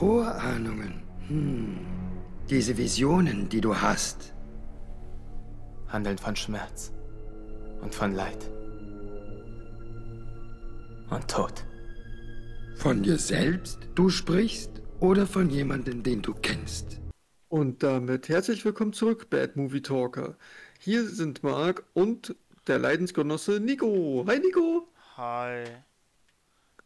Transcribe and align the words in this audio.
Vorahnungen. 0.00 1.02
Hm. 1.28 1.78
Diese 2.48 2.78
Visionen, 2.78 3.50
die 3.50 3.60
du 3.60 3.76
hast. 3.76 4.32
Handeln 5.88 6.16
von 6.16 6.34
Schmerz 6.34 6.90
und 7.82 7.94
von 7.94 8.14
Leid. 8.14 8.50
Und 11.10 11.28
Tod. 11.28 11.66
Von 12.76 13.02
dir 13.02 13.18
selbst 13.18 13.90
du 13.94 14.08
sprichst 14.08 14.70
oder 15.00 15.26
von 15.26 15.50
jemandem, 15.50 16.02
den 16.02 16.22
du 16.22 16.32
kennst? 16.32 16.98
Und 17.50 17.82
damit 17.82 18.30
herzlich 18.30 18.64
willkommen 18.64 18.94
zurück, 18.94 19.28
Bad 19.28 19.56
Movie 19.56 19.82
Talker. 19.82 20.34
Hier 20.78 21.04
sind 21.04 21.42
Marc 21.42 21.84
und 21.92 22.34
der 22.68 22.78
Leidensgenosse 22.78 23.60
Nico. 23.60 24.24
Hi 24.26 24.38
Nico. 24.38 24.88
Hi. 25.18 25.64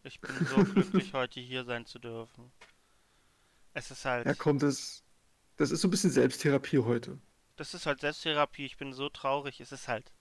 Ich 0.03 0.21
bin 0.21 0.33
so 0.53 0.65
glücklich, 0.65 1.13
heute 1.13 1.39
hier 1.39 1.65
sein 1.65 1.87
zu 1.87 2.01
dürfen. 2.01 2.51
Es 3.75 3.91
ist 3.91 4.05
halt. 4.05 4.25
Ja, 4.25 4.35
kommt 4.35 4.63
es. 4.63 5.03
Das 5.57 5.71
ist 5.71 5.83
so 5.83 5.89
ein 5.89 5.91
bisschen 5.91 6.11
Selbsttherapie 6.11 6.79
heute. 6.79 7.19
Das 7.57 7.75
ist 7.75 7.87
halt 7.87 8.01
Selbsttherapie. 8.01 8.65
Ich 8.65 8.77
bin 8.77 8.93
so 8.93 9.09
traurig. 9.09 9.61
Es 9.61 9.73
ist 9.73 9.89
halt. 9.89 10.13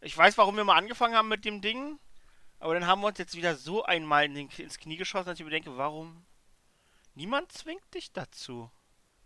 Ich 0.00 0.16
weiß, 0.16 0.36
warum 0.38 0.56
wir 0.56 0.64
mal 0.64 0.76
angefangen 0.76 1.14
haben 1.14 1.28
mit 1.28 1.44
dem 1.44 1.60
Ding. 1.60 1.98
Aber 2.58 2.74
dann 2.74 2.86
haben 2.86 3.00
wir 3.00 3.08
uns 3.08 3.18
jetzt 3.18 3.36
wieder 3.36 3.56
so 3.56 3.84
einmal 3.84 4.26
in 4.26 4.34
den, 4.34 4.48
ins 4.58 4.78
Knie 4.78 4.96
geschossen, 4.96 5.26
dass 5.26 5.38
ich 5.38 5.44
mir 5.44 5.50
denke, 5.50 5.76
warum? 5.76 6.26
Niemand 7.14 7.52
zwingt 7.52 7.94
dich 7.94 8.12
dazu. 8.12 8.70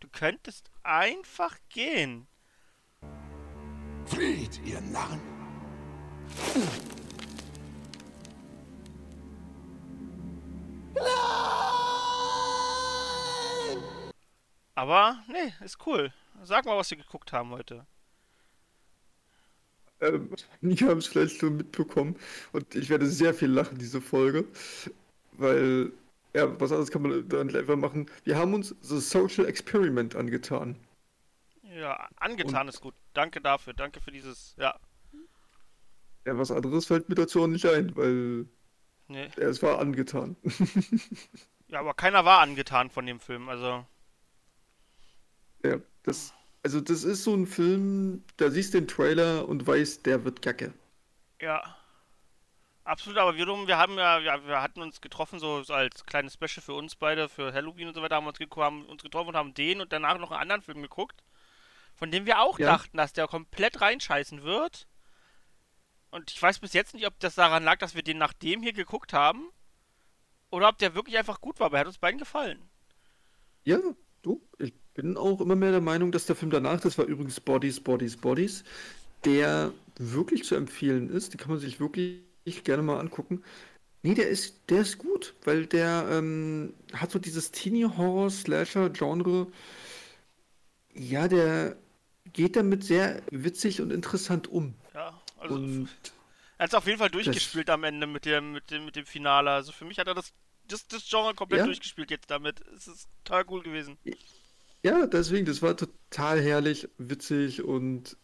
Du 0.00 0.08
könntest 0.08 0.70
einfach 0.82 1.56
gehen. 1.68 2.26
Flieht, 4.06 4.60
ihr 4.64 4.80
Narren! 4.80 5.20
Aber, 14.74 15.22
nee, 15.28 15.52
ist 15.64 15.78
cool. 15.86 16.12
Sag 16.42 16.64
mal, 16.64 16.76
was 16.76 16.90
wir 16.90 16.98
geguckt 16.98 17.32
haben 17.32 17.50
heute. 17.50 17.86
Ähm, 20.00 20.30
die 20.60 20.84
haben 20.84 20.98
es 20.98 21.06
vielleicht 21.06 21.38
schon 21.38 21.56
mitbekommen 21.56 22.16
und 22.52 22.74
ich 22.74 22.88
werde 22.90 23.06
sehr 23.06 23.32
viel 23.34 23.50
lachen, 23.50 23.78
diese 23.78 24.00
Folge, 24.00 24.44
weil, 25.32 25.92
ja, 26.34 26.48
was 26.60 26.72
anderes 26.72 26.90
kann 26.90 27.02
man 27.02 27.28
dann 27.28 27.54
einfach 27.54 27.76
machen. 27.76 28.10
Wir 28.24 28.36
haben 28.36 28.54
uns 28.54 28.74
The 28.80 28.98
Social 28.98 29.46
Experiment 29.46 30.16
angetan. 30.16 30.76
Ja, 31.62 32.08
angetan 32.16 32.62
und, 32.62 32.68
ist 32.68 32.80
gut. 32.80 32.94
Danke 33.14 33.40
dafür. 33.40 33.72
Danke 33.72 34.00
für 34.00 34.10
dieses, 34.10 34.54
ja. 34.58 34.78
Ja, 36.26 36.38
was 36.38 36.50
anderes 36.50 36.86
fällt 36.86 37.08
mir 37.08 37.14
dazu 37.14 37.42
auch 37.42 37.46
nicht 37.46 37.66
ein, 37.66 37.94
weil 37.96 38.46
nee. 39.08 39.28
Es 39.36 39.62
war 39.62 39.78
angetan. 39.78 40.36
ja, 41.68 41.80
aber 41.80 41.94
keiner 41.94 42.24
war 42.24 42.40
angetan 42.40 42.90
von 42.90 43.06
dem 43.06 43.20
Film, 43.20 43.48
also. 43.48 43.84
Ja, 45.64 45.78
das, 46.02 46.34
also 46.62 46.80
das 46.80 47.04
ist 47.04 47.24
so 47.24 47.34
ein 47.34 47.46
Film, 47.46 48.22
da 48.36 48.50
siehst 48.50 48.74
du 48.74 48.80
den 48.80 48.88
Trailer 48.88 49.48
und 49.48 49.66
weißt, 49.66 50.04
der 50.04 50.24
wird 50.24 50.42
kacke. 50.42 50.74
Ja. 51.40 51.62
Absolut, 52.84 53.18
aber 53.18 53.36
wiederum, 53.36 53.66
wir 53.66 53.78
haben 53.78 53.96
ja, 53.96 54.18
ja, 54.18 54.46
wir 54.46 54.60
hatten 54.60 54.82
uns 54.82 55.00
getroffen, 55.00 55.38
so, 55.38 55.62
als 55.68 56.04
kleines 56.04 56.34
Special 56.34 56.62
für 56.62 56.74
uns 56.74 56.94
beide, 56.94 57.30
für 57.30 57.54
Halloween 57.54 57.88
und 57.88 57.94
so 57.94 58.02
weiter, 58.02 58.16
haben 58.16 58.26
uns, 58.26 58.38
haben 58.38 58.84
uns 58.84 59.02
getroffen 59.02 59.28
und 59.28 59.36
haben 59.36 59.54
den 59.54 59.80
und 59.80 59.90
danach 59.90 60.18
noch 60.18 60.30
einen 60.30 60.42
anderen 60.42 60.60
Film 60.60 60.82
geguckt, 60.82 61.24
von 61.94 62.10
dem 62.10 62.26
wir 62.26 62.40
auch 62.40 62.58
ja. 62.58 62.66
dachten, 62.66 62.98
dass 62.98 63.14
der 63.14 63.26
komplett 63.26 63.80
reinscheißen 63.80 64.42
wird. 64.42 64.86
Und 66.10 66.30
ich 66.30 66.40
weiß 66.40 66.58
bis 66.58 66.74
jetzt 66.74 66.92
nicht, 66.92 67.06
ob 67.06 67.18
das 67.20 67.36
daran 67.36 67.64
lag, 67.64 67.78
dass 67.78 67.94
wir 67.94 68.02
den 68.02 68.18
nach 68.18 68.34
dem 68.34 68.62
hier 68.62 68.74
geguckt 68.74 69.14
haben. 69.14 69.48
Oder 70.50 70.68
ob 70.68 70.78
der 70.78 70.94
wirklich 70.94 71.16
einfach 71.16 71.40
gut 71.40 71.58
war, 71.58 71.66
aber 71.66 71.78
er 71.78 71.80
hat 71.80 71.86
uns 71.86 71.98
beiden 71.98 72.20
gefallen. 72.20 72.68
Ja, 73.64 73.78
du, 74.24 74.40
ich 74.58 74.72
bin 74.94 75.16
auch 75.16 75.40
immer 75.40 75.56
mehr 75.56 75.72
der 75.72 75.80
Meinung, 75.80 76.12
dass 76.12 76.26
der 76.26 76.36
Film 76.36 76.50
danach, 76.50 76.80
das 76.80 76.98
war 76.98 77.04
übrigens 77.04 77.40
Bodies, 77.40 77.80
Bodies, 77.80 78.16
Bodies, 78.16 78.64
der 79.24 79.72
wirklich 79.96 80.44
zu 80.44 80.54
empfehlen 80.54 81.10
ist. 81.10 81.32
Die 81.32 81.36
kann 81.36 81.50
man 81.50 81.58
sich 81.58 81.80
wirklich 81.80 82.22
gerne 82.64 82.82
mal 82.82 82.98
angucken. 83.00 83.42
Nee, 84.02 84.14
der 84.14 84.28
ist, 84.28 84.60
der 84.68 84.82
ist 84.82 84.98
gut, 84.98 85.34
weil 85.44 85.66
der 85.66 86.06
ähm, 86.10 86.74
hat 86.92 87.10
so 87.10 87.18
dieses 87.18 87.50
Teenie-Horror-Slasher-Genre. 87.52 89.46
Ja, 90.92 91.26
der 91.26 91.76
geht 92.32 92.56
damit 92.56 92.84
sehr 92.84 93.22
witzig 93.30 93.80
und 93.80 93.90
interessant 93.90 94.46
um. 94.48 94.74
Ja, 94.92 95.18
also. 95.38 95.54
Und 95.54 95.88
er 96.58 96.64
hat 96.64 96.70
es 96.70 96.74
auf 96.74 96.86
jeden 96.86 96.98
Fall 96.98 97.10
durchgespielt 97.10 97.70
am 97.70 97.82
Ende 97.84 98.06
mit 98.06 98.26
dem, 98.26 98.52
mit, 98.52 98.70
dem, 98.70 98.84
mit 98.84 98.96
dem 98.96 99.06
Finale. 99.06 99.50
Also 99.50 99.72
für 99.72 99.84
mich 99.84 99.98
hat 99.98 100.06
er 100.06 100.14
das, 100.14 100.32
das, 100.68 100.86
das 100.88 101.08
Genre 101.08 101.34
komplett 101.34 101.60
ja? 101.60 101.66
durchgespielt 101.66 102.10
jetzt 102.10 102.30
damit. 102.30 102.60
Es 102.76 102.86
ist 102.86 103.08
total 103.24 103.44
cool 103.48 103.62
gewesen. 103.62 103.98
Ja, 104.82 105.06
deswegen, 105.06 105.46
das 105.46 105.62
war 105.62 105.76
total 105.76 106.40
herrlich, 106.40 106.88
witzig 106.98 107.62
und 107.62 108.16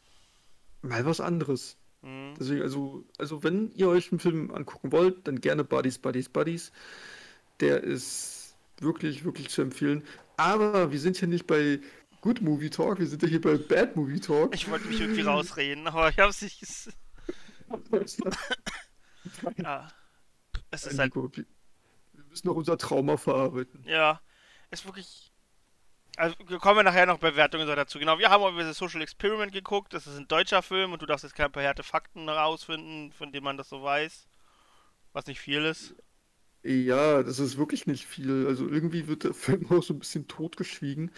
mal 0.83 1.05
was 1.05 1.21
anderes. 1.21 1.77
Mhm. 2.03 2.35
Deswegen, 2.39 2.63
also, 2.63 3.05
also 3.19 3.43
wenn 3.43 3.71
ihr 3.73 3.89
euch 3.89 4.13
einen 4.13 4.21
Film 4.21 4.51
angucken 4.51 4.93
wollt, 4.93 5.27
dann 5.27 5.41
gerne 5.41 5.65
Buddies, 5.65 5.99
Buddies, 5.99 6.29
Buddies. 6.29 6.73
Der 7.61 7.83
ist 7.83 8.55
wirklich, 8.79 9.25
wirklich 9.25 9.49
zu 9.51 9.63
empfehlen. 9.63 10.03
Aber 10.37 10.93
wir 10.93 11.01
sind 11.01 11.19
hier 11.19 11.29
nicht 11.29 11.47
bei 11.47 11.81
Good 12.23 12.41
Movie 12.41 12.71
Talk, 12.71 12.99
wir 12.99 13.07
sind 13.07 13.23
ja 13.23 13.29
hier 13.29 13.41
bei 13.41 13.57
Bad 13.57 13.97
Movie 13.97 14.21
Talk. 14.21 14.55
Ich 14.55 14.71
wollte 14.71 14.89
mich 14.89 15.01
irgendwie 15.01 15.23
rausreden, 15.23 15.87
aber 15.87 16.09
ich 16.11 16.19
hab's 16.19 16.43
nicht. 16.43 16.63
ja. 19.57 19.89
Es 20.71 20.87
ist 20.87 20.99
halt. 20.99 21.13
Wir 22.31 22.35
müssen 22.35 22.47
noch 22.47 22.55
unser 22.55 22.79
Trauma 22.79 23.17
verarbeiten. 23.17 23.83
Ja. 23.85 24.21
Es 24.71 24.81
ist 24.81 24.87
wirklich. 24.87 25.33
Also, 26.17 26.37
wir 26.47 26.59
kommen 26.59 26.85
nachher 26.85 27.05
noch 27.05 27.19
Bewertungen 27.19 27.67
dazu. 27.67 27.99
Genau, 27.99 28.21
wir 28.21 28.31
haben 28.31 28.55
über 28.55 28.63
das 28.63 28.79
Social 28.79 29.03
Experiment 29.03 29.51
geguckt. 29.51 29.93
Das 29.95 30.07
ist 30.07 30.17
ein 30.17 30.29
deutscher 30.29 30.63
Film 30.63 30.93
und 30.93 31.03
du 31.03 31.07
darfst 31.07 31.25
jetzt 31.25 31.35
keine 31.35 31.51
paar 31.51 31.65
harte 31.65 31.83
Fakten 31.83 32.29
herausfinden, 32.29 33.11
von 33.11 33.33
denen 33.33 33.43
man 33.43 33.57
das 33.57 33.69
so 33.69 33.83
weiß. 33.83 34.29
Was 35.13 35.27
nicht 35.27 35.41
viel 35.41 35.65
ist. 35.65 35.97
Ja, 36.63 37.25
das 37.25 37.41
ist 37.41 37.59
wirklich 37.59 37.89
nicht 37.89 38.07
viel. 38.07 38.47
Also 38.47 38.69
irgendwie 38.69 39.09
wird 39.09 39.25
der 39.25 39.35
Film 39.35 39.67
auch 39.73 39.83
so 39.83 39.93
ein 39.93 39.99
bisschen 39.99 40.29
totgeschwiegen. 40.29 41.11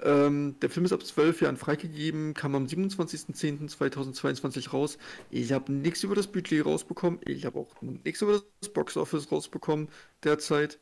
Ähm, 0.00 0.56
der 0.60 0.70
Film 0.70 0.86
ist 0.86 0.92
ab 0.92 1.04
12 1.04 1.42
Jahren 1.42 1.56
freigegeben, 1.56 2.34
kam 2.34 2.54
am 2.54 2.66
27.10.2022 2.66 4.70
raus. 4.70 4.98
Ich 5.30 5.52
habe 5.52 5.72
nichts 5.72 6.02
über 6.02 6.14
das 6.14 6.26
Budget 6.26 6.66
rausbekommen. 6.66 7.20
Ich 7.24 7.46
habe 7.46 7.60
auch 7.60 7.80
nichts 7.80 8.22
über 8.22 8.42
das 8.60 8.68
Boxoffice 8.70 9.30
rausbekommen 9.30 9.88
derzeit. 10.24 10.78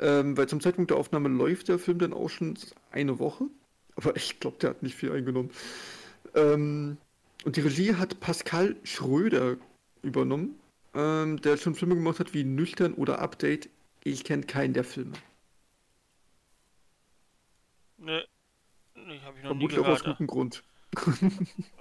Ähm, 0.00 0.36
weil 0.36 0.48
zum 0.48 0.60
Zeitpunkt 0.60 0.90
der 0.90 0.98
Aufnahme 0.98 1.28
läuft 1.28 1.68
der 1.68 1.78
Film 1.78 1.98
dann 1.98 2.12
auch 2.12 2.28
schon 2.28 2.58
eine 2.90 3.18
Woche. 3.18 3.44
Aber 3.96 4.16
ich 4.16 4.40
glaube, 4.40 4.56
der 4.60 4.70
hat 4.70 4.82
nicht 4.82 4.96
viel 4.96 5.12
eingenommen. 5.12 5.50
Ähm, 6.34 6.96
und 7.44 7.56
die 7.56 7.60
Regie 7.60 7.94
hat 7.94 8.20
Pascal 8.20 8.76
Schröder 8.82 9.56
übernommen, 10.02 10.58
ähm, 10.94 11.40
der 11.40 11.56
schon 11.56 11.74
Filme 11.74 11.94
gemacht 11.94 12.18
hat 12.18 12.34
wie 12.34 12.44
Nüchtern 12.44 12.94
oder 12.94 13.20
Update. 13.20 13.68
Ich 14.02 14.24
kenne 14.24 14.44
keinen 14.44 14.74
der 14.74 14.84
Filme. 14.84 15.12
Ne, 18.00 18.26
nee, 18.94 19.20
habe 19.20 19.36
ich 19.36 19.44
noch 19.44 19.50
Vermutlich 19.50 19.78
nie 19.78 19.84
gehört. 19.84 20.00
aus 20.00 20.04
gutem 20.04 20.26
Grund. 20.26 20.64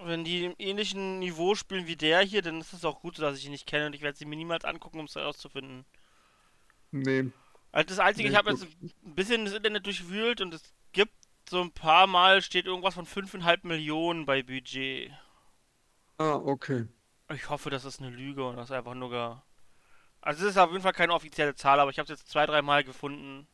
Wenn 0.03 0.23
die 0.23 0.45
im 0.45 0.55
ähnlichen 0.59 1.19
Niveau 1.19 1.55
spielen 1.55 1.87
wie 1.87 1.95
der 1.95 2.21
hier, 2.21 2.41
dann 2.41 2.59
ist 2.59 2.73
es 2.73 2.85
auch 2.85 2.99
gut, 2.99 3.17
dass 3.19 3.37
ich 3.37 3.45
ihn 3.45 3.51
nicht 3.51 3.65
kenne 3.65 3.87
und 3.87 3.95
ich 3.95 4.01
werde 4.01 4.17
sie 4.17 4.25
mir 4.25 4.35
niemals 4.35 4.65
angucken, 4.65 4.99
um 4.99 5.05
es 5.05 5.15
herauszufinden. 5.15 5.85
Nee. 6.91 7.31
Also 7.71 7.87
das 7.87 7.99
Einzige, 7.99 8.27
nee, 8.27 8.33
ich 8.33 8.37
habe 8.37 8.51
jetzt 8.51 8.67
ein 8.81 9.15
bisschen 9.15 9.45
das 9.45 9.53
Internet 9.53 9.85
durchwühlt 9.85 10.41
und 10.41 10.53
es 10.53 10.73
gibt 10.91 11.13
so 11.49 11.61
ein 11.61 11.71
paar 11.71 12.05
Mal 12.05 12.41
steht 12.41 12.65
irgendwas 12.65 12.95
von 12.95 13.05
5,5 13.05 13.65
Millionen 13.65 14.25
bei 14.25 14.43
Budget. 14.43 15.11
Ah, 16.17 16.35
okay. 16.35 16.85
Ich 17.33 17.49
hoffe, 17.49 17.69
das 17.69 17.85
ist 17.85 18.01
eine 18.01 18.09
Lüge 18.09 18.45
und 18.45 18.57
das 18.57 18.69
ist 18.69 18.75
einfach 18.75 18.93
nur 18.93 19.09
gar. 19.09 19.45
Also 20.21 20.43
es 20.43 20.51
ist 20.51 20.57
auf 20.57 20.71
jeden 20.71 20.83
Fall 20.83 20.93
keine 20.93 21.13
offizielle 21.13 21.55
Zahl, 21.55 21.79
aber 21.79 21.91
ich 21.91 21.97
habe 21.97 22.11
es 22.11 22.19
jetzt 22.19 22.29
zwei, 22.29 22.45
drei 22.45 22.61
Mal 22.61 22.83
gefunden. 22.83 23.47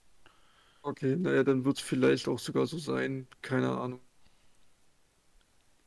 Okay, 0.85 1.15
naja, 1.15 1.43
dann 1.43 1.65
wird 1.65 1.77
es 1.77 1.83
vielleicht 1.83 2.27
auch 2.27 2.37
sogar 2.37 2.67
so 2.67 2.77
sein. 2.77 3.27
Keine 3.41 3.75
Ahnung. 3.75 3.99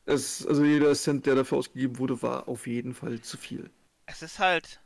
Es, 0.07 0.45
also 0.45 0.65
jeder 0.65 0.93
Cent, 0.97 1.25
der 1.25 1.37
dafür 1.37 1.59
ausgegeben 1.59 1.99
wurde, 1.99 2.21
war 2.21 2.49
auf 2.49 2.67
jeden 2.67 2.95
Fall 2.95 3.21
zu 3.21 3.37
viel. 3.37 3.71
Es 4.07 4.23
ist 4.23 4.41
halt. 4.41 4.81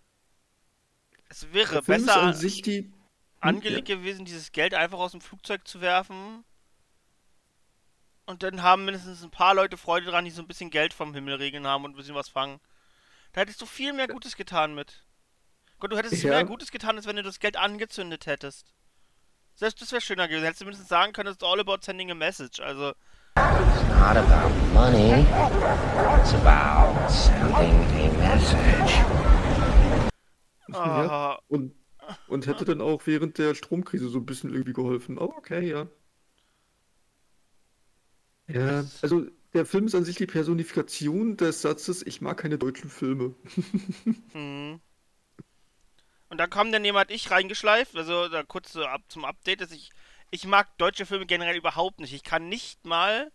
Es 1.31 1.51
wäre 1.55 1.81
besser 1.81 2.21
an 2.21 2.35
sich 2.35 2.61
die, 2.61 2.81
hm, 2.81 2.93
angelegt 3.41 3.89
ja. 3.89 3.97
gewesen, 3.97 4.27
dieses 4.27 4.53
Geld 4.53 4.75
einfach 4.75 4.99
aus 4.99 5.13
dem 5.13 5.23
Flugzeug 5.23 5.67
zu 5.67 5.81
werfen. 5.81 6.45
Und 8.27 8.43
dann 8.43 8.63
haben 8.63 8.85
mindestens 8.85 9.23
ein 9.23 9.31
paar 9.31 9.55
Leute 9.55 9.79
Freude 9.79 10.11
dran, 10.11 10.27
die 10.27 10.31
so 10.31 10.43
ein 10.43 10.49
bisschen 10.49 10.69
Geld 10.69 10.93
vom 10.93 11.15
Himmel 11.15 11.37
regeln 11.37 11.67
haben 11.67 11.87
und 11.87 11.93
ein 11.93 11.97
bisschen 11.97 12.15
was 12.15 12.29
fangen. 12.29 12.61
Da 13.33 13.41
hättest 13.41 13.63
du 13.63 13.67
viel 13.67 13.95
mehr 13.95 14.09
Gutes 14.09 14.37
getan 14.37 14.75
mit. 14.75 15.07
Gott, 15.79 15.91
du 15.91 15.97
hättest 15.97 16.23
ja. 16.23 16.33
mehr 16.33 16.45
Gutes 16.45 16.71
getan, 16.71 16.97
als 16.97 17.07
wenn 17.07 17.17
du 17.17 17.23
das 17.23 17.41
Geld 17.41 17.57
angezündet 17.57 18.27
hättest. 18.27 18.75
Selbst 19.55 19.81
das 19.81 19.93
wäre 19.93 20.01
schöner 20.01 20.29
gewesen. 20.29 20.45
Hättest 20.45 20.61
du 20.63 20.65
mindestens 20.65 20.89
sagen 20.89 21.13
können, 21.13 21.33
it's 21.33 21.43
all 21.43 21.61
about 21.61 21.79
sending 21.83 22.11
a 22.11 22.15
message. 22.15 22.61
Also. 22.61 22.95
It's 23.37 23.83
not 23.89 24.17
about 24.17 24.51
money. 24.75 25.27
It's 26.21 26.35
about 26.35 27.09
sending 27.11 27.75
a 27.95 28.13
message. 28.19 29.07
Ja. 30.69 31.39
Und 31.49 31.75
Und 32.27 32.47
hätte 32.47 32.65
dann 32.65 32.81
auch 32.81 33.07
während 33.07 33.39
der 33.39 33.55
Stromkrise 33.55 34.09
so 34.09 34.19
ein 34.19 34.27
bisschen 34.27 34.51
irgendwie 34.51 34.73
geholfen. 34.75 35.19
Oh, 35.19 35.33
okay, 35.37 35.69
ja. 35.69 35.89
Ja, 38.49 38.85
also 39.01 39.27
der 39.55 39.67
Film 39.67 39.87
ist 39.87 39.95
an 39.95 40.05
sich 40.05 40.17
die 40.17 40.27
Personifikation 40.27 41.37
des 41.37 41.63
Satzes, 41.63 42.03
ich 42.07 42.21
mag 42.21 42.39
keine 42.39 42.59
deutschen 42.59 42.91
Filme. 42.91 43.35
Mhm. 44.35 44.81
Und 46.33 46.39
dann 46.39 46.49
kam 46.49 46.73
dann 46.73 46.83
jemand 46.83 47.11
ich 47.11 47.31
reingeschleift, 47.31 47.95
also 47.95 48.27
da 48.27 48.43
kurz 48.43 48.73
so 48.73 48.87
ab 48.87 49.03
zum 49.09 49.27
Update, 49.27 49.61
dass 49.61 49.71
ich 49.71 49.91
ich 50.31 50.47
mag 50.47 50.79
deutsche 50.79 51.05
Filme 51.05 51.27
generell 51.27 51.57
überhaupt 51.57 52.01
nicht. 52.01 52.15
Ich 52.15 52.25
kann 52.25 52.49
nicht 52.49 52.87
mal 52.87 53.31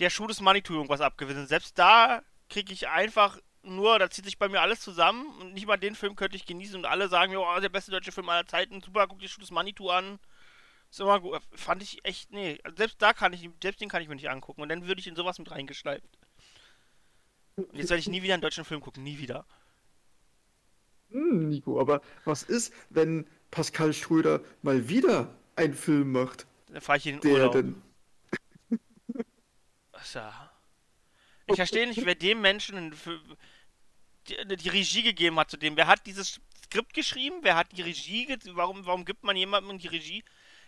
der 0.00 0.10
Schuh 0.10 0.26
des 0.26 0.42
Manitou 0.42 0.74
irgendwas 0.74 1.00
abgewinnen. 1.00 1.46
Selbst 1.46 1.78
da 1.78 2.22
kriege 2.50 2.74
ich 2.74 2.88
einfach 2.88 3.38
nur, 3.62 3.98
da 3.98 4.10
zieht 4.10 4.26
sich 4.26 4.38
bei 4.38 4.50
mir 4.50 4.60
alles 4.60 4.82
zusammen 4.82 5.26
und 5.40 5.54
nicht 5.54 5.66
mal 5.66 5.78
den 5.78 5.94
Film 5.94 6.14
könnte 6.14 6.36
ich 6.36 6.44
genießen 6.44 6.76
und 6.76 6.84
alle 6.84 7.08
sagen, 7.08 7.34
oh, 7.38 7.58
der 7.58 7.70
beste 7.70 7.90
deutsche 7.90 8.12
Film 8.12 8.28
aller 8.28 8.46
Zeiten, 8.46 8.82
super, 8.82 9.06
guck 9.06 9.20
dir 9.20 9.28
Schuh 9.28 9.40
des 9.40 9.50
Manitou 9.50 9.88
an. 9.88 10.18
Ist 10.90 11.00
immer 11.00 11.20
gut. 11.20 11.40
Fand 11.54 11.82
ich 11.82 12.04
echt, 12.04 12.32
nee. 12.32 12.60
Also 12.64 12.76
selbst 12.76 13.00
da 13.00 13.14
kann 13.14 13.32
ich, 13.32 13.48
selbst 13.62 13.80
den 13.80 13.88
kann 13.88 14.02
ich 14.02 14.08
mir 14.08 14.16
nicht 14.16 14.28
angucken 14.28 14.60
und 14.60 14.68
dann 14.68 14.86
würde 14.86 15.00
ich 15.00 15.06
in 15.06 15.16
sowas 15.16 15.38
mit 15.38 15.50
reingeschleift. 15.50 16.18
Und 17.56 17.74
jetzt 17.74 17.88
werde 17.88 18.00
ich 18.00 18.08
nie 18.08 18.22
wieder 18.22 18.34
einen 18.34 18.42
deutschen 18.42 18.66
Film 18.66 18.82
gucken, 18.82 19.02
nie 19.02 19.16
wieder. 19.16 19.46
Hm, 21.10 21.48
Nico, 21.48 21.80
aber 21.80 22.00
was 22.24 22.42
ist, 22.42 22.72
wenn 22.90 23.26
Pascal 23.50 23.92
Schröder 23.92 24.40
mal 24.62 24.88
wieder 24.88 25.32
einen 25.56 25.74
Film 25.74 26.12
macht, 26.12 26.46
Dann 26.68 26.80
fahre 26.80 26.98
ich 26.98 27.06
in 27.06 27.20
den 27.20 27.22
der 27.22 27.32
Urlaub. 27.34 27.52
denn. 27.52 27.82
Ja- 30.14 30.50
Ich 31.46 31.56
verstehe 31.56 31.86
nicht, 31.86 32.04
wer 32.04 32.14
dem 32.14 32.40
Menschen 32.40 32.94
die, 34.28 34.56
die 34.56 34.68
Regie 34.68 35.02
gegeben 35.02 35.38
hat 35.38 35.50
zu 35.50 35.56
dem. 35.56 35.76
Wer 35.76 35.86
hat 35.86 36.06
dieses 36.06 36.40
Skript 36.64 36.94
geschrieben? 36.94 37.36
Wer 37.42 37.56
hat 37.56 37.68
die 37.76 37.82
Regie? 37.82 38.26
Warum, 38.52 38.84
warum 38.86 39.04
gibt 39.04 39.22
man 39.24 39.36
jemandem 39.36 39.78
die 39.78 39.88
Regie? 39.88 40.24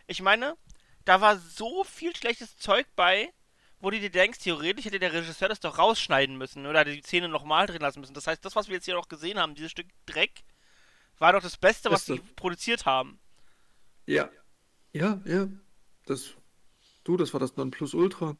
Ich 0.06 0.20
meine, 0.22 0.56
da 1.04 1.20
war 1.20 1.38
so 1.38 1.84
viel 1.84 2.14
schlechtes 2.14 2.56
Zeug 2.58 2.86
bei, 2.96 3.32
wo 3.80 3.90
du 3.90 4.00
dir 4.00 4.10
denkst, 4.10 4.38
theoretisch 4.40 4.86
hätte 4.86 4.98
der 4.98 5.12
Regisseur 5.12 5.48
das 5.48 5.60
doch 5.60 5.78
rausschneiden 5.78 6.36
müssen 6.38 6.66
oder 6.66 6.84
die 6.84 7.02
Szene 7.02 7.28
nochmal 7.28 7.66
drehen 7.66 7.80
lassen 7.80 8.00
müssen. 8.00 8.14
Das 8.14 8.26
heißt, 8.26 8.44
das, 8.44 8.56
was 8.56 8.68
wir 8.68 8.74
jetzt 8.76 8.86
hier 8.86 8.94
noch 8.94 9.08
gesehen 9.08 9.38
haben, 9.38 9.54
dieses 9.54 9.70
Stück 9.70 9.86
Dreck, 10.06 10.44
war 11.18 11.32
doch 11.32 11.42
das 11.42 11.56
Beste, 11.56 11.90
was 11.90 12.06
sie 12.06 12.18
produziert 12.36 12.84
haben. 12.86 13.18
Ja. 14.06 14.28
Ja, 14.92 15.20
ja. 15.24 15.48
Das. 16.06 16.30
Du, 17.04 17.16
das 17.16 17.32
war 17.32 17.40
das 17.40 17.56
Nonplusultra. 17.56 18.36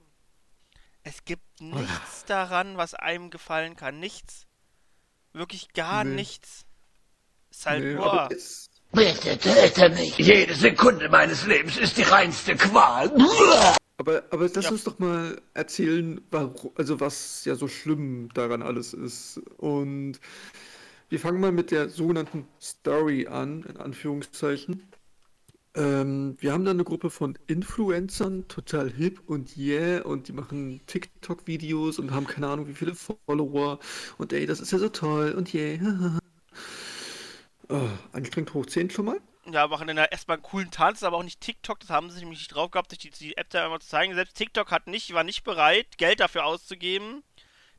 Es 1.03 1.25
gibt 1.25 1.61
nichts 1.61 2.25
daran, 2.25 2.77
was 2.77 2.95
einem 2.95 3.31
gefallen 3.31 3.77
kann. 3.77 4.01
Nichts. 4.01 4.47
Wirklich 5.33 5.73
gar 5.73 6.03
Nee. 6.05 6.15
nichts. 6.17 6.67
Ist 7.51 7.67
halt 7.67 7.85
Nee, 7.85 7.95
nur. 7.95 8.29
jetzt, 8.31 8.71
Bitte 8.93 9.39
töte 9.39 9.89
mich. 9.91 10.17
Jede 10.19 10.55
Sekunde 10.55 11.09
meines 11.09 11.47
Lebens 11.47 11.77
ist 11.77 11.97
die 11.97 12.03
reinste 12.03 12.57
Qual. 12.57 13.11
Aber, 13.99 14.25
aber 14.31 14.49
lass 14.55 14.65
Ja. 14.65 14.71
uns 14.71 14.85
doch 14.85 14.99
mal 14.99 15.41
erzählen, 15.55 16.21
warum, 16.31 16.73
also 16.77 17.01
was 17.01 17.45
ja 17.45 17.55
so 17.57 17.69
schlimm 17.69 18.29
daran 18.35 18.63
alles 18.63 18.93
ist. 18.95 19.39
Und 19.59 20.21
wir 21.09 21.21
fangen 21.21 21.41
mal 21.41 21.53
mit 21.53 21.71
der 21.71 21.89
sogenannten 21.91 22.49
Story 22.61 23.27
an, 23.29 23.65
in 23.65 23.77
Anführungszeichen. 23.79 24.85
Ähm, 25.75 26.37
wir 26.41 26.53
haben 26.53 26.65
da 26.65 26.71
eine 26.73 26.85
Gruppe 26.85 27.11
von 27.11 27.39
Influencern, 27.47 28.49
total 28.49 28.91
hip 28.91 29.21
und 29.27 29.57
yeah, 29.57 30.03
und 30.05 30.29
die 30.29 30.33
machen 30.33 30.81
TikTok-Videos 30.87 31.99
und 31.99 32.13
haben 32.13 32.27
keine 32.27 32.49
Ahnung 32.49 32.67
wie 32.69 32.75
viele 32.75 32.95
Follower. 32.95 33.79
Und 34.19 34.33
ey, 34.33 34.47
das 34.47 34.61
ist 34.61 34.73
ja 34.73 34.79
so 34.79 34.89
toll 34.89 35.33
und 35.33 35.53
yeah. 35.55 36.19
oh, 37.69 37.89
anstrengend 38.13 38.55
hoch 38.55 38.67
10 38.67 38.91
schon 38.91 39.07
mal? 39.07 39.21
Ja, 39.49 39.69
machen 39.69 39.87
dann 39.87 39.97
erstmal 39.97 40.37
einen 40.37 40.43
coolen 40.43 40.71
Tanz, 40.73 41.03
aber 41.05 41.17
auch 41.19 41.23
nicht 41.23 41.41
TikTok. 41.41 41.79
Das 41.81 41.91
haben 41.91 42.11
sie 42.11 42.19
nämlich 42.21 42.41
nicht 42.41 42.55
drauf 42.55 42.71
gehabt, 42.73 42.91
sich 42.91 42.99
die, 42.99 43.11
die 43.11 43.37
App 43.37 43.49
da 43.51 43.65
einmal 43.65 43.81
zu 43.81 43.89
zeigen. 43.89 44.15
Selbst 44.15 44.37
TikTok 44.37 44.71
hat 44.73 44.89
nicht, 44.89 45.15
war 45.15 45.23
nicht 45.23 45.45
bereit, 45.45 45.99
Geld 45.99 46.19
dafür 46.21 46.45
auszugeben. 46.45 47.23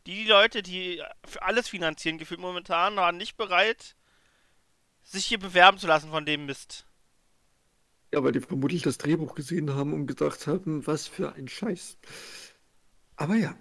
Die 0.05 0.23
Leute, 0.23 0.63
die 0.63 1.03
für 1.25 1.41
alles 1.41 1.67
finanzieren, 1.67 2.17
gefühlt 2.17 2.39
momentan, 2.39 2.95
waren 2.95 3.17
nicht 3.17 3.35
bereit, 3.35 3.97
sich 5.03 5.25
hier 5.25 5.39
bewerben 5.39 5.77
zu 5.77 5.87
lassen 5.87 6.09
von 6.09 6.25
dem 6.25 6.45
Mist. 6.45 6.85
Ja, 8.13 8.23
weil 8.23 8.31
die 8.31 8.39
vermutlich 8.39 8.83
das 8.83 8.97
Drehbuch 8.97 9.35
gesehen 9.35 9.75
haben 9.75 9.93
und 9.93 10.07
gedacht 10.07 10.47
haben, 10.47 10.87
was 10.87 11.07
für 11.07 11.33
ein 11.33 11.49
Scheiß. 11.49 11.97
Aber 13.17 13.35
ja. 13.35 13.57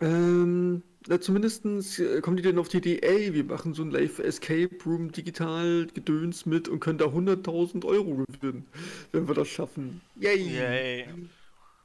Ähm, 0.00 0.82
na, 1.06 1.20
zumindestens 1.20 1.98
äh, 1.98 2.20
kommen 2.20 2.36
die 2.36 2.42
dann 2.42 2.58
auf 2.58 2.68
die 2.68 2.78
Idee, 2.78 3.00
ey, 3.02 3.34
wir 3.34 3.44
machen 3.44 3.74
so 3.74 3.82
ein 3.82 3.90
Live-Escape 3.90 4.76
Room 4.86 5.12
digital 5.12 5.86
Gedöns 5.92 6.46
mit 6.46 6.68
und 6.68 6.80
können 6.80 6.98
da 6.98 7.06
100.000 7.06 7.84
Euro 7.84 8.24
gewinnen, 8.30 8.66
wenn 9.12 9.28
wir 9.28 9.34
das 9.34 9.48
schaffen. 9.48 10.00
Yay! 10.16 10.42
Yay. 10.42 11.08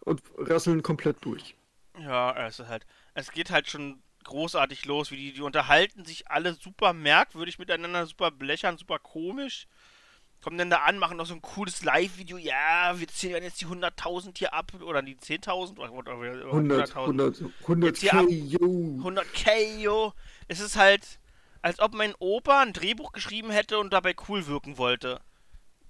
Und 0.02 0.22
rasseln 0.38 0.84
komplett 0.84 1.18
durch. 1.22 1.56
Ja, 2.00 2.32
ist 2.48 2.60
halt. 2.68 2.86
Es 3.14 3.32
geht 3.32 3.50
halt 3.50 3.68
schon 3.68 4.02
großartig 4.24 4.86
los, 4.86 5.12
wie 5.12 5.18
die, 5.18 5.34
die 5.34 5.42
unterhalten 5.42 6.06
sich 6.06 6.30
alle 6.30 6.54
super 6.54 6.94
merkwürdig 6.94 7.60
miteinander, 7.60 8.06
super 8.06 8.30
blechern, 8.30 8.78
super 8.78 9.00
komisch. 9.00 9.68
Kommen 10.42 10.58
dann 10.58 10.70
da 10.70 10.78
an, 10.84 11.00
machen 11.00 11.18
noch 11.18 11.26
so 11.26 11.34
ein 11.34 11.42
cooles 11.42 11.84
Live-Video. 11.84 12.38
Ja, 12.38 12.94
wir 12.98 13.08
zählen 13.08 13.44
jetzt 13.44 13.60
die 13.60 13.66
100.000 13.66 14.38
hier 14.38 14.54
ab 14.54 14.72
oder 14.82 15.02
die 15.02 15.16
10.000 15.16 15.78
oder, 15.78 15.92
oder, 15.92 16.18
oder 16.18 16.46
100, 16.46 16.96
100, 16.96 17.44
100 17.64 17.88
Jetzt 17.90 18.02
hier 18.02 18.14
ab- 18.14 18.26
yo. 18.30 19.00
100k, 19.02 19.80
yo. 19.80 20.14
Es 20.48 20.60
ist 20.60 20.76
halt, 20.78 21.20
als 21.62 21.80
ob 21.80 21.94
mein 21.94 22.14
Opa 22.20 22.62
ein 22.62 22.74
Drehbuch 22.74 23.12
geschrieben 23.14 23.50
hätte 23.50 23.80
und 23.80 23.92
dabei 23.92 24.16
cool 24.30 24.46
wirken 24.46 24.78
wollte. 24.78 25.20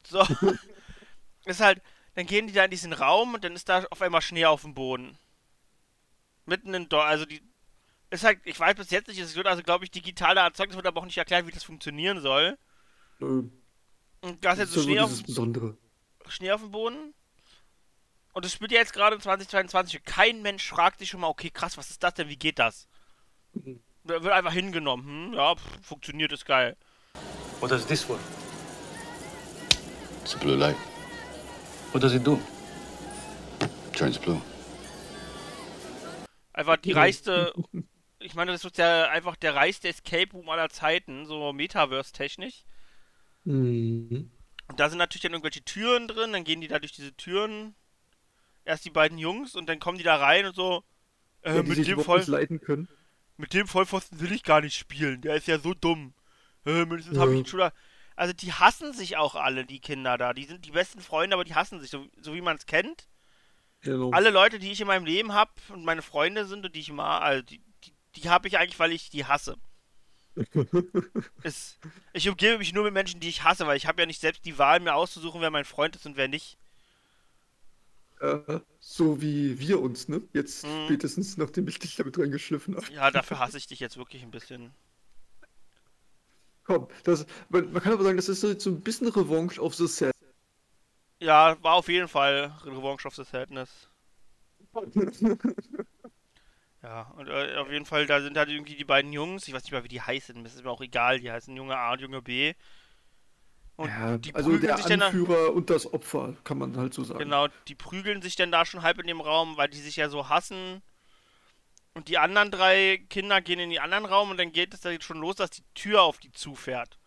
So. 0.08 0.26
ist 1.46 1.60
halt, 1.60 1.82
dann 2.16 2.26
gehen 2.26 2.48
die 2.48 2.54
da 2.54 2.64
in 2.64 2.72
diesen 2.72 2.94
Raum 2.94 3.34
und 3.36 3.44
dann 3.44 3.54
ist 3.54 3.70
da 3.70 3.86
auf 3.92 4.02
einmal 4.02 4.22
Schnee 4.22 4.46
auf 4.46 4.62
dem 4.62 4.74
Boden. 4.74 5.18
Mitten 6.46 6.74
in 6.74 6.90
Dor 6.90 7.06
also 7.06 7.26
die. 7.26 7.42
Ist 8.10 8.24
halt, 8.24 8.40
ich 8.46 8.58
weiß 8.58 8.76
bis 8.76 8.90
jetzt 8.90 9.10
nicht, 9.10 9.20
es 9.20 9.36
wird 9.36 9.48
also, 9.48 9.62
glaube 9.62 9.84
ich, 9.84 9.92
digitaler 9.92 10.42
erzeugt, 10.42 10.72
es 10.72 10.78
wird 10.78 10.88
aber 10.88 11.02
auch 11.02 11.06
nicht 11.06 11.18
erklärt, 11.18 11.46
wie 11.46 11.52
das 11.52 11.66
funktionieren 11.66 12.22
soll. 12.22 12.58
Nö, 13.20 13.44
Und 14.22 14.44
da 14.44 14.52
ist 14.52 14.60
das 14.60 14.70
jetzt 14.70 14.70
ist 14.70 14.76
so 14.76 14.82
Schnee 14.84 15.00
auf, 15.00 15.24
Besondere. 15.24 15.78
Schnee 16.28 16.52
auf 16.52 16.62
dem 16.62 16.72
Boden. 16.72 17.14
Und 18.34 18.46
es 18.46 18.54
spielt 18.54 18.72
ja 18.72 18.80
jetzt 18.80 18.94
gerade 18.94 19.16
in 19.16 19.22
2022. 19.22 20.04
Kein 20.04 20.42
Mensch 20.42 20.68
fragt 20.68 21.00
sich 21.00 21.10
schon 21.10 21.22
mal, 21.22 21.28
okay, 21.28 21.50
krass, 21.50 21.78
was 21.78 21.90
ist 21.90 22.04
das 22.04 22.14
denn? 22.16 22.30
Wie 22.30 22.38
geht 22.38 22.60
das? 22.60 22.88
Mhm. 23.54 23.82
Wird 24.04 24.28
einfach 24.28 24.54
hingenommen. 24.54 25.32
Hm, 25.32 25.34
ja, 25.34 25.56
pff, 25.56 25.80
funktioniert, 25.82 26.32
ist 26.32 26.46
geil. 26.46 26.78
What 27.60 27.72
does 27.72 27.86
this 27.86 28.08
work? 28.08 28.20
It's 30.22 30.36
a 30.36 30.38
blue 30.38 30.56
light. 30.56 30.78
What 31.92 32.04
does 32.04 32.14
it 32.14 32.26
do? 32.26 32.40
Turns 33.94 34.20
blue. 34.20 34.42
Einfach 36.54 36.78
die 36.78 36.92
reichste. 36.92 37.54
Ich 38.20 38.34
meine, 38.34 38.52
das 38.52 38.66
ist 38.66 38.80
ja 38.80 39.10
einfach 39.10 39.36
der 39.36 39.54
reichste 39.54 39.90
Escape 39.90 40.32
Room 40.34 40.50
aller 40.50 40.70
Zeiten, 40.70 41.28
so 41.28 41.54
Metaverse-technisch. 41.54 42.66
Mhm. 43.48 44.30
Und 44.68 44.80
da 44.80 44.90
sind 44.90 44.98
natürlich 44.98 45.22
dann 45.22 45.32
irgendwelche 45.32 45.64
Türen 45.64 46.08
drin, 46.08 46.34
dann 46.34 46.44
gehen 46.44 46.60
die 46.60 46.68
da 46.68 46.80
durch 46.80 46.92
diese 46.92 47.14
Türen. 47.14 47.76
Erst 48.66 48.84
die 48.84 48.90
beiden 48.90 49.18
Jungs 49.18 49.56
und 49.56 49.68
dann 49.70 49.80
kommen 49.80 49.98
die 49.98 50.04
da 50.04 50.18
rein 50.18 50.46
und 50.46 50.56
so. 50.56 50.84
Äh, 51.42 51.56
Ja, 51.56 51.64
mit, 51.64 51.88
dem 51.88 52.02
Voll, 52.02 52.26
mit 53.38 53.54
dem 53.54 53.68
Vollpfosten 53.68 54.20
will 54.20 54.34
ich 54.34 54.44
gar 54.44 54.60
nicht 54.60 54.76
spielen. 54.76 55.22
Der 55.22 55.36
ist 55.36 55.48
ja 55.48 55.58
so 55.60 55.74
dumm. 55.74 56.14
Äh, 56.66 56.86
mindestens 56.86 57.18
habe 57.18 57.32
ich 57.32 57.36
Ja. 57.36 57.38
einen 57.38 57.46
Schüler. 57.46 57.74
Also 58.18 58.34
die 58.34 58.52
hassen 58.52 58.92
sich 58.92 59.16
auch 59.16 59.36
alle, 59.36 59.64
die 59.66 59.80
Kinder 59.80 60.18
da. 60.18 60.34
Die 60.34 60.44
sind 60.44 60.66
die 60.66 60.72
besten 60.72 61.00
Freunde, 61.00 61.36
aber 61.36 61.46
die 61.46 61.56
hassen 61.56 61.80
sich, 61.80 61.90
so, 61.90 62.06
so 62.20 62.34
wie 62.34 62.42
man 62.42 62.58
es 62.58 62.66
kennt. 62.66 63.08
Genau. 63.82 64.10
alle 64.10 64.32
Leute, 64.32 64.58
die 64.60 64.72
ich 64.72 64.82
in 64.82 64.88
meinem 64.88 65.06
Leben 65.06 65.34
habe 65.34 65.52
und 65.70 65.86
meine 65.86 66.02
Freunde 66.02 66.46
sind 66.46 66.66
und 66.66 66.76
die 66.76 66.80
ich 66.80 66.92
mag, 66.92 67.22
also 67.22 67.44
die, 67.44 67.62
die, 67.86 67.94
die 68.16 68.28
habe 68.30 68.48
ich 68.48 68.58
eigentlich, 68.58 68.80
weil 68.80 68.92
ich 68.92 69.12
die 69.12 69.26
hasse. 69.26 69.56
Es, 71.42 71.80
ich 72.14 72.30
umgebe 72.30 72.60
mich 72.60 72.74
nur 72.74 72.84
mit 72.84 72.94
Menschen, 72.94 73.20
die 73.20 73.30
ich 73.30 73.44
hasse, 73.44 73.66
weil 73.66 73.78
ich 73.78 73.88
habe 73.88 74.02
ja 74.02 74.06
nicht 74.06 74.22
selbst 74.22 74.46
die 74.46 74.60
Wahl, 74.60 74.80
mir 74.80 74.94
auszusuchen, 74.94 75.42
wer 75.42 75.50
mein 75.50 75.66
Freund 75.66 75.96
ist 75.96 76.06
und 76.06 76.16
wer 76.16 76.28
nicht. 76.28 76.58
Äh, 78.20 78.60
so 78.80 79.22
wie 79.22 79.60
wir 79.60 79.80
uns, 79.82 80.08
ne? 80.08 80.22
Jetzt 80.34 80.66
Mhm. 80.66 80.86
spätestens, 80.86 81.38
nachdem 81.38 81.68
ich 81.68 81.80
dich 81.80 81.96
damit 81.96 82.18
reingeschliffen 82.18 82.76
habe. 82.76 82.86
Ja, 82.92 83.12
dafür 83.12 83.40
hasse 83.40 83.58
ich 83.58 83.68
dich 83.68 83.80
jetzt 83.80 83.98
wirklich 83.98 84.24
ein 84.24 84.32
bisschen. 84.32 84.74
Komm, 86.66 86.88
das, 87.04 87.26
man, 87.50 87.72
man 87.72 87.82
kann 87.82 87.94
aber 87.94 88.04
sagen, 88.04 88.18
das 88.18 88.30
ist 88.30 88.42
so, 88.42 88.70
ein 88.70 88.82
bisschen 88.82 89.08
Revanche 89.08 89.62
auf 89.62 89.76
The 89.76 89.88
Set. 89.88 90.12
Ja, 91.20 91.62
war 91.64 91.76
auf 91.76 91.90
jeden 91.90 92.08
Fall 92.08 92.52
Revanche 92.64 93.08
of 93.08 93.16
the 93.16 93.24
Sadness. 93.24 93.88
Ja, 96.88 97.02
und 97.18 97.28
äh, 97.28 97.56
auf 97.58 97.70
jeden 97.70 97.86
Fall, 97.86 98.06
da 98.06 98.22
sind 98.22 98.38
halt 98.38 98.50
irgendwie 98.50 98.76
die 98.76 98.86
beiden 98.86 99.12
Jungs, 99.12 99.48
ich 99.48 99.54
weiß 99.54 99.64
nicht 99.64 99.74
mal, 99.74 99.84
wie 99.84 99.90
die 99.90 100.02
heißen, 100.02 100.42
das 100.46 100.56
ist 100.56 100.64
mir 100.64 100.70
auch 100.72 100.80
egal, 100.82 101.20
die 101.20 101.30
heißen 101.32 101.54
Junge 101.56 101.76
A 101.78 101.92
und 101.94 102.00
Junge 102.02 102.22
B. 102.22 102.54
Und 103.76 103.90
Ja, 103.90 104.18
die 104.18 104.34
also 104.34 104.50
prügeln 104.50 104.62
der 104.62 104.78
sich 104.78 104.86
dann 104.86 105.00
da, 105.00 105.08
Anführer 105.08 105.54
und 105.54 105.70
das 105.70 105.92
Opfer, 105.94 106.36
kann 106.44 106.58
man 106.58 106.76
halt 106.78 106.94
so 106.94 107.04
sagen. 107.04 107.20
Genau, 107.20 107.48
die 107.68 107.76
prügeln 107.76 108.22
sich 108.24 108.36
dann 108.36 108.52
da 108.52 108.66
schon 108.66 108.82
halb 108.82 108.98
in 109.00 109.08
dem 109.08 109.22
Raum, 109.22 109.58
weil 109.58 109.70
die 109.70 109.80
sich 109.82 109.96
ja 109.98 110.10
so 110.10 110.30
hassen. 110.30 110.82
Und 111.94 112.08
die 112.10 112.18
anderen 112.20 112.52
drei 112.52 113.04
Kinder 113.10 113.42
gehen 113.42 113.60
in 113.60 113.70
den 113.72 113.80
anderen 113.80 114.06
Raum 114.06 114.30
und 114.32 114.38
dann 114.38 114.52
geht 114.52 114.74
es 114.74 114.82
da 114.82 114.92
schon 115.02 115.18
los, 115.20 115.36
dass 115.38 115.50
die 115.50 115.64
Tür 115.74 116.04
auf 116.04 116.20
die 116.20 116.32
zufährt. 116.32 117.00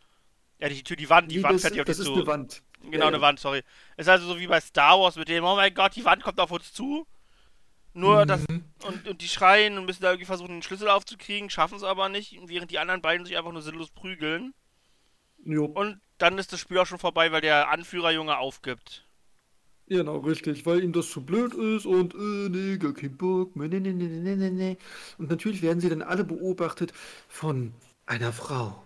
Ja, 0.60 0.68
die 0.68 0.84
Tür, 0.84 0.96
die 0.96 1.10
Wand, 1.10 1.32
die 1.32 1.38
Nee, 1.38 1.42
Wand 1.42 1.60
das, 1.62 1.62
fährt 1.62 1.76
ja 1.76 1.84
auf 1.84 1.86
das 1.86 1.96
die 1.96 2.02
ist 2.02 2.12
zu. 2.12 2.14
eine 2.14 2.26
Wand. 2.26 2.62
Genau, 2.90 3.06
Ja, 3.06 3.08
eine 3.08 3.20
ja. 3.20 3.22
Wand, 3.22 3.40
sorry. 3.40 3.62
Ist 3.96 4.08
also 4.08 4.26
so 4.28 4.38
wie 4.40 4.46
bei 4.48 4.60
Star 4.60 5.00
Wars 5.00 5.16
mit 5.16 5.28
dem, 5.28 5.44
oh 5.44 5.56
mein 5.56 5.74
Gott, 5.74 5.96
die 5.96 6.04
Wand 6.04 6.22
kommt 6.24 6.40
auf 6.40 6.50
uns 6.52 6.72
zu. 6.72 7.06
Nur 7.92 8.26
das. 8.26 8.46
Mhm. 8.48 8.64
Und, 8.82 9.06
und 9.08 9.20
die 9.22 9.28
schreien 9.28 9.78
und 9.78 9.84
müssen 9.86 10.02
da 10.02 10.10
irgendwie 10.10 10.26
versuchen, 10.26 10.48
den 10.54 10.62
Schlüssel 10.62 10.88
aufzukriegen, 10.88 11.50
schaffen 11.50 11.76
es 11.76 11.82
aber 11.84 12.08
nicht, 12.08 12.36
während 12.46 12.70
die 12.70 12.78
anderen 12.78 13.02
beiden 13.02 13.26
sich 13.26 13.36
einfach 13.36 13.52
nur 13.52 13.62
sinnlos 13.62 13.90
prügeln. 13.90 14.54
Jo, 15.54 15.66
Und 15.72 16.00
dann 16.18 16.38
ist 16.38 16.52
das 16.52 16.60
Spiel 16.60 16.78
auch 16.78 16.86
schon 16.86 17.00
vorbei, 17.00 17.32
weil 17.32 17.40
der 17.40 17.70
Anführerjunge 17.70 18.38
aufgibt. 18.38 19.04
genau, 19.86 20.18
richtig, 20.18 20.66
weil 20.66 20.82
ihm 20.84 20.92
das 20.92 21.10
zu 21.10 21.24
blöd 21.24 21.54
ist 21.54 21.86
und 21.86 22.14
äh, 22.14 22.48
nee, 22.48 22.78
gar 22.78 22.92
kein 22.94 23.16
Bock 23.16 23.56
mehr, 23.56 23.68
nee, 23.68 23.80
nee, 23.80 23.92
nee, 23.92 24.06
nee, 24.08 24.36
nee, 24.36 24.50
nee. 24.50 24.78
Und 25.18 25.30
natürlich 25.30 25.62
werden 25.62 25.80
sie 25.80 25.88
dann 25.88 26.02
alle 26.02 26.24
beobachtet 26.24 26.92
von 27.28 27.74
einer 28.06 28.32
Frau. 28.32 28.82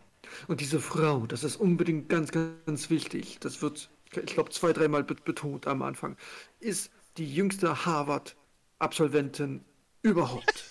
Und 0.49 0.61
diese 0.61 0.80
Frau, 0.80 1.26
das 1.26 1.44
ist 1.44 1.56
unbedingt 1.56 2.08
ganz, 2.08 2.30
ganz 2.32 2.90
wichtig, 2.90 3.38
das 3.40 3.62
wird, 3.62 3.90
ich 4.12 4.26
glaube, 4.34 4.50
zwei, 4.50 4.73
dreimal 4.73 5.04
bet- 5.04 5.25
betont 5.25 5.66
am 5.66 5.82
Anfang, 5.82 6.16
ist 6.61 6.90
die 7.18 7.32
jüngste 7.32 7.84
Harvard-Absolventin 8.84 9.64
überhaupt. 10.02 10.64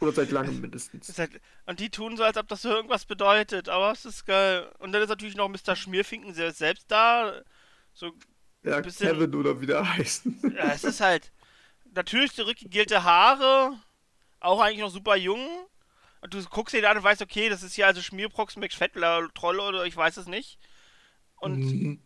Oder 0.00 0.12
seit 0.12 0.30
langem 0.30 0.60
mindestens. 0.60 1.12
Und 1.66 1.78
die 1.80 1.90
tun 1.90 2.16
so, 2.16 2.24
als 2.24 2.36
ob 2.38 2.48
das 2.48 2.62
so 2.62 2.70
irgendwas 2.70 3.04
bedeutet, 3.04 3.68
aber 3.68 3.92
es 3.92 4.04
ist 4.06 4.24
geil. 4.24 4.70
Und 4.78 4.92
dann 4.92 5.02
ist 5.02 5.08
natürlich 5.10 5.36
noch 5.36 5.48
Mr. 5.48 5.76
Schmierfinken 5.76 6.32
se- 6.32 6.52
selbst 6.52 6.90
da. 6.90 7.42
So, 7.92 8.12
Ja, 8.62 8.80
bisschen- 8.80 9.08
Kevin 9.08 9.34
oder 9.34 9.60
wie 9.60 9.66
der 9.66 9.86
heißt. 9.96 10.24
ja, 10.56 10.72
es 10.72 10.84
ist 10.84 11.00
halt 11.00 11.30
natürlich 11.94 12.32
zurückgegelte 12.32 13.04
Haare, 13.04 13.74
auch 14.40 14.60
eigentlich 14.60 14.80
noch 14.80 14.90
super 14.90 15.16
jung. 15.16 15.46
Und 16.22 16.32
du 16.34 16.42
guckst 16.44 16.74
ihn 16.74 16.84
an 16.84 16.96
und 16.98 17.02
weißt, 17.02 17.22
okay, 17.22 17.48
das 17.48 17.62
ist 17.62 17.74
hier 17.74 17.86
also 17.86 18.00
Schmierprox 18.02 18.56
McFettler 18.56 19.28
Troll 19.34 19.58
oder 19.60 19.84
ich 19.84 19.96
weiß 19.96 20.16
es 20.18 20.26
nicht. 20.26 20.58
Und 21.36 21.58
Mhm. 21.58 22.02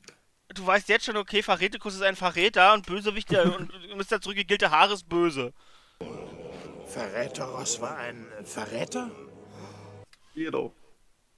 Du 0.49 0.67
weißt 0.67 0.89
jetzt 0.89 1.05
schon, 1.07 1.17
okay, 1.17 1.43
Verräterikus 1.43 1.95
ist 1.95 2.03
ein 2.03 2.17
Verräter 2.17 2.75
und 2.75 2.87
Bösewicht 2.87 3.31
der, 3.31 3.57
und 3.57 3.71
Mr. 3.97 4.21
zurückgegelte 4.21 4.71
Haare 4.71 4.95
ist 4.95 5.09
böse. 5.09 5.53
Verräteros 6.87 7.81
war 7.81 7.97
ein 7.97 8.27
Verräter? 8.45 9.11
Genau. 10.35 10.75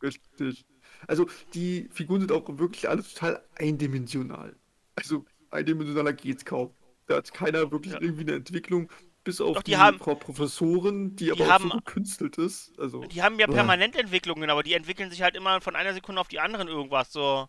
Richtig. 0.02 0.64
Also 1.06 1.26
die 1.54 1.88
Figuren 1.92 2.20
sind 2.20 2.32
auch 2.32 2.44
wirklich 2.58 2.88
alle 2.88 3.02
total 3.02 3.42
eindimensional. 3.56 4.56
Also 4.96 5.24
eindimensionaler 5.50 6.12
geht's 6.12 6.44
kaum. 6.44 6.74
Da 7.06 7.16
hat 7.16 7.32
keiner 7.32 7.70
wirklich 7.70 7.92
Ja. 7.94 8.00
irgendwie 8.00 8.22
eine 8.22 8.34
Entwicklung, 8.34 8.90
bis 9.22 9.40
auf 9.40 9.56
Doch, 9.56 9.62
die 9.62 9.72
die, 9.72 9.76
haben- 9.76 9.98
Frau 9.98 10.14
Professorin, 10.16 11.14
die, 11.16 11.30
aber 11.30 11.44
auch 11.44 11.48
haben- 11.50 11.70
so 11.70 11.76
gekünstelt 11.76 12.38
ist. 12.38 12.78
Also, 12.78 13.02
Die 13.04 13.22
haben 13.22 13.38
ja 13.38 13.48
Uah. 13.48 13.54
permanent 13.54 13.94
Entwicklungen, 13.96 14.50
aber 14.50 14.62
die 14.62 14.74
entwickeln 14.74 15.10
sich 15.10 15.22
halt 15.22 15.36
immer 15.36 15.60
von 15.60 15.76
einer 15.76 15.92
Sekunde 15.94 16.20
auf 16.20 16.28
die 16.28 16.40
anderen 16.40 16.68
irgendwas 16.68 17.12
so. 17.12 17.48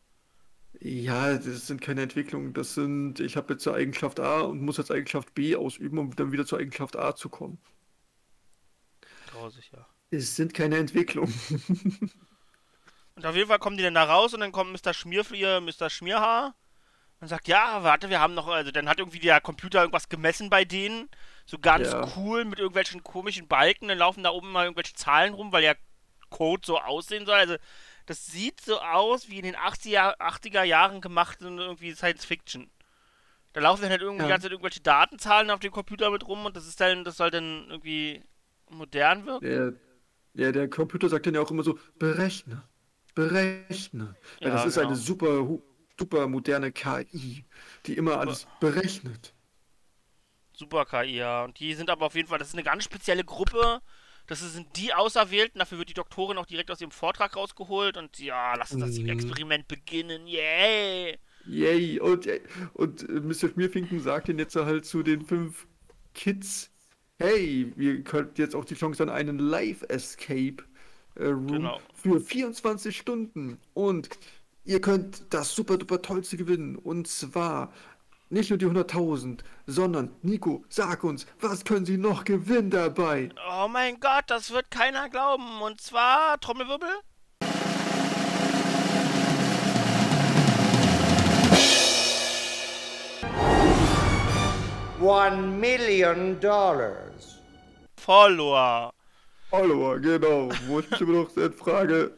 Ja, 0.81 1.37
das 1.37 1.67
sind 1.67 1.81
keine 1.81 2.01
Entwicklungen. 2.03 2.53
Das 2.53 2.73
sind, 2.73 3.19
ich 3.19 3.35
habe 3.37 3.53
jetzt 3.53 3.63
zur 3.63 3.75
Eigenschaft 3.75 4.19
A 4.19 4.41
und 4.41 4.61
muss 4.61 4.77
jetzt 4.77 4.91
Eigenschaft 4.91 5.33
B 5.33 5.55
ausüben, 5.55 5.97
um 5.99 6.15
dann 6.15 6.31
wieder 6.31 6.45
zur 6.45 6.59
Eigenschaft 6.59 6.95
A 6.97 7.15
zu 7.15 7.29
kommen. 7.29 7.59
Grausig, 9.27 9.71
ja. 9.71 9.87
Es 10.09 10.35
sind 10.35 10.53
keine 10.53 10.77
Entwicklungen. 10.77 11.33
Und 13.15 13.25
auf 13.25 13.35
jeden 13.35 13.47
Fall 13.47 13.59
kommen 13.59 13.77
die 13.77 13.83
dann 13.83 13.95
da 13.95 14.03
raus 14.03 14.33
und 14.33 14.41
dann 14.41 14.51
kommt 14.51 14.71
Mr. 14.71 14.93
Schmierflier, 14.93 15.59
Mr. 15.61 15.89
Schmierhaar 15.89 16.55
und 17.21 17.27
sagt, 17.29 17.47
ja, 17.47 17.83
warte, 17.83 18.09
wir 18.09 18.19
haben 18.21 18.35
noch, 18.35 18.47
also 18.47 18.71
dann 18.71 18.89
hat 18.89 18.99
irgendwie 18.99 19.19
der 19.19 19.41
Computer 19.41 19.81
irgendwas 19.81 20.09
gemessen 20.09 20.49
bei 20.49 20.65
denen, 20.65 21.09
so 21.45 21.59
ganz 21.59 21.95
Ja. 21.95 22.11
cool 22.15 22.45
mit 22.45 22.59
irgendwelchen 22.59 23.03
komischen 23.03 23.47
Balken, 23.47 23.89
dann 23.89 23.99
laufen 23.99 24.23
da 24.23 24.31
oben 24.31 24.51
mal 24.51 24.65
irgendwelche 24.65 24.95
Zahlen 24.95 25.33
rum, 25.33 25.51
weil 25.53 25.63
ja 25.63 25.75
Code 26.29 26.63
so 26.65 26.79
aussehen 26.79 27.25
soll, 27.25 27.35
also 27.37 27.57
das 28.07 28.27
sieht 28.27 28.61
so 28.61 28.81
aus 28.81 29.29
wie 29.29 29.37
in 29.39 29.45
den 29.45 29.57
80er, 29.57 30.17
80er 30.19 30.63
Jahren 30.63 31.01
gemacht 31.01 31.41
in 31.43 31.59
irgendwie 31.59 31.93
Science 31.95 32.25
Fiction. 32.25 32.71
Da 33.53 33.61
laufen 33.61 33.83
dann 33.83 33.91
halt 33.91 34.01
irgendwie 34.01 34.23
die 34.25 34.27
Ja. 34.27 34.29
ganze 34.29 34.45
Zeit 34.45 34.53
irgendwelche 34.53 34.81
Datenzahlen 34.81 35.51
auf 35.51 35.59
dem 35.61 35.71
Computer 35.73 36.11
mit 36.11 36.27
rum 36.27 36.45
und 36.45 36.57
das 36.57 36.67
ist 36.67 36.81
dann, 36.81 37.03
das 37.05 37.17
soll 37.17 37.31
dann 37.31 37.67
irgendwie 37.69 38.23
modern 38.69 39.25
wirken. 39.25 39.59
Der, 39.59 39.73
ja, 40.33 40.51
der 40.51 40.69
Computer 40.69 41.09
sagt 41.09 41.27
dann 41.27 41.35
ja 41.35 41.41
auch 41.41 41.51
immer 41.51 41.63
so, 41.63 41.79
berechne, 41.99 42.63
berechne. 43.15 44.15
Weil 44.41 44.51
Ja, 44.51 44.51
das 44.51 44.65
ist 44.65 44.77
genau. 44.77 44.79
eine 44.79 44.95
super, 44.95 45.47
super 45.99 46.27
moderne 46.27 46.71
KI, 46.71 47.45
die 47.85 47.97
immer 47.97 48.19
alles 48.19 48.47
berechnet. 48.59 49.35
Super 50.53 50.85
KI, 50.85 51.17
ja. 51.17 51.43
Und 51.43 51.59
die 51.59 51.73
sind 51.75 51.89
aber 51.89 52.05
auf 52.07 52.15
jeden 52.15 52.27
Fall, 52.27 52.39
das 52.39 52.49
ist 52.49 52.55
eine 52.55 52.63
ganz 52.63 52.83
spezielle 52.83 53.23
Gruppe. 53.23 53.81
Das 54.27 54.39
sind 54.41 54.75
die 54.77 54.93
Auserwählten, 54.93 55.59
dafür 55.59 55.77
wird 55.79 55.89
die 55.89 55.93
Doktorin 55.93 56.37
auch 56.37 56.45
direkt 56.45 56.69
aus 56.71 56.81
ihrem 56.81 56.91
Vortrag 56.91 57.35
rausgeholt 57.35 57.97
und 57.97 58.19
ja, 58.19 58.55
lass 58.55 58.73
uns 58.73 58.81
das 58.81 58.97
Mhm. 58.97 59.09
Experiment 59.09 59.67
beginnen, 59.67 60.27
yay! 60.27 61.17
Yay! 61.45 61.99
Und, 61.99 62.27
äh, 62.27 62.41
und 62.73 63.03
äh, 63.07 63.21
Mr. 63.21 63.49
Schmierfinken 63.49 63.99
sagt 64.01 64.29
dann 64.29 64.37
jetzt 64.39 64.55
halt 64.55 64.85
zu 64.85 65.01
den 65.03 65.21
fünf 65.25 65.67
Kids, 66.13 66.71
hey, 67.19 67.73
ihr 67.77 68.03
könnt 68.03 68.37
jetzt 68.37 68.55
auch 68.55 68.65
die 68.65 68.75
Chance 68.75 69.03
an 69.03 69.09
einen 69.09 69.39
Live-Escape 69.39 70.57
äh, 71.15 71.25
Room 71.27 71.47
Genau. 71.47 71.81
für 71.93 72.19
24 72.19 72.95
Stunden. 72.97 73.59
Und 73.73 74.09
ihr 74.65 74.81
könnt 74.81 75.33
das 75.33 75.55
super 75.55 75.77
duper 75.77 76.01
tollste 76.01 76.37
gewinnen. 76.37 76.75
Und 76.75 77.07
zwar 77.07 77.73
nicht 78.29 78.49
nur 78.49 78.57
die 78.57 78.65
100.000, 78.65 79.39
sondern, 79.65 80.15
Nico, 80.21 80.65
sag 80.69 81.03
uns, 81.03 81.25
was 81.39 81.63
können 81.63 81.85
sie 81.85 81.97
noch 81.97 82.23
gewinnen 82.23 82.69
dabei? 82.69 83.29
Oh 83.49 83.67
mein 83.67 83.99
Gott, 83.99 84.25
das 84.27 84.51
wird 84.51 84.69
keiner 84.71 85.09
glauben. 85.09 85.61
Und 85.61 85.81
zwar, 85.81 86.39
Trommelwirbel? 86.39 86.89
One 94.99 95.59
million 95.59 96.39
dollars. 96.39 97.39
Follower. 97.97 98.91
Follower, 99.49 99.99
genau. 99.99 100.49
Wo 100.67 100.79
ich 100.79 100.99
immer 100.99 101.21
noch 101.21 101.29
sehr 101.29 101.51
frage, 101.51 102.17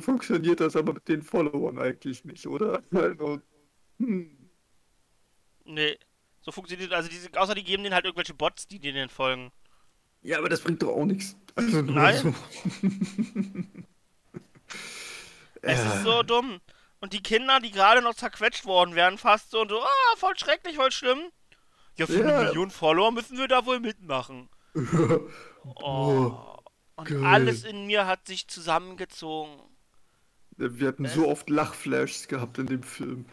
funktioniert 0.00 0.60
das 0.60 0.74
aber 0.74 0.94
mit 0.94 1.06
den 1.06 1.22
Followern 1.22 1.78
eigentlich 1.78 2.24
nicht, 2.24 2.46
oder? 2.46 2.82
Also, 2.92 3.40
hm. 3.98 4.37
Nee. 5.68 5.98
So 6.40 6.50
funktioniert, 6.52 6.92
also 6.92 7.08
diese, 7.08 7.28
außer 7.38 7.54
die 7.54 7.62
geben 7.64 7.82
denen 7.82 7.94
halt 7.94 8.04
irgendwelche 8.04 8.34
Bots, 8.34 8.66
die 8.66 8.78
denen 8.78 9.08
folgen. 9.08 9.52
Ja, 10.22 10.38
aber 10.38 10.48
das 10.48 10.60
bringt 10.60 10.82
doch 10.82 10.88
auch 10.88 11.04
nichts. 11.04 11.36
Also 11.54 11.82
Nein. 11.82 12.16
so. 12.16 12.34
Es 15.62 15.84
ist 15.84 16.02
so 16.04 16.22
dumm. 16.22 16.60
Und 17.00 17.12
die 17.12 17.22
Kinder, 17.22 17.60
die 17.60 17.70
gerade 17.70 18.00
noch 18.02 18.14
zerquetscht 18.14 18.64
worden 18.64 18.94
wären, 18.94 19.18
fast 19.18 19.50
so 19.50 19.60
und 19.60 19.68
so, 19.70 19.80
ah, 19.82 20.16
voll 20.16 20.36
schrecklich, 20.38 20.76
voll 20.76 20.92
schlimm. 20.92 21.18
Ja, 21.96 22.06
für 22.06 22.20
Ja. 22.20 22.38
eine 22.38 22.44
Million 22.48 22.70
Follower 22.70 23.10
müssen 23.12 23.36
wir 23.38 23.48
da 23.48 23.66
wohl 23.66 23.80
mitmachen. 23.80 24.48
Oh. 25.74 26.56
Und 26.96 27.08
geil. 27.08 27.24
alles 27.24 27.64
in 27.64 27.86
mir 27.86 28.06
hat 28.06 28.26
sich 28.26 28.48
zusammengezogen. 28.48 29.52
Wir 30.56 30.88
hatten 30.88 31.04
so 31.06 31.28
oft 31.28 31.50
Lachflashs 31.50 32.26
gehabt 32.28 32.56
in 32.58 32.66
dem 32.66 32.82
Film. 32.82 33.26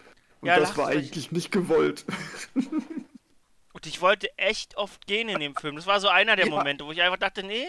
Und 0.46 0.50
Ja, 0.52 0.60
das 0.60 0.78
war 0.78 0.90
eigentlich 0.90 1.32
nicht 1.32 1.52
gewollt. 1.52 2.06
Und 3.74 3.88
ich 3.88 4.00
wollte 4.00 4.36
echt 4.38 4.78
oft 4.78 5.08
gehen 5.08 5.28
in 5.28 5.40
dem 5.40 5.56
Film. 5.56 5.76
Das 5.76 5.88
war 5.88 6.00
so 6.00 6.08
einer 6.08 6.36
der 6.36 6.46
Ja. 6.46 6.52
Momente, 6.52 6.86
wo 6.86 6.92
ich 6.92 7.02
einfach 7.02 7.18
dachte, 7.18 7.42
nee, 7.44 7.68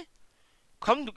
komm, 0.78 1.06
du. 1.06 1.12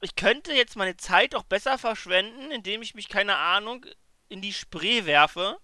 Ich 0.00 0.16
könnte 0.16 0.52
jetzt 0.52 0.74
meine 0.76 0.96
Zeit 0.96 1.34
auch 1.36 1.44
besser 1.44 1.78
verschwenden, 1.78 2.50
indem 2.50 2.82
ich 2.82 2.94
mich, 2.96 3.08
keine 3.08 3.36
Ahnung, 3.36 3.86
in 4.28 4.42
die 4.42 4.52
Spree 4.52 5.06
werfe. 5.06 5.58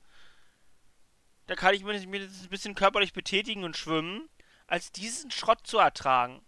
Da 1.48 1.56
kann 1.56 1.74
ich 1.74 1.82
mir 1.82 1.98
mir 2.06 2.26
das 2.26 2.42
ein 2.44 2.48
bisschen 2.48 2.74
körperlich 2.76 3.12
betätigen 3.12 3.64
und 3.64 3.76
schwimmen, 3.76 4.28
als 4.68 4.92
diesen 4.92 5.30
Schrott 5.32 5.66
zu 5.66 5.78
ertragen. 5.78 6.40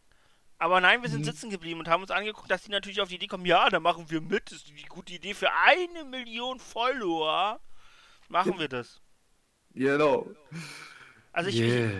Aber 0.59 0.81
nein, 0.81 1.03
wir 1.03 1.11
sind 1.11 1.23
Mhm. 1.23 1.25
sitzen 1.25 1.51
geblieben 1.51 1.81
und 1.81 1.89
haben 1.89 2.03
uns 2.03 2.13
angeguckt, 2.13 2.51
dass 2.51 2.63
die 2.63 2.71
natürlich 2.71 3.01
auf 3.01 3.09
die 3.09 3.17
Idee 3.17 3.27
kommen, 3.27 3.45
ja, 3.45 3.69
da 3.69 3.81
machen 3.81 4.09
wir 4.11 4.21
mit, 4.21 4.47
das 4.53 4.59
ist 4.59 4.69
die 4.69 4.85
gute 4.85 5.13
Idee 5.13 5.35
für 5.35 5.53
eine 5.53 6.05
Million 6.05 6.61
Follower. 6.61 7.61
Machen 8.35 8.59
wir 8.59 8.69
das. 8.69 9.01
genau. 9.75 10.29
Also 11.33 11.51
ich, 11.51 11.61
ich, 11.61 11.91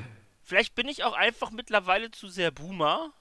Vielleicht 0.43 0.75
bin 0.75 0.89
ich 0.89 1.05
auch 1.05 1.15
einfach 1.15 1.51
mittlerweile 1.51 2.11
zu 2.11 2.29
sehr 2.29 2.51
Boomer, 2.51 3.13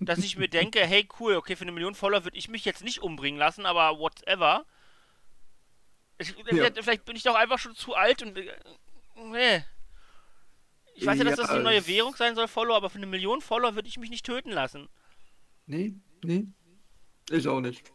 dass 0.00 0.20
ich 0.20 0.38
mir 0.38 0.48
denke, 0.48 0.80
hey 0.86 1.06
cool, 1.20 1.36
okay, 1.36 1.54
für 1.54 1.62
eine 1.62 1.72
Million 1.72 1.94
Follower 1.94 2.24
würde 2.24 2.38
ich 2.38 2.48
mich 2.48 2.64
jetzt 2.64 2.82
nicht 2.82 3.02
umbringen 3.02 3.38
lassen, 3.38 3.66
aber 3.66 3.98
whatever. 3.98 4.64
Ich, 6.18 6.34
Ja. 6.52 6.70
Vielleicht 6.72 7.04
bin 7.04 7.16
ich 7.16 7.24
doch 7.24 7.34
einfach 7.34 7.58
schon 7.58 7.74
zu 7.74 7.94
alt 7.94 8.22
und. 8.22 8.38
Äh, 8.38 8.56
nee. 9.16 9.64
Ich 10.94 11.04
weiß 11.04 11.18
ja, 11.18 11.24
dass 11.24 11.36
das 11.36 11.50
die 11.50 11.62
neue 11.62 11.86
Währung 11.86 12.14
sein 12.14 12.36
soll, 12.36 12.46
Follower, 12.46 12.76
aber 12.76 12.88
für 12.88 12.98
eine 12.98 13.06
Million 13.06 13.40
Follower 13.40 13.74
würde 13.74 13.88
ich 13.88 13.98
mich 13.98 14.10
nicht 14.10 14.24
töten 14.24 14.50
lassen. 14.50 14.88
Nee, 15.66 15.94
nee. 16.22 16.46
Ich 17.30 17.48
auch 17.48 17.60
nicht. 17.60 17.93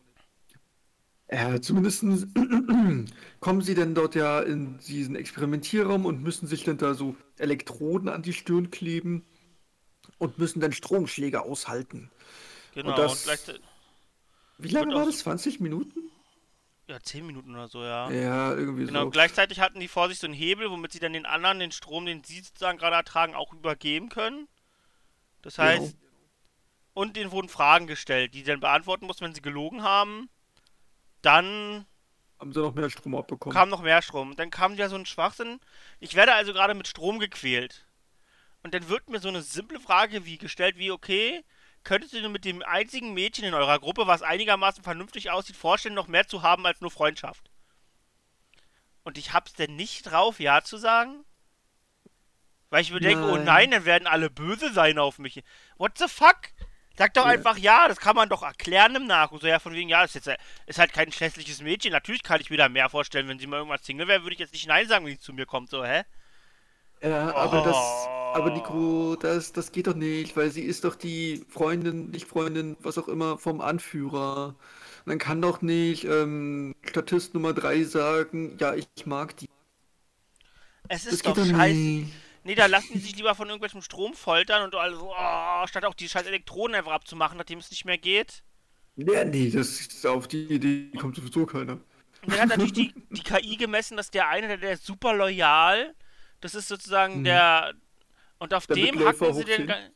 Ja, 1.32 1.62
zumindest 1.62 2.04
kommen 3.40 3.62
sie 3.62 3.76
dann 3.76 3.94
dort 3.94 4.16
ja 4.16 4.40
in 4.40 4.80
diesen 4.80 5.16
Experimentierraum 5.16 6.06
und 6.06 6.24
müssen 6.24 6.48
sich 6.48 6.64
dann 6.64 6.78
da 6.78 6.96
so 6.96 7.16
Elektroden 7.38 8.10
an 8.10 8.24
die 8.24 8.34
Stirn 8.34 8.72
kleben 8.72 9.26
und 10.20 10.40
müssen 10.40 10.60
dann 10.60 10.74
Stromschläge 10.74 11.42
aushalten. 11.44 12.12
Genau, 12.72 13.12
und, 13.12 13.24
das- 13.24 13.24
gleichzeitig. 13.24 13.62
Wie 14.58 14.70
lange 14.70 14.90
Und 14.90 14.96
war 14.96 15.06
das? 15.06 15.20
20 15.20 15.60
Minuten? 15.60 16.12
Ja, 16.88 17.00
10 17.00 17.26
Minuten 17.26 17.54
oder 17.54 17.68
so, 17.68 17.84
ja. 17.84 18.10
Ja, 18.12 18.54
irgendwie 18.56 18.86
Genau, 18.86 19.06
so. 19.06 19.12
gleichzeitig 19.12 19.60
hatten 19.60 19.80
die 19.80 19.88
vor 19.88 20.10
sich 20.10 20.20
so 20.20 20.28
einen 20.28 20.34
Hebel, 20.34 20.72
womit 20.72 20.92
sie 20.94 21.00
dann 21.00 21.14
den 21.14 21.26
anderen 21.28 21.60
den 21.60 21.72
Strom, 21.72 22.06
den 22.06 22.24
sie 22.24 22.42
sozusagen 22.42 22.78
gerade 22.80 22.96
ertragen, 22.98 23.36
auch 23.36 23.54
übergeben 23.54 24.10
können. 24.10 24.48
Das 25.42 25.58
Genau. 25.60 25.86
heißt, 25.86 25.98
und 26.94 27.16
denen 27.16 27.32
wurden 27.32 27.50
Fragen 27.50 27.88
gestellt, 27.88 28.34
die 28.36 28.40
sie 28.40 28.46
dann 28.46 28.60
beantworten 28.60 29.06
mussten, 29.08 29.26
wenn 29.26 29.36
sie 29.36 29.42
gelogen 29.42 29.84
haben. 29.84 30.30
Dann 31.22 31.86
Haben 32.40 32.54
sie 32.54 32.60
noch 32.62 32.74
mehr 32.74 32.90
Strom 32.90 33.16
abbekommen. 33.16 33.54
kam 33.56 33.70
noch 33.70 33.82
mehr 33.82 34.02
Strom. 34.02 34.36
Dann 34.36 34.50
kam 34.50 34.76
ja 34.76 34.90
so 34.90 34.96
ein 34.96 35.06
Schwachsinn. 35.06 35.60
Ich 36.00 36.16
werde 36.16 36.34
also 36.34 36.54
gerade 36.54 36.74
mit 36.74 36.88
Strom 36.88 37.20
gequält. 37.20 37.86
Und 38.64 38.74
dann 38.74 38.90
wird 38.90 39.10
mir 39.10 39.20
so 39.20 39.30
eine 39.30 39.42
simple 39.42 39.80
Frage 39.80 40.26
wie 40.26 40.38
gestellt, 40.38 40.78
wie, 40.78 40.92
okay, 40.92 41.44
könntest 41.84 42.14
du 42.14 42.22
dir 42.22 42.30
mit 42.30 42.44
dem 42.44 42.62
einzigen 42.62 43.14
Mädchen 43.14 43.46
in 43.46 43.54
eurer 43.54 43.80
Gruppe, 43.80 44.06
was 44.06 44.22
einigermaßen 44.22 44.84
vernünftig 44.84 45.32
aussieht, 45.32 45.56
vorstellen, 45.56 45.96
noch 45.96 46.08
mehr 46.08 46.28
zu 46.28 46.42
haben 46.42 46.66
als 46.66 46.82
nur 46.82 46.92
Freundschaft? 46.92 47.50
Und 49.04 49.18
ich 49.18 49.32
hab's 49.34 49.54
denn 49.54 49.76
nicht 49.78 50.04
drauf, 50.04 50.40
ja 50.40 50.62
zu 50.62 50.78
sagen? 50.78 51.24
Weil 52.70 52.82
ich 52.82 52.92
mir 52.92 53.00
denke, 53.00 53.24
oh 53.24 53.36
Nein. 53.38 53.46
nein, 53.46 53.72
dann 53.72 53.86
werden 53.86 54.08
alle 54.08 54.30
böse 54.30 54.72
sein 54.74 55.00
auf 55.00 55.18
mich. 55.20 55.42
What 55.78 55.98
the 55.98 56.08
fuck? 56.08 56.38
Sag 57.00 57.14
doch 57.14 57.26
einfach 57.26 57.58
ja, 57.58 57.88
das 57.88 57.98
kann 58.02 58.16
man 58.18 58.28
doch 58.28 58.44
erklären 58.44 58.94
im 58.96 59.08
Nachhinein. 59.08 59.40
So 59.42 59.48
ja, 59.48 59.60
von 59.60 59.74
wegen, 59.74 59.88
ja, 59.90 60.04
ist 60.04 60.16
jetzt 60.16 60.30
ist 60.66 60.80
halt 60.80 60.92
kein 60.94 61.10
hässliches 61.12 61.62
Mädchen. 61.62 61.94
Natürlich 61.94 62.24
kann 62.24 62.42
ich 62.42 62.50
mir 62.50 62.58
da 62.58 62.68
mehr 62.68 62.90
vorstellen, 62.90 63.30
wenn 63.30 63.40
sie 63.40 63.48
mal 63.48 63.58
irgendwas 63.58 63.86
Single 63.86 64.08
wäre, 64.10 64.24
würde 64.24 64.34
ich 64.34 64.40
jetzt 64.40 64.52
nicht 64.54 64.68
Nein 64.68 64.86
sagen, 64.88 65.06
wenn 65.06 65.14
sie 65.14 65.20
zu 65.20 65.32
mir 65.34 65.46
kommt. 65.46 65.70
So, 65.70 65.86
hä? 65.86 66.04
Ja, 67.02 67.34
aber 67.36 67.62
das, 67.62 68.10
Oh. 68.32 68.34
aber 68.34 68.52
Nico, 68.52 69.16
das, 69.16 69.54
das 69.54 69.72
geht 69.72 69.88
doch 69.88 69.96
nicht, 69.96 70.36
weil 70.36 70.52
sie 70.52 70.64
ist 70.64 70.84
doch 70.84 70.96
die 70.96 71.46
Freundin, 71.50 72.10
nicht 72.12 72.28
Freundin, 72.28 72.76
was 72.82 72.98
auch 72.98 73.08
immer, 73.08 73.38
vom 73.38 73.62
Anführer. 73.62 74.56
Und 75.06 75.10
dann 75.10 75.20
kann 75.20 75.42
doch 75.42 75.62
nicht 75.62 76.04
ähm, 76.06 76.76
Statist 76.84 77.34
Nummer 77.34 77.54
3 77.54 77.84
sagen, 77.86 78.58
ja, 78.60 78.76
ich 78.76 79.06
mag 79.06 79.38
die. 79.38 79.48
Es 80.90 81.06
Das 81.06 81.14
ist 81.14 81.24
geht 81.24 81.38
doch 81.38 81.38
doch 81.38 81.46
scheiße. 81.46 82.04
Nee, 82.44 82.56
da 82.56 82.66
lassen 82.68 82.94
die 82.94 83.00
sich 83.00 83.16
lieber 83.16 83.36
von 83.36 83.48
irgendwelchem 83.50 83.82
Strom 83.82 84.14
foltern 84.14 84.64
und 84.64 84.74
alle 84.76 84.96
so, 84.96 85.14
oh, 85.14 85.68
statt 85.68 85.86
auch 85.86 85.94
die 85.94 86.08
scheiß 86.10 86.26
Elektronen 86.26 86.76
einfach 86.76 86.94
abzumachen, 86.94 87.38
nachdem 87.38 87.60
es 87.60 87.70
nicht 87.70 87.86
mehr 87.86 87.98
geht. 87.98 88.44
Ja, 88.96 89.24
nee, 89.24 89.50
das 89.50 89.80
ist 89.82 90.06
auf 90.08 90.28
die 90.28 90.44
Idee 90.46 90.92
kommt 90.98 91.16
sowieso 91.16 91.46
keiner. 91.46 91.74
Und 92.22 92.34
dann 92.34 92.40
hat 92.40 92.50
natürlich 92.50 92.74
die, 92.74 92.94
die 93.12 93.24
KI 93.24 93.56
gemessen, 93.58 93.96
dass 93.98 94.12
der 94.12 94.28
eine, 94.28 94.48
der, 94.48 94.58
der 94.58 94.72
ist 94.74 94.86
super 94.86 95.14
loyal, 95.14 95.94
das 96.42 96.56
ist 96.56 96.68
sozusagen 96.68 97.20
Mhm. 97.20 97.24
der. 97.26 97.74
Und 98.40 98.54
auf 98.54 98.68
Der 98.68 98.76
dem 98.78 99.06
hacken 99.06 99.34
sie 99.34 99.44
den. 99.46 99.58
10. 99.58 99.68
ga- 99.68 99.90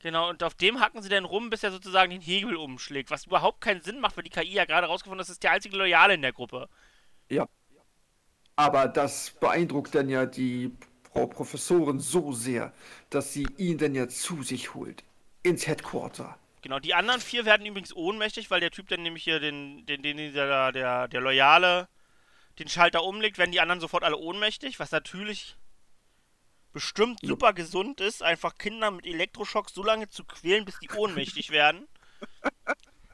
Genau, 0.00 0.28
und 0.30 0.44
auf 0.44 0.54
dem 0.54 0.78
hacken 0.78 1.02
sie 1.02 1.08
dann 1.08 1.24
rum, 1.24 1.50
bis 1.50 1.64
er 1.64 1.72
sozusagen 1.72 2.10
den 2.12 2.20
Hebel 2.20 2.54
umschlägt. 2.54 3.10
Was 3.10 3.26
überhaupt 3.26 3.60
keinen 3.60 3.82
Sinn 3.82 3.98
macht, 3.98 4.16
weil 4.16 4.22
die 4.22 4.30
KI 4.30 4.52
ja 4.52 4.64
gerade 4.64 4.86
rausgefunden 4.86 5.18
hat, 5.18 5.24
das 5.28 5.30
ist 5.30 5.42
der 5.42 5.50
einzige 5.50 5.76
Loyale 5.76 6.14
in 6.14 6.22
der 6.22 6.32
Gruppe. 6.32 6.68
Ja. 7.28 7.48
Aber 8.54 8.86
das 8.88 9.30
beeindruckt 9.40 9.94
dann 9.94 10.08
ja 10.08 10.24
die 10.26 10.70
Frau 11.18 11.26
Professorin 11.26 11.98
so 11.98 12.32
sehr, 12.32 12.72
dass 13.10 13.32
sie 13.32 13.46
ihn 13.56 13.78
dann 13.78 13.94
ja 13.94 14.08
zu 14.08 14.42
sich 14.44 14.74
holt. 14.74 15.02
Ins 15.42 15.66
Headquarter. 15.66 16.38
Genau, 16.62 16.78
die 16.78 16.94
anderen 16.94 17.20
vier 17.20 17.44
werden 17.44 17.66
übrigens 17.66 17.92
ohnmächtig, 17.94 18.50
weil 18.50 18.60
der 18.60 18.70
Typ 18.70 18.88
dann 18.88 19.02
nämlich 19.02 19.24
hier 19.24 19.40
den, 19.40 19.84
den, 19.86 20.02
den, 20.02 20.16
der, 20.16 20.70
der, 20.72 21.08
der 21.08 21.20
Loyale 21.20 21.88
den 22.58 22.68
Schalter 22.68 23.02
umlegt, 23.04 23.38
werden 23.38 23.52
die 23.52 23.60
anderen 23.60 23.80
sofort 23.80 24.04
alle 24.04 24.16
ohnmächtig, 24.16 24.78
was 24.80 24.90
natürlich 24.90 25.56
bestimmt 26.72 27.20
super 27.22 27.52
gesund 27.52 28.00
ist, 28.00 28.22
einfach 28.22 28.56
Kinder 28.56 28.90
mit 28.90 29.06
Elektroschocks 29.06 29.74
so 29.74 29.82
lange 29.82 30.08
zu 30.08 30.24
quälen, 30.24 30.64
bis 30.64 30.78
die 30.78 30.90
ohnmächtig 30.90 31.50
werden. 31.50 31.88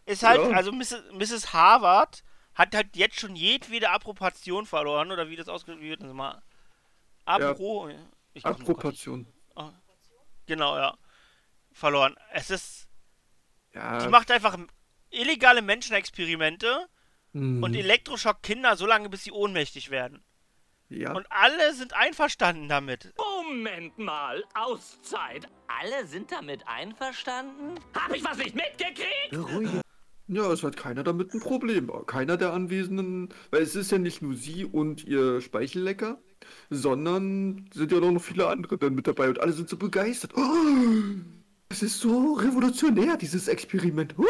Ist 0.06 0.22
halt, 0.22 0.40
Ja. 0.40 0.50
also 0.56 0.72
Mrs. 0.72 1.02
Mrs. 1.12 1.52
Harvard 1.52 2.22
hat 2.54 2.74
halt 2.74 2.96
jetzt 2.96 3.18
schon 3.18 3.36
jedwede 3.36 3.90
Approbation 3.90 4.66
verloren, 4.66 5.10
oder 5.10 5.28
wie 5.28 5.36
das 5.36 5.48
ausgedrückt 5.48 5.82
wird, 5.82 6.02
mal. 6.14 6.42
Apro. 7.24 7.90
Ich 8.32 8.42
glaub, 8.42 8.58
oh 8.58 8.62
Approbation. 8.62 9.26
Genau, 10.46 10.76
ja. 10.76 10.96
Verloren. 11.72 12.16
Es 12.32 12.50
ist. 12.50 12.88
Ja. 13.72 13.98
Die 13.98 14.08
macht 14.08 14.30
einfach 14.30 14.56
illegale 15.10 15.62
Menschenexperimente 15.62 16.86
hm, 17.32 17.62
und 17.62 17.74
Elektroschock 17.74 18.42
Kinder 18.42 18.76
so 18.76 18.86
lange, 18.86 19.08
bis 19.08 19.24
sie 19.24 19.32
ohnmächtig 19.32 19.90
werden. 19.90 20.22
ja. 20.88 21.12
Und 21.12 21.26
alle 21.30 21.74
sind 21.74 21.94
einverstanden 21.94 22.68
damit. 22.68 23.12
Moment 23.16 23.98
mal, 23.98 24.44
Auszeit. 24.54 25.48
Alle 25.66 26.06
sind 26.06 26.30
damit 26.30 26.66
einverstanden? 26.68 27.80
Hab 27.94 28.14
ich 28.14 28.24
was 28.24 28.38
nicht 28.38 28.54
mitgekriegt? 28.54 29.82
Ja, 30.26 30.50
es 30.52 30.62
hat 30.62 30.76
keiner 30.76 31.02
damit 31.02 31.34
ein 31.34 31.40
Problem. 31.40 31.90
Keiner 32.06 32.36
der 32.36 32.52
Anwesenden, 32.52 33.28
weil 33.50 33.62
es 33.62 33.76
ist 33.76 33.90
ja 33.90 33.98
nicht 33.98 34.22
nur 34.22 34.34
sie 34.34 34.64
und 34.64 35.04
ihr 35.04 35.40
Speichellecker, 35.42 36.18
sondern 36.70 37.68
sind 37.72 37.92
ja 37.92 38.00
noch 38.00 38.20
viele 38.20 38.48
andere 38.48 38.78
dann 38.78 38.94
mit 38.94 39.06
dabei 39.06 39.28
und 39.28 39.40
alle 39.40 39.52
sind 39.52 39.68
so 39.68 39.76
begeistert. 39.76 40.32
Oh, 40.36 40.40
es 41.68 41.82
ist 41.82 42.00
so 42.00 42.34
revolutionär, 42.34 43.16
dieses 43.16 43.48
Experiment. 43.48 44.14
Uh. 44.18 44.24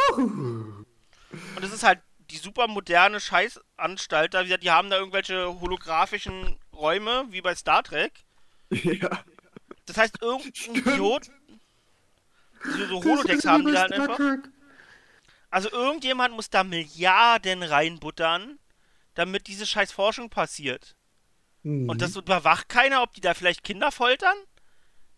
Und 1.56 1.62
es 1.62 1.72
ist 1.72 1.82
halt 1.82 2.00
die 2.30 2.36
super 2.36 2.68
moderne 2.68 3.20
Scheißanstalt 3.20 4.34
da. 4.34 4.40
Wie 4.40 4.44
gesagt, 4.44 4.64
die 4.64 4.70
haben 4.70 4.90
da 4.90 4.98
irgendwelche 4.98 5.60
holographischen 5.60 6.56
Räume, 6.72 7.26
wie 7.30 7.42
bei 7.42 7.54
Star 7.54 7.82
Trek. 7.82 8.12
Ja. 8.70 9.10
Das 9.86 9.98
heißt, 9.98 10.22
irgendein 10.22 10.54
Stimmt. 10.54 10.78
Idiot. 10.78 11.30
So, 12.64 12.86
so 12.86 13.04
Holodecks 13.04 13.44
haben 13.44 13.66
die 13.66 13.72
da 13.72 13.82
halt 13.82 13.92
einfach. 13.92 14.18
Also 15.50 15.70
irgendjemand 15.70 16.34
muss 16.34 16.50
da 16.50 16.64
Milliarden 16.64 17.62
reinbuttern, 17.62 18.58
damit 19.14 19.46
diese 19.46 19.66
scheiß 19.66 19.92
Forschung 19.92 20.30
passiert. 20.30 20.96
Mhm. 21.64 21.88
Und 21.88 22.00
das 22.00 22.14
überwacht 22.14 22.68
keiner, 22.68 23.02
ob 23.02 23.12
die 23.14 23.20
da 23.20 23.34
vielleicht 23.34 23.64
Kinder 23.64 23.90
foltern? 23.90 24.36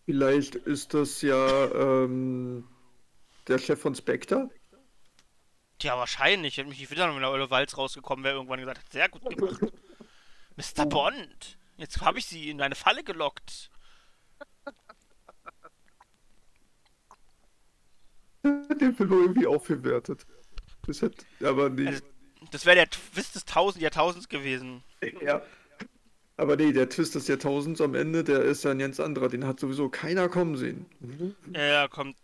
Vielleicht 0.05 0.55
ist 0.55 0.93
das 0.93 1.21
ja 1.21 1.65
ähm, 1.71 2.67
der 3.47 3.59
Chef 3.59 3.79
von 3.79 3.93
Spectre. 3.93 4.49
Tja, 5.79 5.97
wahrscheinlich. 5.97 6.57
Hätte 6.57 6.69
mich 6.69 6.79
nicht 6.79 6.89
wieder 6.89 7.05
noch 7.05 7.13
mit 7.13 7.21
der 7.21 7.29
Eule 7.29 7.49
Walz 7.49 7.77
rausgekommen, 7.77 8.23
wäre 8.23 8.35
irgendwann 8.35 8.59
gesagt 8.59 8.79
hat, 8.79 8.91
sehr 8.91 9.09
gut 9.09 9.29
gemacht. 9.29 9.61
Mr. 10.55 10.85
Bond, 10.87 11.57
jetzt 11.75 12.01
habe 12.01 12.17
ich 12.17 12.25
sie 12.25 12.49
in 12.49 12.61
eine 12.61 12.75
Falle 12.75 13.03
gelockt. 13.03 13.69
Den 18.43 18.95
Film 18.95 19.11
irgendwie 19.11 19.45
aufgewertet. 19.45 20.25
Das 20.85 21.01
hat, 21.01 21.13
aber 21.43 21.69
nee. 21.69 21.87
Also, 21.87 22.01
Das 22.51 22.65
wäre 22.65 22.77
der 22.77 22.89
Twist 22.89 23.35
des 23.35 23.43
Tausend 23.43 23.83
Jahrtausends 23.83 24.29
gewesen. 24.29 24.83
Ja. 25.21 25.41
Aber 26.37 26.55
nee, 26.55 26.71
der 26.71 26.87
Twist 26.87 27.15
des 27.15 27.27
Jahrtausends 27.27 27.81
am 27.81 27.95
Ende, 27.95 28.23
der 28.23 28.43
ist 28.43 28.63
ja 28.63 28.71
ein 28.71 28.79
ganz 28.79 28.99
anderer. 28.99 29.27
Den 29.27 29.45
hat 29.45 29.59
sowieso 29.59 29.89
keiner 29.89 30.29
kommen 30.29 30.55
sehen. 30.55 30.85
Ja, 31.53 31.87
kommt 31.87 32.15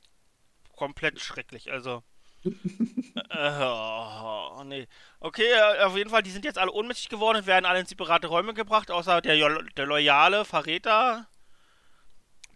komplett 0.76 1.20
schrecklich, 1.20 1.72
also. 1.72 2.04
äh, 2.44 3.62
oh, 3.62 4.64
nee. 4.66 4.88
Okay, 5.20 5.48
auf 5.84 5.98
jeden 5.98 6.10
Fall, 6.10 6.22
die 6.22 6.30
sind 6.30 6.46
jetzt 6.46 6.60
alle 6.60 6.72
ohnmächtig 6.72 7.10
geworden 7.10 7.38
und 7.38 7.48
werden 7.48 7.66
alle 7.66 7.80
in 7.80 7.86
separate 7.86 8.28
Räume 8.28 8.54
gebracht, 8.54 8.92
außer 8.92 9.22
der, 9.22 9.36
der 9.76 9.86
loyale 9.86 10.46
Verräter. 10.46 11.28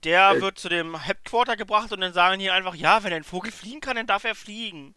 Der 0.03 0.31
Äh. 0.31 0.41
wird 0.41 0.59
zu 0.59 0.69
dem 0.69 0.99
Headquarter 0.99 1.55
gebracht 1.55 1.91
und 1.91 2.01
dann 2.01 2.13
sagen 2.13 2.39
die 2.39 2.51
einfach, 2.51 2.75
ja, 2.75 3.03
wenn 3.03 3.13
ein 3.13 3.23
Vogel 3.23 3.51
fliegen 3.51 3.81
kann, 3.81 3.95
dann 3.95 4.07
darf 4.07 4.25
er 4.25 4.35
fliegen. 4.35 4.93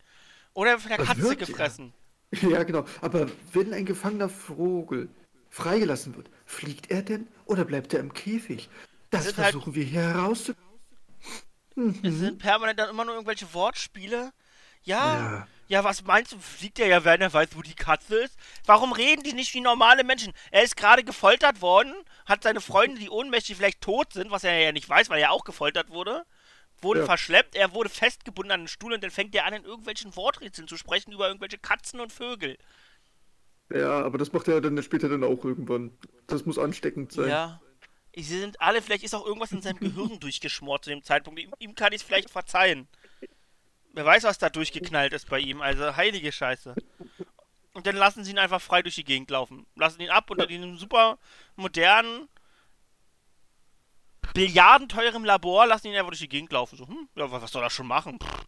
Oder 0.53 0.71
er 0.71 0.75
wird 0.75 0.83
von 0.83 0.97
der 0.97 1.07
Katze 1.07 1.29
ja. 1.29 1.35
gefressen. 1.35 1.95
Ja, 2.43 2.63
genau. 2.65 2.85
Aber 3.01 3.27
wenn 3.53 3.73
ein 3.73 3.85
gefangener 3.85 4.29
Vogel 4.29 5.09
freigelassen 5.51 6.17
wird, 6.17 6.31
fliegt 6.47 6.91
er 6.91 7.03
denn 7.03 7.29
oder 7.45 7.65
bleibt 7.65 7.93
er 7.93 8.01
im 8.01 8.13
Käfig? 8.15 8.69
Das 9.11 9.25
sind 9.25 9.37
halt- 9.39 9.53
versuchen 9.53 9.75
wir 9.75 9.85
hier 9.85 10.01
herauszufinden. 10.03 10.71
Es 12.03 12.15
sind 12.15 12.39
permanent 12.39 12.79
dann 12.79 12.91
immer 12.91 13.05
nur 13.05 13.15
irgendwelche 13.15 13.53
Wortspiele. 13.55 14.33
Ja, 14.83 15.17
Ja. 15.19 15.49
ja, 15.69 15.85
was 15.85 16.03
meinst 16.05 16.33
du? 16.33 16.39
Fliegt 16.39 16.79
er 16.79 16.87
ja, 16.89 17.05
wenn 17.05 17.21
er 17.21 17.33
weiß, 17.33 17.51
wo 17.55 17.63
die 17.63 17.75
Katze 17.75 18.17
ist? 18.17 18.37
Warum 18.65 18.93
reden 18.93 19.23
die 19.23 19.33
nicht 19.33 19.53
wie 19.55 19.61
normale 19.61 20.05
Menschen? 20.05 20.33
Er 20.51 20.63
ist 20.63 20.77
gerade 20.77 21.05
gefoltert 21.05 21.61
worden, 21.61 21.93
hat 22.27 22.43
seine 22.43 22.61
Freunde, 22.61 22.99
die 22.99 23.11
ohnmächtig 23.11 23.57
vielleicht 23.57 23.81
tot 23.83 24.13
sind, 24.15 24.31
was 24.31 24.45
er 24.45 24.59
ja 24.59 24.73
nicht 24.73 24.89
weiß, 24.89 25.11
weil 25.11 25.21
er 25.21 25.33
auch 25.33 25.45
gefoltert 25.45 25.91
wurde, 25.91 26.25
wurde 26.81 27.01
Ja. 27.01 27.07
verschleppt, 27.07 27.55
er 27.57 27.73
wurde 27.75 27.91
festgebunden 27.91 28.53
an 28.53 28.61
den 28.63 28.69
Stuhl 28.69 28.95
und 28.95 29.03
dann 29.05 29.11
fängt 29.11 29.35
er 29.35 29.45
an, 29.45 29.53
in 29.55 29.65
irgendwelchen 29.65 30.17
Worträtseln 30.17 30.67
zu 30.69 30.77
sprechen 30.79 31.13
über 31.13 31.29
irgendwelche 31.29 31.59
Katzen 31.59 32.01
und 32.01 32.11
Vögel. 32.13 32.57
Ja, 33.73 34.03
aber 34.03 34.19
das 34.19 34.33
macht 34.33 34.49
er 34.49 34.61
dann 34.61 34.83
später 34.83 35.09
dann 35.09 35.25
auch 35.25 35.45
irgendwann. 35.45 35.93
Das 36.27 36.45
muss 36.45 36.59
ansteckend 36.59 37.13
sein. 37.13 37.29
Ja. 37.29 37.61
Sie 38.15 38.23
sind 38.23 38.61
alle, 38.61 38.83
vielleicht 38.83 39.05
ist 39.05 39.15
auch 39.15 39.25
irgendwas 39.25 39.53
in 39.53 39.63
seinem 39.63 39.79
Gehirn 39.79 40.19
durchgeschmort 40.21 40.85
zu 40.85 40.91
dem 40.91 41.03
Zeitpunkt. 41.03 41.41
Ihm, 41.41 41.53
ihm 41.59 41.75
kann 41.75 41.93
ich 41.93 42.01
es 42.01 42.07
vielleicht 42.07 42.31
verzeihen. 42.31 42.89
Wer 43.93 44.05
weiß, 44.05 44.25
was 44.25 44.39
da 44.39 44.51
durchgeknallt 44.51 45.13
ist 45.13 45.29
bei 45.29 45.39
ihm. 45.39 45.61
Also 45.61 45.97
heilige 45.97 46.33
Scheiße. 46.33 46.75
Und 47.73 47.87
dann 47.87 47.97
lassen 47.97 48.25
sie 48.25 48.33
ihn 48.33 48.39
einfach 48.39 48.61
frei 48.61 48.83
durch 48.83 48.97
die 48.97 49.05
Gegend 49.05 49.31
laufen. 49.31 49.67
Lassen 49.77 50.01
ihn 50.01 50.11
ab 50.11 50.31
unter 50.31 50.47
diesem 50.47 50.77
super 50.77 51.19
modernen, 51.55 52.29
billiardenteuren 54.35 55.25
Labor, 55.25 55.67
lassen 55.67 55.89
ihn 55.89 55.95
einfach 55.95 56.11
durch 56.11 56.21
die 56.21 56.29
Gegend 56.29 56.53
laufen. 56.53 56.77
So, 56.77 56.89
hm, 56.89 57.09
ja, 57.15 57.31
was 57.31 57.51
soll 57.51 57.63
er 57.63 57.71
schon 57.71 57.87
machen? 57.87 58.19
Pff. 58.21 58.47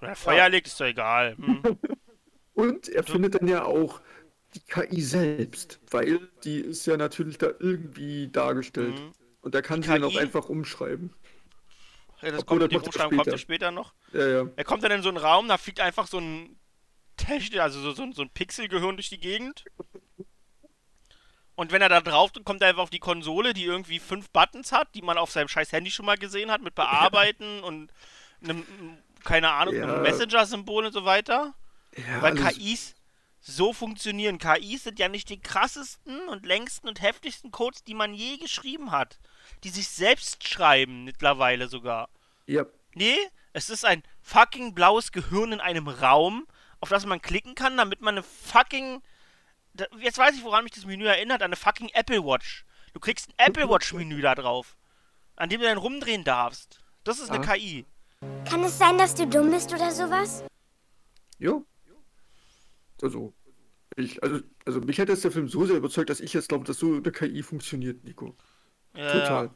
Wenn 0.00 0.10
er 0.10 0.16
Feuer 0.16 0.48
legt, 0.48 0.68
ist 0.68 0.80
doch 0.80 0.86
egal. 0.86 1.36
Hm. 1.36 1.62
Und 2.54 2.88
er 2.88 3.04
findet 3.04 3.36
dann 3.36 3.48
ja 3.48 3.64
auch 3.64 4.00
die 4.58 4.64
KI 4.64 5.00
selbst, 5.00 5.80
weil 5.90 6.28
die 6.44 6.60
ist 6.60 6.86
ja 6.86 6.96
natürlich 6.96 7.38
da 7.38 7.46
irgendwie 7.58 8.28
dargestellt. 8.28 8.94
Mhm. 8.98 9.12
Und 9.40 9.54
da 9.54 9.62
kann 9.62 9.80
Die 9.80 9.86
sie 9.88 9.92
dann 9.94 10.04
auch 10.04 10.16
einfach 10.16 10.48
umschreiben. 10.48 11.14
Ja, 12.20 12.32
das 12.32 12.40
Obwohl, 12.42 12.58
kommt, 12.58 12.72
die 12.72 12.76
Umschreibung 12.76 13.16
kommt 13.18 13.26
ja 13.28 13.38
später. 13.38 13.38
später 13.38 13.70
noch. 13.70 13.94
Ja, 14.12 14.26
ja. 14.26 14.48
Er 14.56 14.64
kommt 14.64 14.82
dann 14.82 14.90
in 14.90 15.02
so 15.02 15.08
einen 15.08 15.18
Raum, 15.18 15.46
da 15.48 15.56
fliegt 15.58 15.78
einfach 15.80 16.08
so 16.08 16.18
ein 16.18 16.58
Technik, 17.16 17.60
also 17.60 17.80
so, 17.80 17.92
so, 17.92 18.10
so 18.12 18.22
ein 18.22 18.30
Pixelgehirn 18.30 18.96
durch 18.96 19.08
die 19.08 19.20
Gegend. 19.20 19.64
Und 21.54 21.72
wenn 21.72 21.82
er 21.82 21.88
da 21.88 22.00
drauf 22.00 22.30
drückt, 22.32 22.46
kommt 22.46 22.62
er 22.62 22.68
einfach 22.68 22.82
auf 22.82 22.90
die 22.90 22.98
Konsole, 23.00 23.52
die 23.52 23.64
irgendwie 23.64 23.98
fünf 23.98 24.30
Buttons 24.30 24.70
hat, 24.72 24.94
die 24.94 25.02
man 25.02 25.18
auf 25.18 25.30
seinem 25.30 25.48
scheiß 25.48 25.72
Handy 25.72 25.90
schon 25.90 26.06
mal 26.06 26.16
gesehen 26.16 26.50
hat, 26.50 26.62
mit 26.62 26.74
Bearbeiten 26.76 27.62
und 27.62 27.92
einem, 28.42 28.64
keine 29.24 29.50
Ahnung, 29.52 29.74
Ja. 29.74 29.84
einem 29.84 30.02
Messenger-Symbol 30.02 30.86
und 30.86 30.92
so 30.92 31.04
weiter. 31.04 31.54
ja 31.96 32.22
Weil 32.22 32.38
alles- 32.40 32.56
KIs 32.58 32.94
so 33.40 33.72
funktionieren. 33.72 34.38
KIs 34.38 34.84
sind 34.84 34.98
ja 34.98 35.08
nicht 35.08 35.28
die 35.28 35.40
krassesten 35.40 36.28
und 36.28 36.44
längsten 36.46 36.88
und 36.88 37.00
heftigsten 37.00 37.50
Codes, 37.50 37.84
die 37.84 37.94
man 37.94 38.14
je 38.14 38.36
geschrieben 38.38 38.90
hat. 38.90 39.18
Die 39.64 39.70
sich 39.70 39.88
selbst 39.88 40.46
schreiben, 40.46 41.04
mittlerweile 41.04 41.68
sogar. 41.68 42.08
Ja, 42.46 42.64
Nee, 42.94 43.16
es 43.52 43.70
ist 43.70 43.84
ein 43.84 44.02
fucking 44.22 44.74
blaues 44.74 45.12
Gehirn 45.12 45.52
in 45.52 45.60
einem 45.60 45.86
Raum, 45.88 46.46
auf 46.80 46.88
das 46.88 47.06
man 47.06 47.22
klicken 47.22 47.54
kann, 47.54 47.76
damit 47.76 48.00
man 48.00 48.14
eine 48.16 48.22
fucking. 48.24 49.02
Jetzt 50.00 50.18
weiß 50.18 50.34
ich, 50.36 50.42
woran 50.42 50.64
mich 50.64 50.72
das 50.72 50.84
Menü 50.86 51.04
erinnert, 51.06 51.42
an 51.42 51.46
eine 51.48 51.56
fucking 51.56 51.90
Apple 51.92 52.24
Watch. 52.24 52.64
Du 52.94 53.00
kriegst 53.00 53.28
ein 53.28 53.34
Apple 53.46 53.68
Watch-Menü 53.70 54.20
da 54.20 54.34
drauf, 54.34 54.76
an 55.36 55.48
dem 55.48 55.60
du 55.60 55.66
dann 55.68 55.78
rumdrehen 55.78 56.24
darfst. 56.24 56.80
Das 57.04 57.20
ist 57.20 57.30
eine 57.30 57.46
Ah. 57.46 57.54
KI. 57.54 57.84
Kann 58.48 58.64
es 58.64 58.76
sein, 58.78 58.98
dass 58.98 59.14
du 59.14 59.26
dumm 59.28 59.50
bist 59.50 59.72
oder 59.72 59.92
sowas? 59.92 60.42
ja. 61.38 61.60
Also, 63.02 63.32
ich, 63.96 64.22
also, 64.22 64.40
also 64.64 64.80
mich 64.80 64.98
hat 65.00 65.08
jetzt 65.08 65.24
der 65.24 65.30
Film 65.32 65.48
so 65.48 65.64
sehr 65.66 65.76
überzeugt, 65.76 66.10
dass 66.10 66.20
ich 66.20 66.32
jetzt 66.32 66.48
glaube, 66.48 66.64
dass 66.64 66.78
so 66.78 66.94
eine 66.94 67.12
KI 67.12 67.42
funktioniert, 67.42 68.04
Nico. 68.04 68.36
Ja, 68.94 69.12
Total. 69.12 69.44
Ja. 69.46 69.54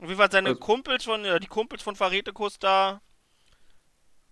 Auf 0.00 0.04
jeden 0.08 0.16
Fall 0.16 0.30
seine 0.30 0.50
Also- 0.50 0.60
Kumpels 0.60 1.04
von, 1.04 1.24
äh, 1.24 1.40
die 1.40 1.46
Kumpels 1.48 1.82
von 1.82 1.96
Faretekus 1.96 2.58
da, 2.58 3.00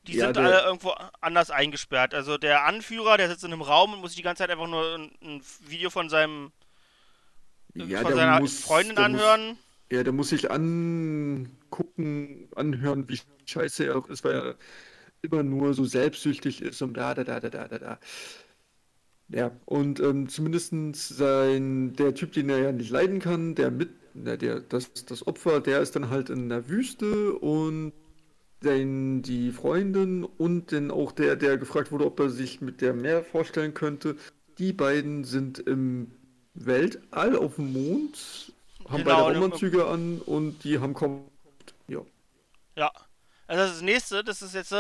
die 0.07 0.15
Ja, 0.17 0.27
sind 0.27 0.37
der- 0.37 0.45
alle 0.45 0.61
irgendwo 0.63 0.91
anders 1.21 1.51
eingesperrt. 1.51 2.15
Also 2.15 2.39
der 2.39 2.65
Anführer, 2.65 3.17
der 3.17 3.29
sitzt 3.29 3.43
in 3.45 3.53
einem 3.53 3.63
Raum 3.63 3.93
und 3.95 4.01
muss 4.01 4.11
sich 4.13 4.17
die 4.19 4.23
ganze 4.23 4.43
Zeit 4.45 4.51
einfach 4.51 4.69
nur 4.69 4.95
ein, 4.97 5.11
ein 5.23 5.43
Video 5.67 5.91
von 5.91 6.09
seinem 6.09 6.53
Ja, 7.75 8.03
von 8.03 8.15
seiner 8.15 8.39
muss- 8.41 8.61
Freundin 8.61 8.95
der 8.95 9.09
muss- 9.09 9.21
anhören. 9.23 9.59
Ja, 9.91 10.03
der 10.05 10.13
muss 10.13 10.29
sich 10.31 10.51
angucken, 10.51 12.49
anhören, 12.57 13.09
wie 13.09 13.21
scheiße 13.47 13.87
er 13.87 13.97
auch 13.97 14.09
ist, 14.09 14.25
weil 14.25 14.33
er 14.35 14.57
immer 15.23 15.43
nur 15.43 15.75
so 15.75 15.85
selbstsüchtig 15.85 16.63
ist 16.63 16.83
und 16.83 16.95
da, 16.97 17.15
da, 17.15 17.25
da, 17.25 17.41
da, 17.41 17.51
da, 17.51 17.69
da, 17.69 17.79
da. 17.79 17.99
Ja, 19.29 19.51
und 19.65 19.99
ähm, 20.01 20.29
zumindest 20.29 20.73
sein, 21.17 21.95
der 21.95 22.15
Typ, 22.15 22.33
den 22.33 22.49
er 22.49 22.59
ja 22.59 22.73
nicht 22.73 22.91
leiden 22.91 23.19
kann, 23.19 23.55
der 23.57 23.71
mit, 23.73 23.91
na, 24.15 24.37
der, 24.37 24.61
das, 24.61 24.93
das 25.05 25.27
Opfer, 25.27 25.61
der 25.61 25.81
ist 25.81 25.97
dann 25.97 26.11
halt 26.11 26.31
in 26.31 26.49
der 26.49 26.69
Wüste 26.69 27.33
und 27.35 27.93
dann 28.61 29.23
die 29.23 29.53
Freundin 29.53 30.25
und 30.25 30.73
dann 30.73 30.91
auch 30.91 31.13
der, 31.13 31.37
der 31.37 31.59
gefragt 31.59 31.93
wurde, 31.93 32.07
ob 32.07 32.21
er 32.21 32.31
sich 32.31 32.61
mit 32.61 32.81
der 32.81 32.95
mehr 32.95 33.25
vorstellen 33.25 33.75
könnte. 33.75 34.17
Die 34.59 34.73
beiden 34.73 35.25
sind 35.25 35.59
im 35.59 36.13
Weltall 36.55 37.37
auf 37.37 37.57
dem 37.57 37.73
Mond, 37.73 38.53
haben 38.89 39.05
Genau, 39.05 39.27
beide 39.27 39.39
Raumanzüge 39.39 39.87
an 39.87 40.21
und 40.25 40.65
die 40.65 40.79
haben 40.79 40.95
kaum. 40.95 41.25
Also 43.47 43.63
das, 43.63 43.71
ist 43.71 43.77
das 43.77 43.83
nächste, 43.83 44.25
das 44.25 44.43
ist 44.43 44.55
jetzt, 44.55 44.75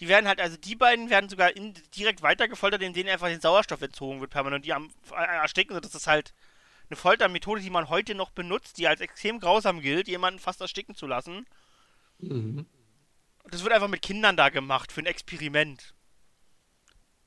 die 0.00 0.08
werden 0.08 0.28
halt, 0.28 0.40
also 0.40 0.56
die 0.56 0.76
beiden 0.76 1.10
werden 1.10 1.28
sogar 1.28 1.56
in, 1.56 1.74
direkt 1.96 2.22
weitergefoltert, 2.22 2.82
indem 2.82 3.08
einfach 3.08 3.28
den 3.28 3.40
Sauerstoff 3.40 3.82
entzogen 3.82 4.20
wird 4.20 4.30
permanent. 4.30 4.64
Die 4.64 4.72
am 4.72 4.90
äh, 5.10 5.14
ersticken. 5.14 5.80
Das 5.80 5.94
ist 5.94 6.06
halt 6.06 6.34
eine 6.88 6.96
Foltermethode, 6.96 7.60
die 7.60 7.70
man 7.70 7.88
heute 7.88 8.14
noch 8.14 8.30
benutzt, 8.30 8.78
die 8.78 8.86
als 8.86 9.00
extrem 9.00 9.40
grausam 9.40 9.80
gilt, 9.80 10.08
jemanden 10.08 10.38
fast 10.38 10.60
ersticken 10.60 10.94
zu 10.94 11.06
lassen. 11.06 11.46
Mhm. 12.18 12.66
Das 13.44 13.62
wird 13.62 13.72
einfach 13.72 13.88
mit 13.88 14.02
Kindern 14.02 14.36
da 14.36 14.48
gemacht, 14.48 14.92
für 14.92 15.00
ein 15.00 15.06
Experiment. 15.06 15.94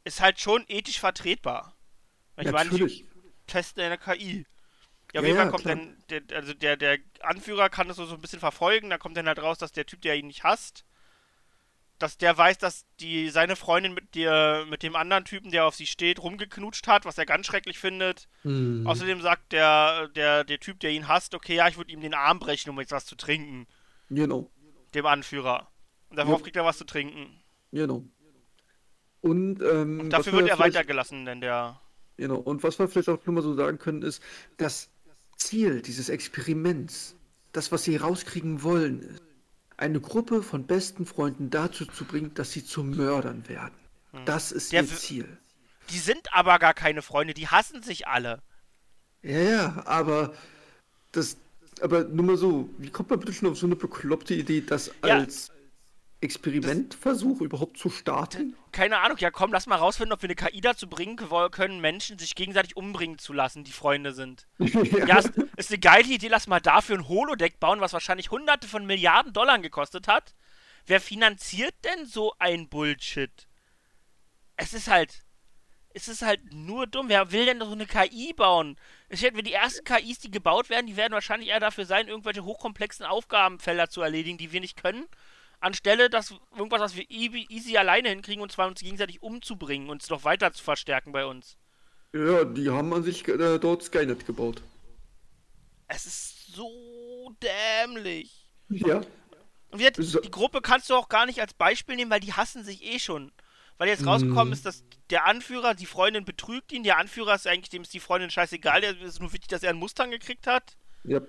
Ist 0.03 0.21
halt 0.21 0.39
schon 0.39 0.65
ethisch 0.67 0.99
vertretbar. 0.99 1.75
Ich 2.37 2.51
meine, 2.51 2.69
Natürlich. 2.69 3.03
die 3.03 3.07
testen 3.47 3.83
eine 3.83 3.97
KI. 3.97 4.45
Ja, 5.13 5.21
auf 5.21 5.25
jeden 5.25 5.37
Fall 5.37 5.45
ja, 5.47 5.51
kommt 5.51 5.63
klar. 5.63 5.75
dann, 5.75 5.97
der, 6.09 6.37
also 6.37 6.53
der, 6.53 6.77
der 6.77 6.99
Anführer 7.21 7.69
kann 7.69 7.87
das 7.87 7.97
so 7.97 8.05
so 8.05 8.15
ein 8.15 8.21
bisschen 8.21 8.39
verfolgen, 8.39 8.89
da 8.89 8.97
kommt 8.97 9.17
dann 9.17 9.27
halt 9.27 9.39
raus, 9.41 9.57
dass 9.57 9.71
der 9.71 9.85
Typ, 9.85 10.01
der 10.01 10.15
ihn 10.15 10.27
nicht 10.27 10.43
hasst, 10.43 10.85
dass 11.97 12.17
der 12.17 12.37
weiß, 12.37 12.59
dass 12.59 12.85
die 12.99 13.29
seine 13.29 13.55
Freundin 13.55 13.93
mit 13.93 14.15
der, 14.15 14.65
mit 14.69 14.83
dem 14.83 14.95
anderen 14.95 15.25
Typen, 15.25 15.51
der 15.51 15.65
auf 15.65 15.75
sie 15.75 15.87
steht, 15.87 16.21
rumgeknutscht 16.21 16.87
hat, 16.87 17.05
was 17.05 17.17
er 17.17 17.25
ganz 17.25 17.45
schrecklich 17.47 17.77
findet. 17.79 18.27
Mhm. 18.43 18.85
Außerdem 18.87 19.19
sagt 19.21 19.51
der, 19.51 20.07
der, 20.09 20.43
der 20.45 20.59
Typ, 20.59 20.79
der 20.79 20.91
ihn 20.91 21.07
hasst, 21.07 21.33
okay, 21.35 21.55
ja, 21.55 21.67
ich 21.67 21.77
würde 21.77 21.91
ihm 21.91 21.99
den 22.01 22.13
Arm 22.13 22.39
brechen, 22.39 22.69
um 22.69 22.79
jetzt 22.79 22.91
was 22.93 23.05
zu 23.05 23.15
trinken. 23.15 23.67
Genau. 24.09 24.49
Dem 24.93 25.05
Anführer. 25.07 25.69
Und 26.09 26.17
darauf 26.17 26.37
Ja. 26.39 26.43
kriegt 26.43 26.55
er 26.55 26.65
was 26.65 26.77
zu 26.77 26.85
trinken. 26.85 27.41
Genau. 27.71 28.03
Und, 29.21 29.61
ähm, 29.61 29.99
Und 30.01 30.09
dafür 30.11 30.31
wir 30.33 30.39
wird 30.39 30.49
er 30.51 30.55
vielleicht- 30.55 30.75
weitergelassen, 30.75 31.25
denn 31.25 31.41
der. 31.41 31.81
Genau. 32.15 32.37
Und 32.37 32.63
was 32.63 32.79
wir 32.79 32.87
vielleicht 32.87 33.09
auch 33.09 33.25
nur 33.25 33.35
mal 33.35 33.41
so 33.41 33.53
sagen 33.55 33.77
können, 33.77 34.01
ist, 34.01 34.23
das 34.57 34.89
Ziel 35.39 35.81
dieses 35.81 36.09
Experiments, 36.09 37.15
das, 37.51 37.71
was 37.71 37.83
sie 37.83 37.95
rauskriegen 37.95 38.61
wollen, 38.63 39.01
ist, 39.01 39.21
eine 39.77 40.01
Gruppe 40.01 40.43
von 40.43 40.67
besten 40.67 41.05
Freunden 41.05 41.49
dazu 41.49 41.85
zu 41.85 42.05
bringen, 42.05 42.33
dass 42.33 42.51
sie 42.51 42.65
zu 42.65 42.83
Mördern 42.83 43.47
werden. 43.47 43.73
Das 44.25 44.51
ist 44.51 44.71
Der 44.73 44.81
ihr 44.83 44.87
Ziel. 44.87 45.37
Die 45.89 45.99
sind 45.99 46.33
aber 46.33 46.59
gar 46.59 46.73
keine 46.73 47.01
Freunde, 47.01 47.33
die 47.33 47.47
hassen 47.47 47.81
sich 47.81 48.07
alle. 48.07 48.41
Ja, 49.23 49.39
ja, 49.39 49.83
aber 49.85 50.33
das, 51.11 51.37
aber 51.81 52.03
nur 52.03 52.25
mal 52.25 52.37
so, 52.37 52.69
wie 52.77 52.89
kommt 52.89 53.09
man 53.09 53.19
bitte 53.19 53.33
schon 53.33 53.49
auf 53.49 53.57
so 53.57 53.65
eine 53.65 53.75
bekloppte 53.75 54.33
Idee, 54.33 54.61
das 54.61 54.91
Ja. 55.03 55.15
als 55.15 55.51
Experimentversuch 56.21 57.41
überhaupt 57.41 57.77
zu 57.77 57.89
starten? 57.89 58.55
Keine 58.71 58.99
Ahnung, 58.99 59.17
ja 59.19 59.31
komm, 59.31 59.53
lass 59.53 59.67
mal 59.67 59.77
rausfinden, 59.77 60.13
ob 60.13 60.21
wir 60.21 60.27
eine 60.27 60.35
KI 60.35 60.61
dazu 60.61 60.89
bringen 60.89 61.15
können, 61.15 61.79
Menschen 61.79 62.19
sich 62.19 62.35
gegenseitig 62.35 62.75
umbringen 62.75 63.17
zu 63.17 63.33
lassen, 63.33 63.63
die 63.63 63.71
Freunde 63.71 64.13
sind. 64.13 64.47
Ja, 65.07 65.17
ist, 65.17 65.31
ist 65.55 65.71
eine 65.71 65.79
geile 65.79 66.07
Idee, 66.07 66.27
lass 66.27 66.47
mal 66.47 66.59
dafür 66.59 66.97
ein 66.97 67.07
Holodeck 67.07 67.59
bauen, 67.59 67.79
was 67.79 67.93
wahrscheinlich 67.93 68.31
hunderte 68.31 68.67
von 68.67 68.85
Milliarden 68.85 69.33
Dollar 69.33 69.59
gekostet 69.59 70.07
hat. 70.07 70.35
Wer 70.85 70.99
finanziert 71.01 71.75
denn 71.83 72.05
so 72.05 72.33
ein 72.39 72.67
Bullshit? 72.67 73.47
Es 74.57 74.73
ist 74.73 74.87
halt. 74.87 75.23
Es 75.91 76.07
ist 76.07 76.21
halt 76.21 76.53
nur 76.53 76.85
dumm. 76.85 77.09
Wer 77.09 77.31
will 77.31 77.45
denn 77.45 77.59
so 77.59 77.71
eine 77.71 77.87
KI 77.87 78.33
bauen? 78.33 78.75
Ich 79.09 79.23
hätte, 79.23 79.41
die 79.41 79.53
ersten 79.53 79.83
KIs, 79.83 80.19
die 80.19 80.29
gebaut 80.29 80.69
werden, 80.69 80.85
die 80.85 80.97
werden 80.97 81.13
wahrscheinlich 81.13 81.49
eher 81.49 81.59
dafür 81.59 81.85
sein, 81.85 82.07
irgendwelche 82.07 82.43
hochkomplexen 82.43 83.05
Aufgabenfelder 83.05 83.89
zu 83.89 84.01
erledigen, 84.01 84.37
die 84.37 84.51
wir 84.51 84.61
nicht 84.61 84.81
können. 84.81 85.05
Anstelle, 85.59 86.09
dass 86.09 86.33
irgendwas, 86.55 86.81
was 86.81 86.95
wir 86.95 87.05
easy, 87.09 87.77
alleine 87.77 88.09
hinkriegen, 88.09 88.41
und 88.41 88.51
zwar 88.51 88.67
uns 88.67 88.79
gegenseitig 88.81 89.21
umzubringen, 89.21 89.89
uns 89.89 90.09
noch 90.09 90.23
weiter 90.23 90.51
zu 90.53 90.63
verstärken 90.63 91.11
bei 91.11 91.25
uns. 91.25 91.57
Ja, 92.13 92.43
die 92.45 92.69
haben 92.69 92.93
an 92.93 93.03
sich 93.03 93.27
äh, 93.27 93.59
dort 93.59 93.83
Skynet 93.83 94.25
gebaut. 94.25 94.61
Es 95.87 96.05
ist 96.05 96.47
so 96.53 97.35
dämlich. 97.43 98.49
Ja. 98.69 99.01
Und 99.71 99.79
jetzt, 99.81 99.97
So- 100.01 100.19
die 100.19 100.31
Gruppe 100.31 100.61
kannst 100.61 100.89
du 100.89 100.95
auch 100.95 101.09
gar 101.09 101.25
nicht 101.25 101.41
als 101.41 101.53
Beispiel 101.53 101.95
nehmen, 101.95 102.09
weil 102.11 102.19
die 102.19 102.33
hassen 102.33 102.63
sich 102.63 102.83
eh 102.83 102.99
schon. 102.99 103.31
Weil 103.77 103.87
jetzt 103.87 104.05
rausgekommen 104.05 104.49
Mm. 104.49 104.53
ist, 104.53 104.65
dass 104.65 104.83
der 105.09 105.25
Anführer, 105.25 105.73
die 105.73 105.85
Freundin 105.85 106.25
betrügt 106.25 106.71
ihn, 106.73 106.83
der 106.83 106.97
Anführer 106.97 107.35
ist 107.35 107.47
eigentlich, 107.47 107.69
dem 107.69 107.83
ist 107.83 107.93
die 107.93 107.99
Freundin 108.01 108.29
scheißegal, 108.29 108.81
der 108.81 108.99
ist 109.01 109.19
nur 109.21 109.31
wichtig, 109.31 109.47
dass 109.49 109.63
er 109.63 109.69
einen 109.69 109.79
Mustang 109.79 110.11
gekriegt 110.11 110.47
hat. 110.47 110.75
Ja. 111.05 111.21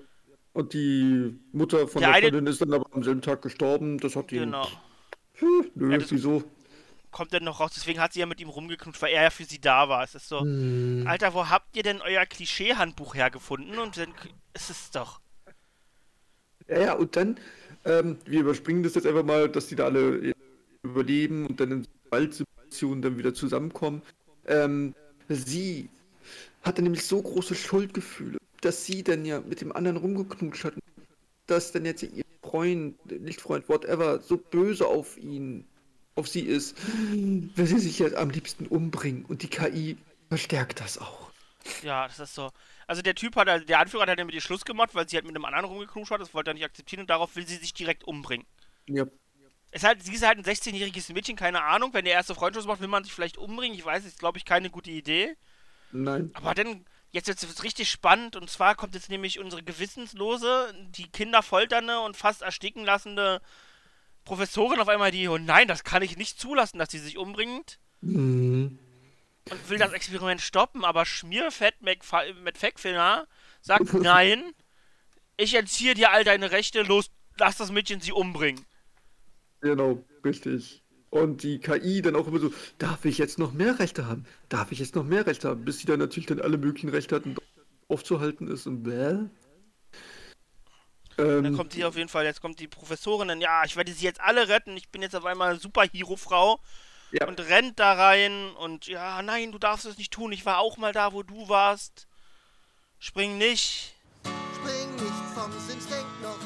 Und 0.53 0.73
die 0.73 1.39
Mutter 1.53 1.87
von 1.87 2.01
Der 2.01 2.09
der, 2.09 2.17
eine- 2.17 2.27
Freundin 2.29 2.47
ist 2.47 2.61
dann 2.61 2.73
aber 2.73 2.85
am 2.93 3.03
selben 3.03 3.21
Tag 3.21 3.41
gestorben. 3.41 3.97
Das 3.99 4.15
hat 4.15 4.31
ihn. 4.31 4.39
Genau. 4.41 4.67
Nö, 5.75 5.91
Ja, 5.91 5.97
das- 5.97 6.11
wieso? 6.11 6.43
Kommt 7.11 7.33
dann 7.33 7.43
noch 7.43 7.59
raus, 7.59 7.71
deswegen 7.75 7.99
hat 7.99 8.13
sie 8.13 8.21
ja 8.21 8.25
mit 8.25 8.39
ihm 8.39 8.47
rumgeknutscht, 8.47 9.01
weil 9.01 9.11
er 9.13 9.23
ja 9.23 9.29
für 9.31 9.43
sie 9.43 9.59
da 9.59 9.89
war. 9.89 10.03
Es 10.03 10.15
ist 10.15 10.29
so, 10.29 10.39
Hm. 10.41 11.03
Alter, 11.07 11.33
wo 11.33 11.49
habt 11.49 11.75
ihr 11.75 11.83
denn 11.83 11.99
euer 12.01 12.25
Klischee-Handbuch 12.25 13.15
hergefunden? 13.15 13.77
Und 13.79 13.97
dann 13.97 14.13
ist 14.53 14.69
es 14.69 14.91
doch. 14.91 15.19
Ja, 16.69 16.79
ja, 16.79 16.93
und 16.93 17.15
dann, 17.17 17.37
ähm, 17.83 18.17
wir 18.25 18.41
überspringen 18.41 18.83
das 18.83 18.95
jetzt 18.95 19.05
einfach 19.07 19.25
mal, 19.25 19.49
dass 19.49 19.67
die 19.67 19.75
da 19.75 19.85
alle 19.85 20.33
überleben 20.83 21.47
und 21.47 21.59
dann 21.59 21.71
in 21.71 21.87
Waldsituationen 22.11 23.01
dann 23.01 23.17
wieder 23.17 23.33
zusammenkommen. 23.33 24.01
Ähm, 24.45 24.95
sie 25.27 25.89
hatte 26.61 26.81
nämlich 26.81 27.05
so 27.05 27.21
große 27.21 27.55
Schuldgefühle, 27.55 28.37
dass 28.61 28.85
sie 28.85 29.03
dann 29.03 29.25
ja 29.25 29.41
mit 29.41 29.61
dem 29.61 29.71
anderen 29.71 29.97
rumgeknutscht 29.97 30.65
hat, 30.65 30.73
dass 31.47 31.71
dann 31.71 31.85
jetzt 31.85 32.03
ihr 32.03 32.23
Freund, 32.43 32.95
nicht 33.21 33.41
Freund, 33.41 33.67
whatever, 33.69 34.19
so 34.19 34.37
böse 34.37 34.85
auf 34.85 35.17
ihn, 35.17 35.67
auf 36.15 36.27
sie 36.27 36.41
ist, 36.41 36.75
will 37.11 37.67
sie 37.67 37.79
sich 37.79 37.99
jetzt 37.99 38.15
am 38.15 38.29
liebsten 38.29 38.67
umbringen 38.67 39.25
und 39.25 39.41
die 39.41 39.47
KI 39.47 39.97
verstärkt 40.29 40.79
das 40.79 40.97
auch. 40.97 41.31
Ja, 41.83 42.07
das 42.07 42.19
ist 42.19 42.35
so. 42.35 42.51
Also 42.87 43.01
der 43.01 43.15
Typ 43.15 43.35
hat, 43.35 43.47
halt- 43.47 43.69
der 43.69 43.79
Anführer 43.79 44.03
hat 44.03 44.09
halt 44.09 44.25
mit 44.25 44.33
ihr 44.33 44.41
Schluss 44.41 44.65
gemacht, 44.65 44.93
weil 44.93 45.07
sie 45.07 45.15
halt 45.15 45.25
mit 45.25 45.35
einem 45.35 45.45
anderen 45.45 45.65
rumgeknutscht 45.65 46.11
hat, 46.11 46.21
das 46.21 46.33
wollte 46.33 46.51
er 46.51 46.53
nicht 46.55 46.65
akzeptieren 46.65 47.01
und 47.01 47.09
darauf 47.09 47.35
will 47.35 47.47
sie 47.47 47.57
sich 47.57 47.73
direkt 47.73 48.03
umbringen. 48.03 48.45
Ja. 48.87 49.05
Ist 49.71 49.85
halt, 49.85 50.03
sie 50.03 50.13
ist 50.13 50.25
halt 50.25 50.37
ein 50.37 50.43
16-jähriges 50.43 51.13
Mädchen, 51.13 51.37
keine 51.37 51.63
Ahnung. 51.63 51.93
Wenn 51.93 52.03
der 52.03 52.13
erste 52.13 52.35
Freund 52.35 52.55
Schluss 52.55 52.65
macht, 52.65 52.81
will 52.81 52.89
man 52.89 53.05
sich 53.05 53.13
vielleicht 53.13 53.37
umbringen. 53.37 53.77
Ich 53.77 53.85
weiß, 53.85 54.03
ist 54.05 54.19
glaube 54.19 54.37
ich 54.37 54.43
keine 54.43 54.69
gute 54.69 54.91
Idee. 54.91 55.37
Nein. 55.93 56.31
Aber 56.33 56.53
dann, 56.53 56.85
jetzt 57.11 57.27
wird 57.27 57.41
es 57.41 57.63
richtig 57.63 57.89
spannend 57.89 58.35
und 58.35 58.49
zwar 58.49 58.75
kommt 58.75 58.95
jetzt 58.95 59.09
nämlich 59.09 59.39
unsere 59.39 59.63
gewissenslose, 59.63 60.73
die 60.89 61.09
Kinder 61.09 61.43
folternde 61.43 61.99
und 61.99 62.17
fast 62.17 62.41
ersticken 62.41 62.85
lassende 62.85 63.41
Professorin 64.23 64.79
auf 64.79 64.87
einmal 64.87 65.11
die, 65.11 65.27
oh 65.27 65.37
nein, 65.37 65.67
das 65.67 65.83
kann 65.83 66.03
ich 66.03 66.17
nicht 66.17 66.39
zulassen, 66.39 66.79
dass 66.79 66.91
sie 66.91 66.99
sich 66.99 67.17
umbringt. 67.17 67.79
Mhm. 68.01 68.79
Und 69.49 69.69
will 69.69 69.79
das 69.79 69.93
Experiment 69.93 70.41
stoppen, 70.41 70.85
aber 70.85 71.05
Schmierfett 71.05 71.81
mit 71.81 72.57
Feckfinger 72.57 73.27
sagt, 73.61 73.93
nein, 73.93 74.53
ich 75.37 75.55
entziehe 75.55 75.95
dir 75.95 76.11
all 76.11 76.23
deine 76.23 76.51
Rechte, 76.51 76.83
los, 76.83 77.09
lass 77.37 77.57
das 77.57 77.71
Mädchen 77.71 78.01
sie 78.01 78.11
umbringen. 78.11 78.63
Genau, 79.61 80.03
richtig. 80.23 80.80
Und 81.11 81.43
die 81.43 81.59
KI 81.59 82.01
dann 82.01 82.15
auch 82.15 82.25
immer 82.27 82.39
so, 82.39 82.53
darf 82.77 83.03
ich 83.03 83.17
jetzt 83.17 83.37
noch 83.37 83.51
mehr 83.51 83.79
Rechte 83.79 84.07
haben? 84.07 84.25
Darf 84.47 84.71
ich 84.71 84.79
jetzt 84.79 84.95
noch 84.95 85.03
mehr 85.03 85.27
Rechte 85.27 85.49
haben? 85.49 85.65
Bis 85.65 85.79
sie 85.79 85.85
dann 85.85 85.99
natürlich 85.99 86.25
dann 86.25 86.39
alle 86.39 86.57
möglichen 86.57 86.89
Rechte 86.89 87.15
hat 87.15 87.25
und 87.25 87.37
aufzuhalten 87.89 88.47
ist 88.47 88.65
und 88.65 88.83
bäh. 88.83 89.25
Ähm, 91.17 91.43
dann 91.43 91.57
kommt 91.57 91.73
sie 91.73 91.83
auf 91.83 91.97
jeden 91.97 92.07
Fall, 92.07 92.23
jetzt 92.23 92.41
kommt 92.41 92.61
die 92.61 92.69
Professorin, 92.69 93.27
dann, 93.27 93.41
ja, 93.41 93.63
ich 93.65 93.75
werde 93.75 93.91
sie 93.91 94.05
jetzt 94.05 94.21
alle 94.21 94.47
retten, 94.47 94.77
ich 94.77 94.89
bin 94.89 95.01
jetzt 95.01 95.15
auf 95.15 95.25
einmal 95.25 95.59
Superhero-Frau 95.59 96.61
ja. 97.11 97.27
und 97.27 97.41
rennt 97.41 97.77
da 97.77 97.91
rein 97.91 98.51
und 98.55 98.87
ja, 98.87 99.21
nein, 99.21 99.51
du 99.51 99.59
darfst 99.59 99.85
es 99.85 99.97
nicht 99.97 100.13
tun, 100.13 100.31
ich 100.31 100.45
war 100.45 100.59
auch 100.59 100.77
mal 100.77 100.93
da, 100.93 101.11
wo 101.11 101.23
du 101.23 101.49
warst. 101.49 102.07
Spring 102.99 103.37
nicht. 103.37 103.95
Spring 104.55 104.95
nicht 104.95 105.35
vom 105.35 105.51
Instinkt 105.51 106.21
noch 106.21 106.40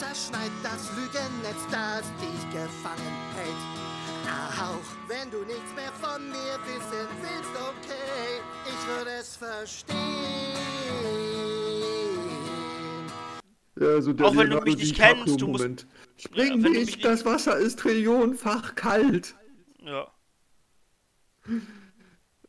schon, 0.00 0.08
zerschneid 0.08 0.50
das 0.62 0.90
Lügennetz, 0.96 1.66
das 1.70 2.02
dich 2.20 2.50
gefangen 2.50 3.16
hält. 3.34 3.62
Auch 4.58 5.08
wenn 5.08 5.30
du 5.30 5.38
nichts 5.44 5.74
mehr 5.74 5.92
von 5.92 6.28
mir 6.28 6.58
wissen 6.66 7.08
willst, 7.20 7.50
okay, 7.56 8.40
ich 8.66 8.86
würde 8.86 9.10
es 9.18 9.36
verstehen. 9.36 9.96
Ja, 13.78 13.86
also 13.88 14.12
der 14.12 14.26
Auch 14.26 14.36
wenn 14.36 14.50
du 14.50 14.60
mich 14.60 14.76
nicht 14.76 14.96
kennst, 14.96 15.40
du 15.40 15.48
musst... 15.48 15.86
Spring 16.18 16.60
ja, 16.60 16.68
nicht, 16.68 17.04
das 17.04 17.24
Wasser 17.24 17.56
ist 17.56 17.78
trillionenfach 17.78 18.74
kalt. 18.74 19.34
Ja. 19.82 20.12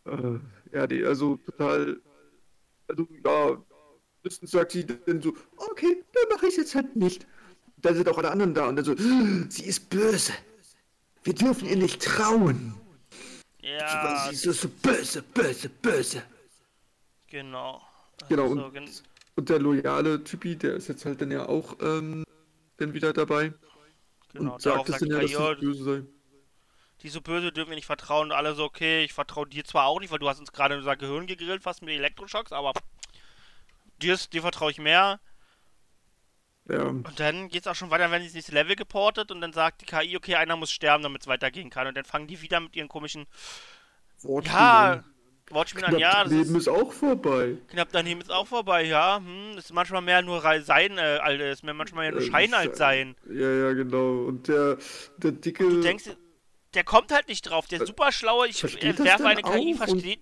Äh, 0.06 0.40
ja, 0.74 0.88
die, 0.88 1.06
also 1.06 1.38
total... 1.38 2.02
Also, 2.90 3.08
ja, 3.24 3.64
höchstens 4.24 4.52
sagt 4.52 4.74
sie 4.74 4.86
dann 4.86 5.22
so, 5.22 5.34
okay, 5.56 6.04
dann 6.12 6.24
mache 6.36 6.48
ich 6.48 6.52
es 6.52 6.58
jetzt 6.58 6.76
halt 6.76 6.96
nicht. 6.98 7.26
Dann 7.82 7.96
sind 7.96 8.08
auch 8.10 8.18
alle 8.18 8.32
anderen 8.32 8.54
da 8.54 8.68
und 8.68 8.76
dann 8.76 8.86
so, 8.86 8.96
sie 9.50 9.64
ist 9.64 9.90
böse. 9.90 10.34
Wir 11.24 11.34
dürfen 11.34 11.68
ihr 11.68 11.78
nicht 11.78 12.02
trauen. 12.02 12.76
Ja. 13.62 14.32
Sie 14.32 14.50
ist 14.50 14.62
so 14.62 14.70
böse, 14.70 15.22
böse, 15.22 15.70
böse. 15.70 16.24
Genau. 17.28 17.82
Genau, 18.30 18.48
und, 18.48 18.90
so, 18.90 19.02
und 19.36 19.50
der 19.50 19.60
loyale 19.60 20.24
Typi, 20.24 20.56
der 20.56 20.76
ist 20.76 20.88
jetzt 20.88 21.06
halt 21.06 21.22
dann 21.22 21.32
ja 21.32 21.48
auch 21.48 21.78
ähm, 21.82 22.24
dann 22.78 22.94
wieder 22.94 23.14
dabei. 23.14 23.54
Genau, 24.34 24.54
und 24.54 24.62
sagt 24.62 24.90
es 24.90 25.00
dann 25.00 25.10
ja, 25.10 25.20
dass 25.20 25.32
ja, 25.32 25.54
böse 25.54 25.84
sei. 25.84 26.04
Die 27.02 27.10
so 27.10 27.22
böse 27.22 27.52
dürfen 27.52 27.70
wir 27.70 27.76
nicht 27.76 27.88
vertrauen 27.88 28.28
und 28.28 28.32
alle 28.32 28.54
so, 28.54 28.64
okay, 28.64 29.04
ich 29.04 29.14
vertraue 29.14 29.48
dir 29.48 29.66
zwar 29.66 29.86
auch 29.86 30.00
nicht, 30.00 30.12
weil 30.12 30.20
du 30.20 30.30
hast 30.30 30.40
uns 30.40 30.52
gerade 30.52 30.78
unser 30.78 30.96
Gehirn 30.96 31.26
gegrillt, 31.26 31.64
fast 31.64 31.82
mit 31.82 31.96
Elektroschocks, 31.96 32.52
aber 32.52 32.74
dir, 34.02 34.18
dir 34.32 34.42
vertraue 34.42 34.72
ich 34.72 34.78
mehr. 34.78 35.20
Ja. 36.70 36.84
Und 36.84 37.20
dann 37.20 37.50
geht 37.50 37.62
es 37.62 37.68
auch 37.68 37.76
schon 37.76 37.90
weiter, 37.90 38.12
wenn 38.12 38.22
sie 38.22 38.28
das 38.28 38.36
nächste 38.36 38.54
Level 38.54 38.76
geportet 38.76 39.32
und 39.32 39.42
dann 39.42 39.54
sagt 39.54 39.82
die 39.82 39.86
KI, 39.86 40.16
okay, 40.16 40.36
einer 40.36 40.56
muss 40.56 40.72
sterben, 40.72 41.04
damit 41.04 41.22
es 41.22 41.28
weitergehen 41.28 41.70
kann. 41.70 41.88
Und 41.88 41.98
dann 41.98 42.06
fangen 42.06 42.28
die 42.28 42.42
wieder 42.42 42.60
mit 42.60 42.76
ihren 42.76 42.88
komischen 42.88 43.26
Wortspielen. 44.22 44.62
Ja, 44.62 45.04
Wortspielen 45.50 45.86
an, 45.86 46.00
ja. 46.00 46.24
Das 46.24 46.32
Leben 46.32 46.56
ist, 46.56 46.62
ist 46.62 46.68
auch 46.70 46.94
vorbei. 46.94 47.58
Knapp 47.68 47.90
daneben 47.92 48.22
ist 48.22 48.32
auch 48.32 48.48
vorbei, 48.48 48.84
ja. 48.84 49.18
Hm, 49.18 49.58
ist 49.58 49.74
manchmal 49.74 50.02
mehr 50.02 50.22
nur 50.22 50.42
sein, 50.62 50.98
äh, 50.98 51.52
ist 51.52 51.64
mir 51.64 51.74
manchmal 51.74 52.06
mehr 52.06 52.20
nur 52.20 52.22
äh, 52.22 52.32
Schein 52.32 52.54
als 52.54 52.78
sein. 52.78 53.16
Ja, 53.30 53.52
ja, 53.52 53.74
genau. 53.74 54.26
Und 54.26 54.48
der, 54.48 54.78
der 55.18 55.32
dicke. 55.32 55.66
Und 55.66 55.76
du 55.76 55.82
denkst, 55.82 56.12
der 56.74 56.84
kommt 56.84 57.12
halt 57.12 57.28
nicht 57.28 57.42
drauf. 57.42 57.68
Der 57.68 57.86
super 57.86 58.12
schlaue, 58.12 58.48
ich 58.48 58.64
äh, 58.64 58.98
werfe 59.00 59.28
eine 59.28 59.42
KI, 59.42 59.74
versteht. 59.74 60.22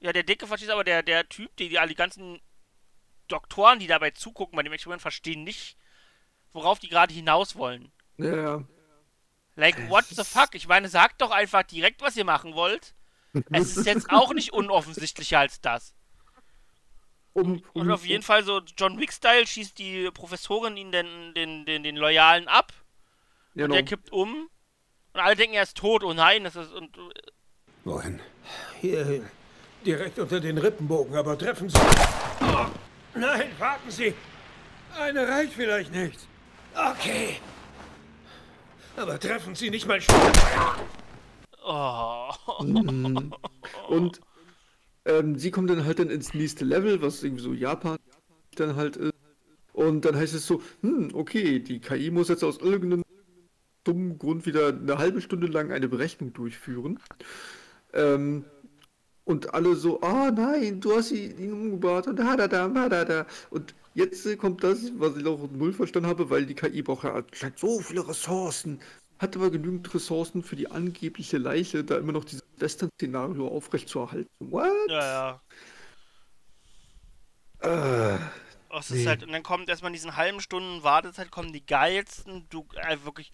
Ja, 0.00 0.12
der 0.12 0.22
Dicke 0.22 0.46
versteht 0.46 0.70
aber 0.70 0.84
der, 0.84 1.02
der 1.02 1.28
Typ, 1.28 1.56
die, 1.56 1.68
die, 1.68 1.78
die 1.88 1.94
ganzen 1.96 2.40
Doktoren, 3.28 3.78
die 3.78 3.86
dabei 3.86 4.10
zugucken 4.10 4.56
bei 4.56 4.62
dem 4.62 4.72
Experiment, 4.72 5.02
verstehen 5.02 5.44
nicht, 5.44 5.76
worauf 6.52 6.78
die 6.78 6.88
gerade 6.88 7.12
hinaus 7.12 7.56
wollen. 7.56 7.92
Ja, 8.16 8.36
ja. 8.36 8.64
Like, 9.56 9.88
what 9.90 10.04
the 10.04 10.24
fuck? 10.24 10.54
Ich 10.54 10.68
meine, 10.68 10.88
sagt 10.88 11.20
doch 11.20 11.30
einfach 11.30 11.64
direkt, 11.64 12.00
was 12.00 12.16
ihr 12.16 12.24
machen 12.24 12.54
wollt. 12.54 12.94
Es 13.50 13.76
ist 13.76 13.86
jetzt 13.86 14.08
auch 14.10 14.32
nicht 14.32 14.52
unoffensichtlicher 14.52 15.40
als 15.40 15.60
das. 15.60 15.94
Um, 17.32 17.62
um, 17.74 17.82
und 17.82 17.90
auf 17.90 18.06
jeden 18.06 18.22
Fall 18.22 18.44
so 18.44 18.60
John 18.76 18.98
Wick-Style 18.98 19.46
schießt 19.46 19.78
die 19.78 20.10
Professorin 20.12 20.76
ihn 20.76 20.92
den, 20.92 21.34
den, 21.34 21.64
den, 21.66 21.82
den 21.82 21.96
Loyalen 21.96 22.48
ab. 22.48 22.72
Genau. 23.54 23.66
Und 23.66 23.72
der 23.72 23.82
kippt 23.82 24.12
um. 24.12 24.48
Und 25.12 25.20
alle 25.20 25.36
denken, 25.36 25.56
er 25.56 25.64
ist 25.64 25.76
tot. 25.76 26.04
Oh 26.04 26.12
nein, 26.12 26.44
das 26.44 26.56
ist. 26.56 26.72
Und, 26.72 26.96
Wohin? 27.84 28.20
Hier. 28.80 29.22
Direkt 29.84 30.18
unter 30.18 30.40
den 30.40 30.58
Rippenbogen, 30.58 31.14
aber 31.16 31.38
treffen 31.38 31.68
Sie. 31.68 31.78
Oh, 32.40 32.66
nein, 33.20 33.50
warten 33.58 33.90
Sie. 33.90 34.14
Eine 34.98 35.28
reicht 35.28 35.52
vielleicht 35.52 35.92
nicht. 35.92 36.18
Okay. 36.74 37.36
Aber 38.96 39.18
treffen 39.18 39.54
Sie 39.54 39.70
nicht 39.70 39.84
Steuerfeuer. 39.84 40.76
Oh. 41.64 42.30
Mhm. 42.62 43.32
Und 43.88 44.20
ähm, 45.04 45.38
sie 45.38 45.50
kommt 45.50 45.70
dann 45.70 45.84
halt 45.84 45.98
dann 45.98 46.10
ins 46.10 46.34
nächste 46.34 46.64
Level, 46.64 47.00
was 47.02 47.22
irgendwie 47.22 47.42
so 47.42 47.52
Japan 47.52 47.98
dann 48.56 48.76
halt 48.76 48.96
ist. 48.96 49.14
Und 49.72 50.04
dann 50.04 50.16
heißt 50.16 50.34
es 50.34 50.46
so, 50.46 50.60
hm, 50.80 51.10
okay, 51.14 51.60
die 51.60 51.80
KI 51.80 52.10
muss 52.10 52.28
jetzt 52.28 52.42
aus 52.42 52.58
irgendeinem 52.58 53.04
dummen 53.84 54.18
Grund 54.18 54.44
wieder 54.44 54.68
eine 54.68 54.98
halbe 54.98 55.20
Stunde 55.20 55.46
lang 55.46 55.70
eine 55.70 55.88
Berechnung 55.88 56.32
durchführen. 56.32 56.98
Ähm, 57.92 58.44
und 59.28 59.52
alle 59.52 59.76
so, 59.76 60.00
ah 60.00 60.28
oh, 60.28 60.30
nein, 60.30 60.80
du 60.80 60.96
hast 60.96 61.10
ihn 61.10 61.52
umgebracht 61.52 62.06
und 62.06 62.16
da, 62.16 62.34
da, 62.34 62.48
da, 62.48 62.66
da, 62.66 63.04
da. 63.04 63.26
Und 63.50 63.74
jetzt 63.92 64.26
kommt 64.38 64.64
das, 64.64 64.90
was 64.94 65.18
ich 65.18 65.26
auch 65.26 65.50
null 65.52 65.74
verstanden 65.74 66.08
habe, 66.08 66.30
weil 66.30 66.46
die 66.46 66.54
KI 66.54 66.80
braucht 66.80 67.04
ja 67.04 67.22
so 67.54 67.78
viele 67.80 68.08
Ressourcen, 68.08 68.80
hat 69.18 69.36
aber 69.36 69.50
genügend 69.50 69.92
Ressourcen 69.94 70.42
für 70.42 70.56
die 70.56 70.70
angebliche 70.70 71.36
Leiche, 71.36 71.84
da 71.84 71.98
immer 71.98 72.12
noch 72.12 72.24
dieses 72.24 72.42
Western-Szenario 72.56 73.48
aufrechtzuerhalten. 73.48 74.30
What? 74.38 74.72
Ja, 74.88 75.40
ja. 77.60 78.14
Äh, 78.14 78.18
oh, 78.70 78.80
nee. 78.88 79.06
halt, 79.06 79.24
und 79.24 79.32
dann 79.32 79.42
kommt 79.42 79.68
erstmal 79.68 79.90
in 79.90 79.94
diesen 79.94 80.16
halben 80.16 80.40
Stunden 80.40 80.82
Wartezeit, 80.84 81.30
kommen 81.30 81.52
die 81.52 81.66
geilsten, 81.66 82.46
du, 82.48 82.66
äh, 82.76 82.96
wirklich 83.04 83.30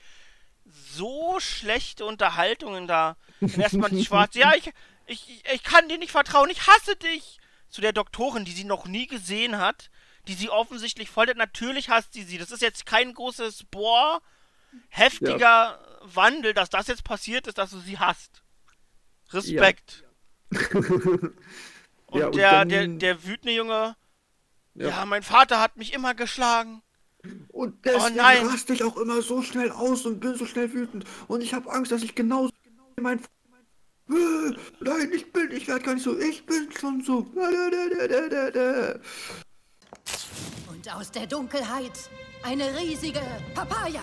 so 0.65 1.37
schlechte 1.39 2.05
Unterhaltungen 2.05 2.89
da. 2.89 3.17
Und 3.41 3.57
erstmal 3.57 3.91
die 3.91 4.05
Schwarze, 4.05 4.41
ja, 4.41 4.55
ich, 4.57 4.73
ich, 5.07 5.45
ich 5.53 5.63
kann 5.63 5.89
dir 5.89 5.99
nicht 5.99 6.13
vertrauen, 6.13 6.51
ich 6.51 6.67
hasse 6.67 6.97
dich. 6.97 7.39
Zu 7.69 7.81
der 7.81 7.93
Doktorin, 7.93 8.45
die 8.45 8.53
sie 8.53 8.63
noch 8.63 8.87
nie 8.87 9.09
gesehen 9.09 9.59
hat, 9.59 9.91
die 10.29 10.35
sie 10.35 10.49
offensichtlich 10.49 11.11
foltert. 11.11 11.37
Natürlich 11.37 11.89
hasst 11.89 12.13
sie 12.13 12.23
sie. 12.23 12.39
Das 12.39 12.53
ist 12.53 12.63
jetzt 12.63 12.87
kein 12.87 13.13
großes 13.13 13.65
Boah, 13.65 14.23
heftiger 14.91 15.39
ja. 15.39 15.81
Wandel, 16.03 16.55
dass 16.55 16.71
das 16.71 16.87
jetzt 16.87 17.03
passiert 17.03 17.49
ist, 17.49 17.59
dass 17.59 17.71
du 17.71 17.81
sie 17.81 17.99
hasst. 17.99 18.43
Respekt. 19.33 20.05
Ja. 20.53 20.59
und, 20.77 21.35
ja, 22.15 22.27
und 22.27 22.35
der, 22.37 22.51
dann... 22.51 22.69
der, 22.69 22.87
der 22.87 23.25
wütende 23.25 23.53
Junge, 23.53 23.97
ja. 24.75 25.05
mein 25.05 25.25
Vater 25.25 25.61
hat 25.61 25.77
mich 25.77 25.93
immer 25.93 26.15
geschlagen. 26.15 26.83
Und 27.49 27.85
deswegen 27.85 28.21
oh 28.21 28.49
raste 28.49 28.75
ich 28.75 28.85
auch 28.85 28.97
immer 28.97 29.23
so 29.23 29.43
schnell 29.43 29.71
aus 29.71 30.05
und 30.05 30.21
bin 30.21 30.37
so 30.37 30.47
schnell 30.47 30.73
wütend. 30.73 31.07
Und 31.27 31.43
ich 31.43 31.55
habe 31.55 31.73
Angst, 31.73 31.91
dass 31.91 32.03
ich 32.03 32.15
genauso 32.15 32.53
mein 33.01 33.21
Nein, 34.07 35.11
ich 35.13 35.33
bin, 35.33 35.51
ich 35.53 35.67
werde 35.67 35.85
gar 35.85 35.95
nicht 35.95 36.05
so, 36.05 36.19
ich 36.19 36.45
bin 36.45 36.69
schon 36.79 37.03
so. 37.03 37.27
Und 40.69 40.95
aus 40.95 41.11
der 41.11 41.27
Dunkelheit 41.27 41.93
eine 42.43 42.79
riesige 42.79 43.23
Papaya. 43.55 44.03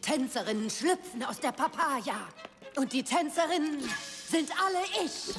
Tänzerinnen 0.00 0.70
schlüpfen 0.70 1.22
aus 1.24 1.38
der 1.40 1.52
Papaya. 1.52 2.28
Und 2.76 2.92
die 2.92 3.02
Tänzerinnen 3.02 3.80
sind 4.28 4.50
alle 4.58 4.84
ich. 5.04 5.34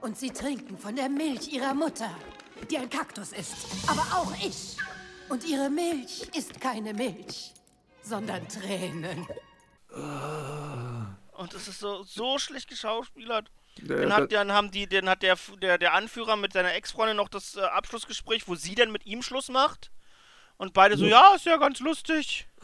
Und 0.00 0.18
sie 0.18 0.30
trinken 0.30 0.78
von 0.78 0.96
der 0.96 1.10
Milch 1.10 1.52
ihrer 1.52 1.74
Mutter, 1.74 2.10
die 2.70 2.78
ein 2.78 2.88
Kaktus 2.88 3.32
ist. 3.32 3.54
Aber 3.86 4.02
auch 4.16 4.32
ich. 4.42 4.76
Und 5.28 5.46
ihre 5.46 5.68
Milch 5.70 6.28
ist 6.36 6.60
keine 6.60 6.94
Milch, 6.94 7.52
sondern 8.02 8.48
Tränen. 8.48 9.26
Und 11.40 11.54
es 11.54 11.68
ist 11.68 11.80
so, 11.80 12.02
so 12.02 12.38
schlecht 12.38 12.68
geschauspielert. 12.68 13.50
Ja, 13.76 13.96
dann, 13.96 14.12
hat, 14.12 14.30
dann 14.30 14.52
haben 14.52 14.70
die, 14.70 14.86
dann 14.86 15.08
hat 15.08 15.22
der, 15.22 15.38
der, 15.62 15.78
der 15.78 15.94
Anführer 15.94 16.36
mit 16.36 16.52
seiner 16.52 16.74
Ex-Freundin 16.74 17.16
noch 17.16 17.30
das 17.30 17.56
äh, 17.56 17.60
Abschlussgespräch, 17.62 18.46
wo 18.46 18.56
sie 18.56 18.74
dann 18.74 18.92
mit 18.92 19.06
ihm 19.06 19.22
Schluss 19.22 19.48
macht. 19.48 19.90
Und 20.58 20.74
beide 20.74 20.98
so, 20.98 21.06
ja, 21.06 21.34
ist 21.34 21.46
ja 21.46 21.56
ganz 21.56 21.80
lustig. 21.80 22.46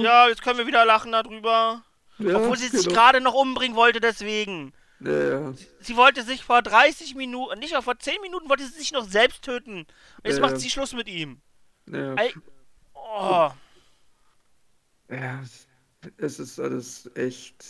ja, 0.00 0.28
jetzt 0.28 0.42
können 0.42 0.58
wir 0.58 0.66
wieder 0.66 0.84
lachen 0.84 1.12
darüber. 1.12 1.82
Ja, 2.18 2.36
Obwohl 2.36 2.58
sie 2.58 2.68
sich 2.68 2.88
genau. 2.88 2.94
gerade 2.94 3.22
noch 3.22 3.32
umbringen 3.32 3.74
wollte, 3.74 4.00
deswegen. 4.00 4.74
Ja, 5.00 5.54
Sie 5.80 5.96
wollte 5.96 6.24
sich 6.24 6.44
vor 6.44 6.60
30 6.60 7.14
Minuten, 7.14 7.58
nicht 7.58 7.74
vor 7.74 7.98
10 7.98 8.20
Minuten, 8.20 8.50
wollte 8.50 8.66
sie 8.66 8.78
sich 8.78 8.92
noch 8.92 9.04
selbst 9.04 9.42
töten. 9.42 9.78
Und 9.78 10.24
jetzt 10.24 10.40
macht 10.42 10.58
sie 10.58 10.68
Schluss 10.68 10.92
mit 10.92 11.08
ihm. 11.08 11.40
ja. 11.86 12.14
Ey. 12.16 12.34
Oh. 12.92 13.50
Ja, 15.08 15.42
es- 16.18 16.38
ist 16.38 16.58
alles 16.60 17.10
echt 17.14 17.64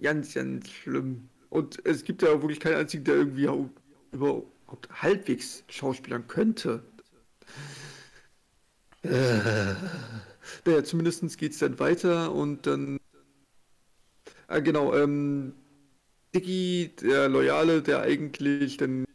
ganz, 0.00 0.34
ganz 0.34 0.70
schlimm. 0.70 1.28
Und 1.50 1.84
es 1.86 2.04
gibt 2.04 2.22
ja 2.22 2.28
wirklich 2.42 2.60
keinen 2.60 2.76
einzigen, 2.76 3.04
der 3.04 3.16
irgendwie 3.16 3.48
überhaupt 4.12 4.90
halbwegs 5.02 5.64
schauspielern 5.68 6.26
könnte. 6.28 6.82
Äh, 9.02 9.74
naja, 10.64 10.84
zumindest 10.84 11.38
geht 11.38 11.52
es 11.52 11.58
dann 11.58 11.78
weiter 11.78 12.32
und 12.32 12.66
dann. 12.66 12.98
Ah, 14.46 14.60
genau, 14.60 14.94
ähm, 14.94 15.52
Dicky, 16.34 16.92
der 17.02 17.28
Loyale, 17.28 17.82
der 17.82 18.02
eigentlich 18.02 18.76
dann 18.78 19.06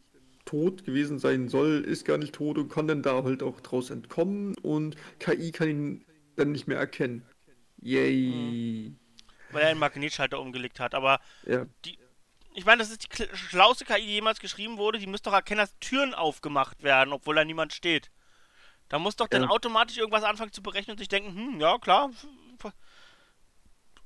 tot 0.46 0.84
gewesen 0.84 1.18
sein 1.18 1.48
soll, 1.48 1.84
ist 1.86 2.04
gar 2.06 2.18
nicht 2.18 2.34
tot 2.34 2.58
und 2.58 2.70
kann 2.70 2.88
dann 2.88 3.02
da 3.02 3.24
halt 3.24 3.42
auch 3.42 3.60
draus 3.62 3.90
entkommen 3.90 4.54
und 4.62 4.96
KI 5.20 5.52
kann 5.52 5.68
ihn 5.68 6.04
dann 6.36 6.52
nicht 6.52 6.68
mehr 6.68 6.78
erkennen. 6.78 7.24
Yay. 7.84 8.92
Weil 9.50 9.62
er 9.62 9.68
einen 9.68 9.78
Magnetschalter 9.78 10.40
umgelegt 10.40 10.80
hat. 10.80 10.94
Aber 10.94 11.20
Ja. 11.46 11.66
die. 11.84 11.98
Ich 12.56 12.64
meine, 12.64 12.78
das 12.78 12.90
ist 12.90 13.04
die 13.18 13.36
schlauste 13.36 13.84
KI, 13.84 14.00
die 14.00 14.12
jemals 14.14 14.38
geschrieben 14.40 14.78
wurde. 14.78 14.98
Die 14.98 15.06
müsste 15.08 15.28
doch 15.30 15.34
erkennen, 15.36 15.58
dass 15.58 15.76
Türen 15.80 16.14
aufgemacht 16.14 16.82
werden, 16.84 17.12
obwohl 17.12 17.34
da 17.34 17.44
niemand 17.44 17.72
steht. 17.72 18.10
Da 18.88 18.98
muss 18.98 19.16
doch 19.16 19.26
dann 19.28 19.42
Ja. 19.42 19.48
automatisch 19.48 19.96
irgendwas 19.98 20.22
anfangen 20.24 20.52
zu 20.52 20.62
berechnen 20.62 20.92
und 20.92 20.98
sich 20.98 21.08
denken, 21.08 21.34
hm, 21.34 21.60
ja, 21.60 21.78
klar. 21.78 22.10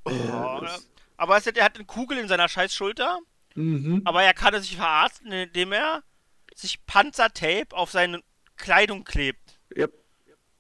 Oh, 0.05 0.11
Ja, 0.11 0.61
das- 0.61 0.89
Aber 1.17 1.37
es 1.37 1.47
er 1.47 1.65
hat 1.65 1.75
eine 1.77 1.85
Kugel 1.85 2.17
in 2.19 2.29
seiner 2.29 2.49
scheiß 2.49 2.75
Schulter. 2.75 3.19
Mhm. 3.55 4.03
Aber 4.05 4.23
er 4.23 4.35
kann 4.35 4.55
es 4.55 4.67
sich 4.69 4.77
verarzten, 4.77 5.33
indem 5.33 5.73
er 5.73 6.03
sich 6.55 6.85
Panzertape 6.87 7.77
auf 7.77 7.91
seine 7.91 8.23
Kleidung 8.57 9.05
klebt. 9.05 9.59
Ja. 9.77 9.89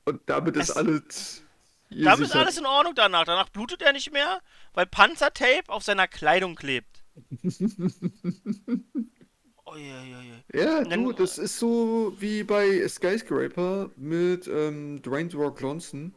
Und 0.04 0.20
damit 0.28 0.56
ist 0.56 0.70
Es- 0.70 0.76
alles. 0.76 1.44
Damit 1.90 2.26
ist 2.28 2.36
alles 2.36 2.58
in 2.58 2.66
Ordnung 2.66 2.94
danach. 2.94 3.24
Danach 3.24 3.48
blutet 3.48 3.82
er 3.82 3.92
nicht 3.92 4.12
mehr, 4.12 4.40
weil 4.74 4.86
Panzertape 4.86 5.64
auf 5.68 5.82
seiner 5.82 6.06
Kleidung 6.08 6.54
klebt. 6.54 7.02
Uiuiui. 9.66 10.32
Ja, 10.54 10.78
Und 10.78 10.90
dann- 10.90 11.04
du, 11.04 11.12
das 11.12 11.38
ist 11.38 11.58
so 11.58 12.14
wie 12.18 12.42
bei 12.42 12.86
Skyscraper 12.88 13.90
mit 13.96 14.46
ähm, 14.48 15.02
Dwayne 15.02 15.32
Rock 15.34 15.60
Johnson, 15.60 16.14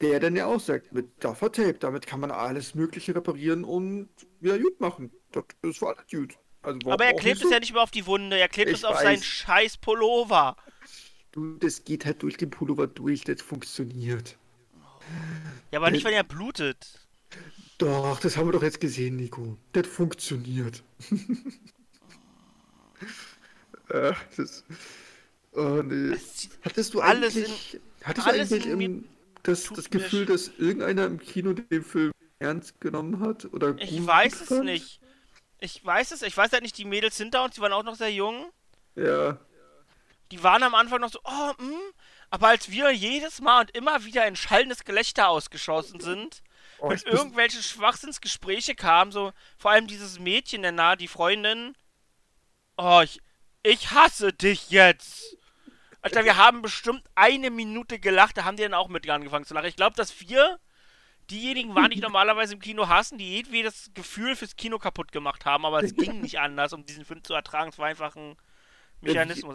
der 0.00 0.20
dann 0.20 0.36
ja 0.36 0.46
auch 0.46 0.60
sagt, 0.60 0.92
mit 0.92 1.22
Duffer 1.24 1.50
Tape, 1.50 1.74
damit 1.74 2.06
kann 2.06 2.20
man 2.20 2.30
alles 2.30 2.74
Mögliche 2.74 3.14
reparieren 3.14 3.64
und 3.64 4.08
wieder 4.40 4.58
gut 4.58 4.80
machen. 4.80 5.10
Das 5.32 5.44
ist 5.62 5.78
für 5.78 5.88
alles 5.88 6.04
gut. 6.10 6.36
Also, 6.62 6.90
Aber 6.90 7.04
er 7.06 7.14
klebt 7.14 7.36
es 7.38 7.42
so? 7.44 7.50
ja 7.52 7.60
nicht 7.60 7.72
mehr 7.72 7.82
auf 7.82 7.90
die 7.90 8.06
Wunde, 8.06 8.38
er 8.38 8.48
klebt 8.48 8.70
Ich 8.70 8.78
es 8.78 8.84
auf 8.84 8.96
weiß. 8.96 9.02
seinen 9.02 9.22
scheiß 9.22 9.78
Pullover. 9.78 10.56
Du, 11.32 11.56
das 11.58 11.84
geht 11.84 12.04
halt 12.04 12.22
durch 12.22 12.36
den 12.36 12.50
Pullover 12.50 12.86
durch, 12.86 13.22
das 13.22 13.40
funktioniert. 13.42 14.36
Ja, 15.70 15.78
aber 15.80 15.90
nicht, 15.90 16.04
wenn 16.04 16.14
er 16.14 16.24
blutet. 16.24 17.00
Doch, 17.78 18.20
das 18.20 18.36
haben 18.36 18.46
wir 18.48 18.52
doch 18.52 18.62
jetzt 18.62 18.80
gesehen, 18.80 19.16
Nico. 19.16 19.56
Das 19.72 19.86
funktioniert. 19.86 20.82
äh, 23.88 24.12
das. 24.36 24.64
Oh 25.52 25.82
nee. 25.82 26.16
Hattest 26.62 26.94
du 26.94 27.00
alles 27.00 27.36
eigentlich, 27.36 27.74
in- 27.74 27.80
hattest 28.02 28.26
du 28.26 28.30
alles 28.30 28.52
eigentlich 28.52 28.66
im, 28.66 29.04
das, 29.42 29.68
das 29.68 29.90
Gefühl, 29.90 30.26
dass 30.26 30.48
irgendeiner 30.58 31.06
im 31.06 31.18
Kino 31.18 31.52
den 31.52 31.84
Film 31.84 32.12
ernst 32.38 32.80
genommen 32.80 33.20
hat? 33.20 33.44
Oder 33.52 33.76
Ich 33.78 34.04
weiß 34.04 34.40
es 34.42 34.48
fand? 34.48 34.64
nicht. 34.64 35.00
Ich 35.60 35.84
weiß 35.84 36.12
es, 36.12 36.22
ich 36.22 36.36
weiß 36.36 36.52
halt 36.52 36.62
nicht, 36.62 36.76
die 36.78 36.84
Mädels 36.84 37.16
sind 37.16 37.34
da 37.34 37.44
und 37.44 37.54
sie 37.54 37.60
waren 37.60 37.72
auch 37.72 37.84
noch 37.84 37.94
sehr 37.94 38.12
jung. 38.12 38.46
Ja. 38.96 39.38
Die 40.30 40.42
waren 40.42 40.62
am 40.62 40.74
Anfang 40.74 41.00
noch 41.00 41.10
so, 41.12 41.20
oh, 41.24 41.52
hm. 41.58 41.74
Aber 42.34 42.48
als 42.48 42.68
wir 42.68 42.90
jedes 42.90 43.40
Mal 43.40 43.60
und 43.60 43.70
immer 43.76 44.04
wieder 44.04 44.26
in 44.26 44.34
schallendes 44.34 44.82
Gelächter 44.82 45.28
ausgeschossen 45.28 46.00
sind 46.00 46.42
Oh, 46.80 46.88
und 46.88 47.06
irgendwelche 47.06 47.62
Schwachsinnsgespräche 47.62 48.74
kamen, 48.74 49.12
so 49.12 49.32
vor 49.56 49.70
allem 49.70 49.86
dieses 49.86 50.18
Mädchen 50.18 50.62
der 50.62 50.72
nah, 50.72 50.96
die 50.96 51.06
Freundin. 51.06 51.76
Oh, 52.76 53.02
ich, 53.04 53.20
ich 53.62 53.92
hasse 53.92 54.32
dich 54.32 54.70
jetzt. 54.70 55.36
Alter, 56.02 56.24
wir 56.24 56.36
haben 56.36 56.60
bestimmt 56.60 57.04
eine 57.14 57.50
Minute 57.50 58.00
gelacht, 58.00 58.36
da 58.36 58.42
haben 58.42 58.56
die 58.56 58.64
dann 58.64 58.74
auch 58.74 58.88
mit 58.88 59.08
angefangen 59.08 59.44
zu 59.44 59.54
lachen. 59.54 59.68
Ich 59.68 59.76
glaube, 59.76 59.94
dass 59.94 60.20
wir 60.20 60.58
diejenigen 61.30 61.72
waren, 61.76 61.92
die 61.92 62.00
normalerweise 62.00 62.54
im 62.54 62.60
Kino 62.60 62.88
hassen, 62.88 63.16
die 63.16 63.38
irgendwie 63.38 63.62
das 63.62 63.92
Gefühl 63.94 64.34
fürs 64.34 64.56
Kino 64.56 64.80
kaputt 64.80 65.12
gemacht 65.12 65.44
haben, 65.44 65.64
aber 65.64 65.84
es 65.84 65.94
ging 65.96 66.20
nicht 66.22 66.40
anders, 66.40 66.72
um 66.72 66.84
diesen 66.84 67.04
Film 67.04 67.22
zu 67.22 67.32
ertragen. 67.32 67.70
Es 67.70 67.78
war 67.78 67.86
einfach 67.86 68.16
ein 68.16 68.34
Mechanismus. 69.00 69.54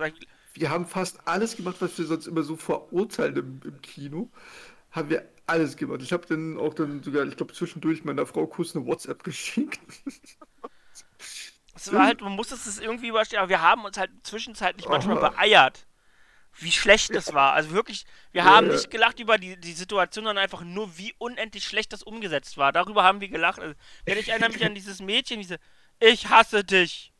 Wir 0.54 0.70
haben 0.70 0.86
fast 0.88 1.28
alles 1.28 1.56
gemacht, 1.56 1.78
was 1.80 1.98
wir 1.98 2.06
sonst 2.06 2.28
immer 2.28 2.44
so 2.44 2.56
verurteilen 2.58 3.38
im, 3.38 3.62
im 3.64 3.82
Kino. 3.82 4.30
Haben 4.92 5.10
wir 5.10 5.30
alles 5.48 5.78
gemacht. 5.78 6.02
Ich 6.04 6.14
habe 6.14 6.28
dann 6.28 6.58
auch 6.60 6.74
dann 6.76 7.04
sogar, 7.04 7.26
ich 7.28 7.38
glaube, 7.38 7.54
zwischendurch 7.54 8.06
meiner 8.06 8.26
Frau 8.26 8.48
kurz 8.48 8.76
eine 8.76 8.86
WhatsApp 8.88 9.24
geschickt. 9.24 9.80
Es 11.76 11.94
war 11.94 12.06
halt, 12.06 12.22
man 12.22 12.34
muss 12.34 12.52
es 12.52 12.80
irgendwie 12.80 13.08
überstehen, 13.08 13.40
aber 13.40 13.50
wir 13.50 13.62
haben 13.62 13.86
uns 13.86 13.98
halt 13.98 14.12
zwischenzeitlich 14.24 14.90
manchmal 14.90 15.18
Aha. 15.18 15.20
beeiert, 15.20 15.88
wie 16.60 16.72
schlecht 16.72 17.16
das 17.16 17.34
war. 17.34 17.54
Also 17.54 17.72
wirklich, 17.72 18.06
wir 18.34 18.44
Ja, 18.44 18.46
haben 18.46 18.68
ja. 18.68 18.70
nicht 18.70 18.92
gelacht 18.92 19.20
über 19.20 19.38
die, 19.40 19.58
die 19.60 19.74
Situation, 19.74 20.26
sondern 20.26 20.44
einfach 20.44 20.64
nur, 20.64 20.98
wie 20.98 21.14
unendlich 21.20 21.66
schlecht 21.66 21.94
das 21.94 22.04
umgesetzt 22.04 22.58
war. 22.58 22.74
Darüber 22.74 23.04
haben 23.04 23.22
wir 23.22 23.30
gelacht. 23.30 23.60
Also, 23.60 23.76
wenn 24.08 24.18
ich 24.20 24.30
erinnere 24.30 24.52
mich 24.52 24.66
an 24.66 24.76
dieses 24.76 25.02
Mädchen, 25.02 25.42
diese, 25.42 25.60
ich 26.00 26.30
hasse 26.30 26.64
dich. 26.66 27.14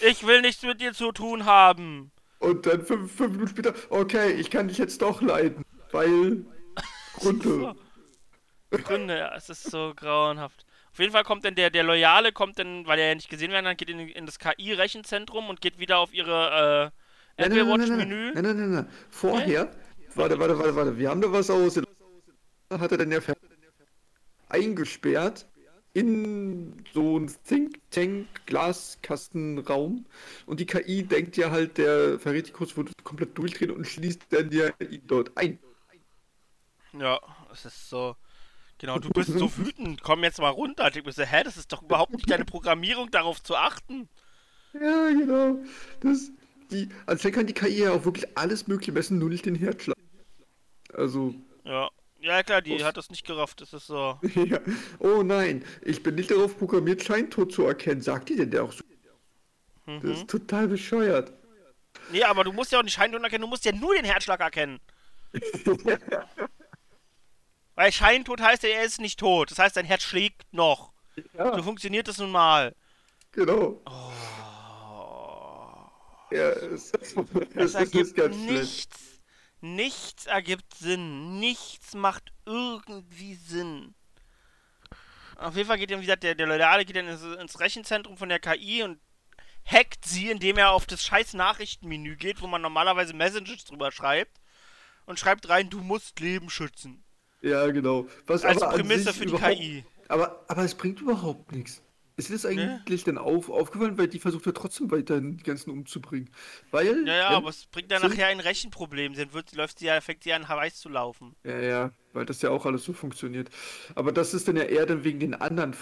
Ich 0.00 0.26
will 0.26 0.42
nichts 0.42 0.62
mit 0.62 0.80
dir 0.80 0.94
zu 0.94 1.12
tun 1.12 1.46
haben. 1.46 2.12
Und 2.38 2.66
dann 2.66 2.84
fünf, 2.84 3.12
fünf 3.12 3.32
Minuten 3.32 3.48
später, 3.48 3.74
okay, 3.88 4.32
ich 4.32 4.50
kann 4.50 4.68
dich 4.68 4.78
jetzt 4.78 5.00
doch 5.02 5.22
leiden, 5.22 5.64
weil 5.92 6.44
Gründe. 7.14 7.74
Gründe, 8.70 9.18
ja, 9.18 9.34
es 9.34 9.48
ist 9.48 9.70
so 9.70 9.92
grauenhaft. 9.96 10.66
Auf 10.92 10.98
jeden 10.98 11.12
Fall 11.12 11.24
kommt 11.24 11.44
dann 11.44 11.54
der, 11.54 11.70
der 11.70 11.82
Loyale, 11.82 12.32
kommt 12.32 12.58
dann, 12.58 12.86
weil 12.86 12.98
er 12.98 13.08
ja 13.08 13.14
nicht 13.14 13.28
gesehen 13.28 13.52
werden 13.52 13.64
kann, 13.64 13.76
geht 13.76 13.90
in, 13.90 14.00
in 14.00 14.26
das 14.26 14.38
KI-Rechenzentrum 14.38 15.48
und 15.48 15.60
geht 15.60 15.78
wieder 15.78 15.98
auf 15.98 16.12
ihre 16.12 16.92
äh, 16.92 17.06
Nein, 17.38 17.50
nein, 17.50 17.66
nein, 17.66 17.66
nein, 17.66 17.78
nein, 17.78 18.08
Apple-Watch-Menü. 18.08 18.32
nein, 18.32 18.44
nein, 18.44 18.56
nein, 18.56 18.70
nein. 18.70 18.88
Vorher, 19.10 19.70
warte, 20.14 20.38
warte, 20.38 20.58
warte, 20.58 20.76
warte, 20.76 20.98
wir 20.98 21.10
haben 21.10 21.20
da 21.20 21.30
was 21.30 21.50
aus. 21.50 21.76
Hat 22.70 22.92
er 22.92 22.98
dann 22.98 23.12
ja 23.12 23.20
eingesperrt 24.48 25.46
in 25.96 26.74
so 26.92 27.16
einen 27.16 27.34
Think 27.44 27.80
Tank 27.90 28.26
Glaskastenraum 28.44 30.04
und 30.44 30.60
die 30.60 30.66
KI 30.66 31.04
denkt 31.04 31.38
ja 31.38 31.50
halt, 31.50 31.78
der 31.78 32.18
Verrätikus 32.18 32.76
würde 32.76 32.92
komplett 33.02 33.36
durchdrehen 33.38 33.70
und 33.70 33.86
schließt 33.86 34.26
dann 34.28 34.52
ja 34.52 34.68
ihn 34.78 35.00
dort 35.06 35.34
ein. 35.38 35.58
Ja, 36.92 37.18
es 37.50 37.64
ist 37.64 37.88
so. 37.88 38.14
Genau, 38.76 38.98
du 38.98 39.08
bist 39.08 39.32
so 39.32 39.56
wütend, 39.56 40.02
komm 40.02 40.22
jetzt 40.22 40.38
mal 40.38 40.50
runter. 40.50 40.94
Ich 40.94 41.02
mir 41.02 41.12
so, 41.12 41.22
hä, 41.22 41.42
das 41.44 41.56
ist 41.56 41.72
doch 41.72 41.82
überhaupt 41.82 42.12
nicht 42.12 42.30
deine 42.30 42.44
Programmierung, 42.44 43.10
darauf 43.10 43.42
zu 43.42 43.56
achten. 43.56 44.10
Ja, 44.74 45.08
genau. 45.08 45.58
Das, 46.00 46.30
die, 46.70 46.90
also 47.06 47.30
kann 47.30 47.46
die 47.46 47.54
KI 47.54 47.84
ja 47.84 47.92
auch 47.92 48.04
wirklich 48.04 48.36
alles 48.36 48.66
mögliche 48.66 48.92
messen, 48.92 49.18
nur 49.18 49.30
nicht 49.30 49.46
den 49.46 49.54
Herzschlag. 49.54 49.96
Also, 50.92 51.34
Ja. 51.64 51.88
Ja, 52.26 52.42
klar, 52.42 52.60
die 52.60 52.82
hat 52.82 52.96
das 52.96 53.08
nicht 53.08 53.24
gerafft, 53.24 53.60
das 53.60 53.72
ist 53.72 53.86
so. 53.86 54.18
ja. 54.34 54.58
Oh 54.98 55.22
nein, 55.22 55.64
ich 55.82 56.02
bin 56.02 56.16
nicht 56.16 56.32
darauf 56.32 56.58
programmiert, 56.58 57.04
Scheintod 57.04 57.52
zu 57.52 57.62
erkennen. 57.64 58.00
Sagt 58.02 58.28
die 58.30 58.36
denn 58.36 58.50
der 58.50 58.64
auch 58.64 58.72
so? 58.72 58.82
Das 59.86 60.02
Mhm. 60.02 60.10
ist 60.10 60.26
total 60.28 60.66
bescheuert. 60.66 61.32
Nee, 62.10 62.24
aber 62.24 62.42
du 62.42 62.52
musst 62.52 62.72
ja 62.72 62.80
auch 62.80 62.82
nicht 62.82 62.94
Scheintod 62.94 63.22
erkennen, 63.22 63.42
du 63.42 63.48
musst 63.48 63.64
ja 63.64 63.70
nur 63.70 63.94
den 63.94 64.04
Herzschlag 64.04 64.40
erkennen. 64.40 64.80
Weil 67.76 67.92
Scheintod 67.92 68.40
heißt 68.40 68.64
ja, 68.64 68.70
er 68.70 68.82
ist 68.84 69.00
nicht 69.00 69.20
tot. 69.20 69.52
Das 69.52 69.60
heißt, 69.60 69.76
dein 69.76 69.84
Herz 69.84 70.02
schlägt 70.02 70.52
noch. 70.52 70.92
So 71.36 71.62
funktioniert 71.62 72.08
das 72.08 72.18
nun 72.18 72.32
mal. 72.32 72.74
Genau. 73.30 73.80
Oh. 73.86 74.12
Ja, 76.32 76.48
es, 76.50 76.92
es, 77.00 77.14
Es 77.14 77.54
es 77.54 77.74
ergibt 77.74 77.94
ist 78.06 78.16
ganz 78.16 78.34
schlecht. 78.44 78.90
Nichts. 79.74 80.26
Ergibt 80.26 80.74
Sinn. 80.74 81.38
Nichts 81.38 81.94
macht 81.94 82.32
irgendwie 82.44 83.34
Sinn. 83.34 83.94
Auf 85.36 85.56
jeden 85.56 85.68
Fall 85.68 85.78
geht 85.78 85.90
dann, 85.90 86.00
wie 86.00 86.06
gesagt, 86.06 86.22
der, 86.22 86.34
der 86.34 86.46
Loyale 86.46 86.84
geht 86.84 86.96
dann 86.96 87.08
ins, 87.08 87.22
ins 87.22 87.60
Rechenzentrum 87.60 88.16
von 88.16 88.28
der 88.28 88.38
KI 88.38 88.82
und 88.82 88.98
hackt 89.66 90.04
sie, 90.04 90.30
indem 90.30 90.56
er 90.56 90.70
auf 90.70 90.86
das 90.86 91.04
scheiß 91.04 91.34
Nachrichtenmenü 91.34 92.16
geht, 92.16 92.40
wo 92.40 92.46
man 92.46 92.62
normalerweise 92.62 93.14
Messages 93.14 93.64
drüber 93.64 93.92
schreibt. 93.92 94.40
Und 95.04 95.20
schreibt 95.20 95.48
rein, 95.48 95.70
du 95.70 95.80
musst 95.80 96.18
Leben 96.20 96.50
schützen. 96.50 97.04
Ja, 97.40 97.66
genau. 97.68 98.06
Was 98.26 98.44
Als 98.44 98.62
aber 98.62 98.72
an 98.72 98.80
Prämisse 98.80 99.12
für 99.12 99.26
die 99.26 99.36
KI. 99.36 99.84
Aber, 100.08 100.44
aber 100.48 100.64
es 100.64 100.74
bringt 100.74 101.00
überhaupt 101.00 101.52
nichts. 101.52 101.82
Ist 102.18 102.30
dir 102.30 102.32
das 102.32 102.46
eigentlich 102.46 103.04
dann 103.04 103.18
auf, 103.18 103.50
aufgefallen, 103.50 103.98
weil 103.98 104.08
die 104.08 104.18
versucht 104.18 104.46
ja 104.46 104.52
trotzdem 104.52 104.90
weiterhin 104.90 105.36
die 105.36 105.42
ganzen 105.42 105.70
umzubringen. 105.70 106.30
Weil. 106.70 107.06
Ja, 107.06 107.14
ja, 107.14 107.28
aber 107.28 107.50
es 107.50 107.66
bringt 107.66 107.90
ja 107.92 107.98
nachher 107.98 108.28
ein 108.28 108.40
Rechenproblem. 108.40 109.12
Dann 109.12 109.34
wird, 109.34 109.54
läuft 109.54 109.80
sie 109.80 109.86
ja, 109.86 110.00
fängt 110.00 110.22
sie 110.22 110.32
an, 110.32 110.48
weiß 110.48 110.76
zu 110.76 110.88
laufen. 110.88 111.36
Ja, 111.44 111.58
ja, 111.60 111.90
weil 112.14 112.24
das 112.24 112.40
ja 112.40 112.48
auch 112.50 112.64
alles 112.64 112.84
so 112.84 112.94
funktioniert. 112.94 113.50
Aber 113.94 114.12
das 114.12 114.32
ist 114.32 114.48
dann 114.48 114.56
ja 114.56 114.62
eher 114.62 114.86
dann 114.86 115.04
wegen 115.04 115.20
den 115.20 115.34
anderen, 115.34 115.76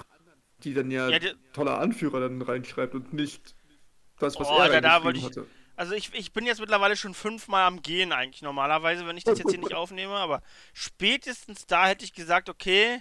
die 0.64 0.74
dann 0.74 0.90
ja, 0.90 1.08
Ja, 1.08 1.18
die- 1.20 1.34
toller 1.52 1.78
Anführer 1.78 2.18
dann 2.20 2.42
reinschreibt 2.42 2.94
und 2.94 3.12
nicht 3.12 3.54
das, 4.18 4.38
was 4.40 4.48
Oh, 4.48 4.58
er 4.58 4.80
da, 4.80 5.00
da 5.00 5.10
ich. 5.10 5.24
hatte. 5.24 5.46
Also 5.76 5.94
ich, 5.94 6.12
ich 6.14 6.32
bin 6.32 6.46
jetzt 6.46 6.60
mittlerweile 6.60 6.96
schon 6.96 7.14
fünfmal 7.14 7.64
am 7.66 7.82
Gehen 7.82 8.12
eigentlich 8.12 8.42
normalerweise, 8.42 9.06
wenn 9.06 9.16
ich 9.16 9.24
das 9.24 9.38
jetzt 9.38 9.50
hier 9.50 9.58
nicht 9.60 9.74
aufnehme, 9.74 10.14
aber 10.14 10.42
spätestens 10.72 11.66
da 11.66 11.86
hätte 11.86 12.04
ich 12.04 12.12
gesagt, 12.12 12.48
okay, 12.48 13.00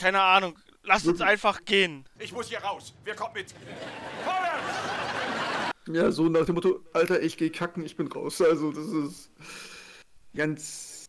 keine 0.00 0.22
Ahnung, 0.22 0.58
lass 0.84 1.06
uns 1.06 1.20
einfach 1.20 1.64
gehen. 1.64 2.04
Ich 2.18 2.32
muss 2.32 2.48
hier 2.48 2.58
raus. 2.58 2.94
Wer 3.04 3.14
kommt 3.14 3.34
mit? 3.34 3.54
Ja, 5.86 6.10
so 6.10 6.28
nach 6.28 6.46
dem 6.46 6.54
Motto, 6.54 6.80
Alter, 6.92 7.20
ich 7.22 7.36
geh 7.36 7.50
kacken, 7.50 7.84
ich 7.84 7.96
bin 7.96 8.06
raus. 8.08 8.40
Also 8.40 8.72
das 8.72 8.86
ist 8.86 9.30
ganz, 10.34 11.06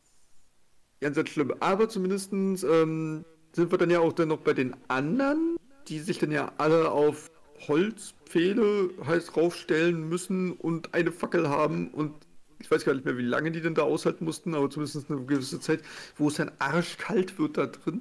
ganz, 0.99 1.15
ganz 1.15 1.29
schlimm. 1.29 1.53
Aber 1.59 1.87
zumindestens 1.87 2.63
ähm, 2.63 3.25
sind 3.53 3.71
wir 3.71 3.77
dann 3.77 3.89
ja 3.89 3.99
auch 3.99 4.13
dann 4.13 4.29
noch 4.29 4.39
bei 4.39 4.53
den 4.53 4.75
anderen, 4.87 5.55
die 5.87 5.99
sich 5.99 6.19
dann 6.19 6.31
ja 6.31 6.51
alle 6.57 6.91
auf 6.91 7.31
Holzpfähle 7.67 8.89
heißt 9.05 9.37
raufstellen 9.37 10.09
müssen 10.09 10.51
und 10.51 10.93
eine 10.93 11.11
Fackel 11.11 11.49
haben 11.49 11.89
und 11.91 12.13
ich 12.59 12.71
weiß 12.71 12.85
gar 12.85 12.93
nicht 12.93 13.05
mehr, 13.05 13.17
wie 13.17 13.21
lange 13.21 13.51
die 13.51 13.61
denn 13.61 13.75
da 13.75 13.83
aushalten 13.83 14.25
mussten, 14.25 14.55
aber 14.55 14.69
zumindest 14.69 15.09
eine 15.09 15.25
gewisse 15.25 15.59
Zeit, 15.59 15.81
wo 16.17 16.29
es 16.29 16.35
dann 16.35 16.51
arschkalt 16.59 17.37
wird 17.37 17.57
da 17.57 17.67
drin. 17.67 17.99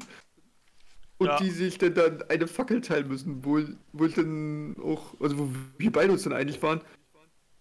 Und 1.24 1.30
Ja. 1.30 1.38
die 1.38 1.50
sich 1.50 1.78
dann, 1.78 1.94
dann 1.94 2.22
eine 2.28 2.46
Fackel 2.46 2.80
teilen 2.82 3.08
müssen, 3.08 3.44
wo, 3.44 3.60
wo 3.92 4.04
ich 4.04 4.14
dann 4.14 4.76
auch, 4.82 5.18
also 5.20 5.38
wo 5.38 5.48
wir 5.78 5.90
beide 5.90 6.12
uns 6.12 6.22
dann 6.24 6.34
einig 6.34 6.62
waren, 6.62 6.82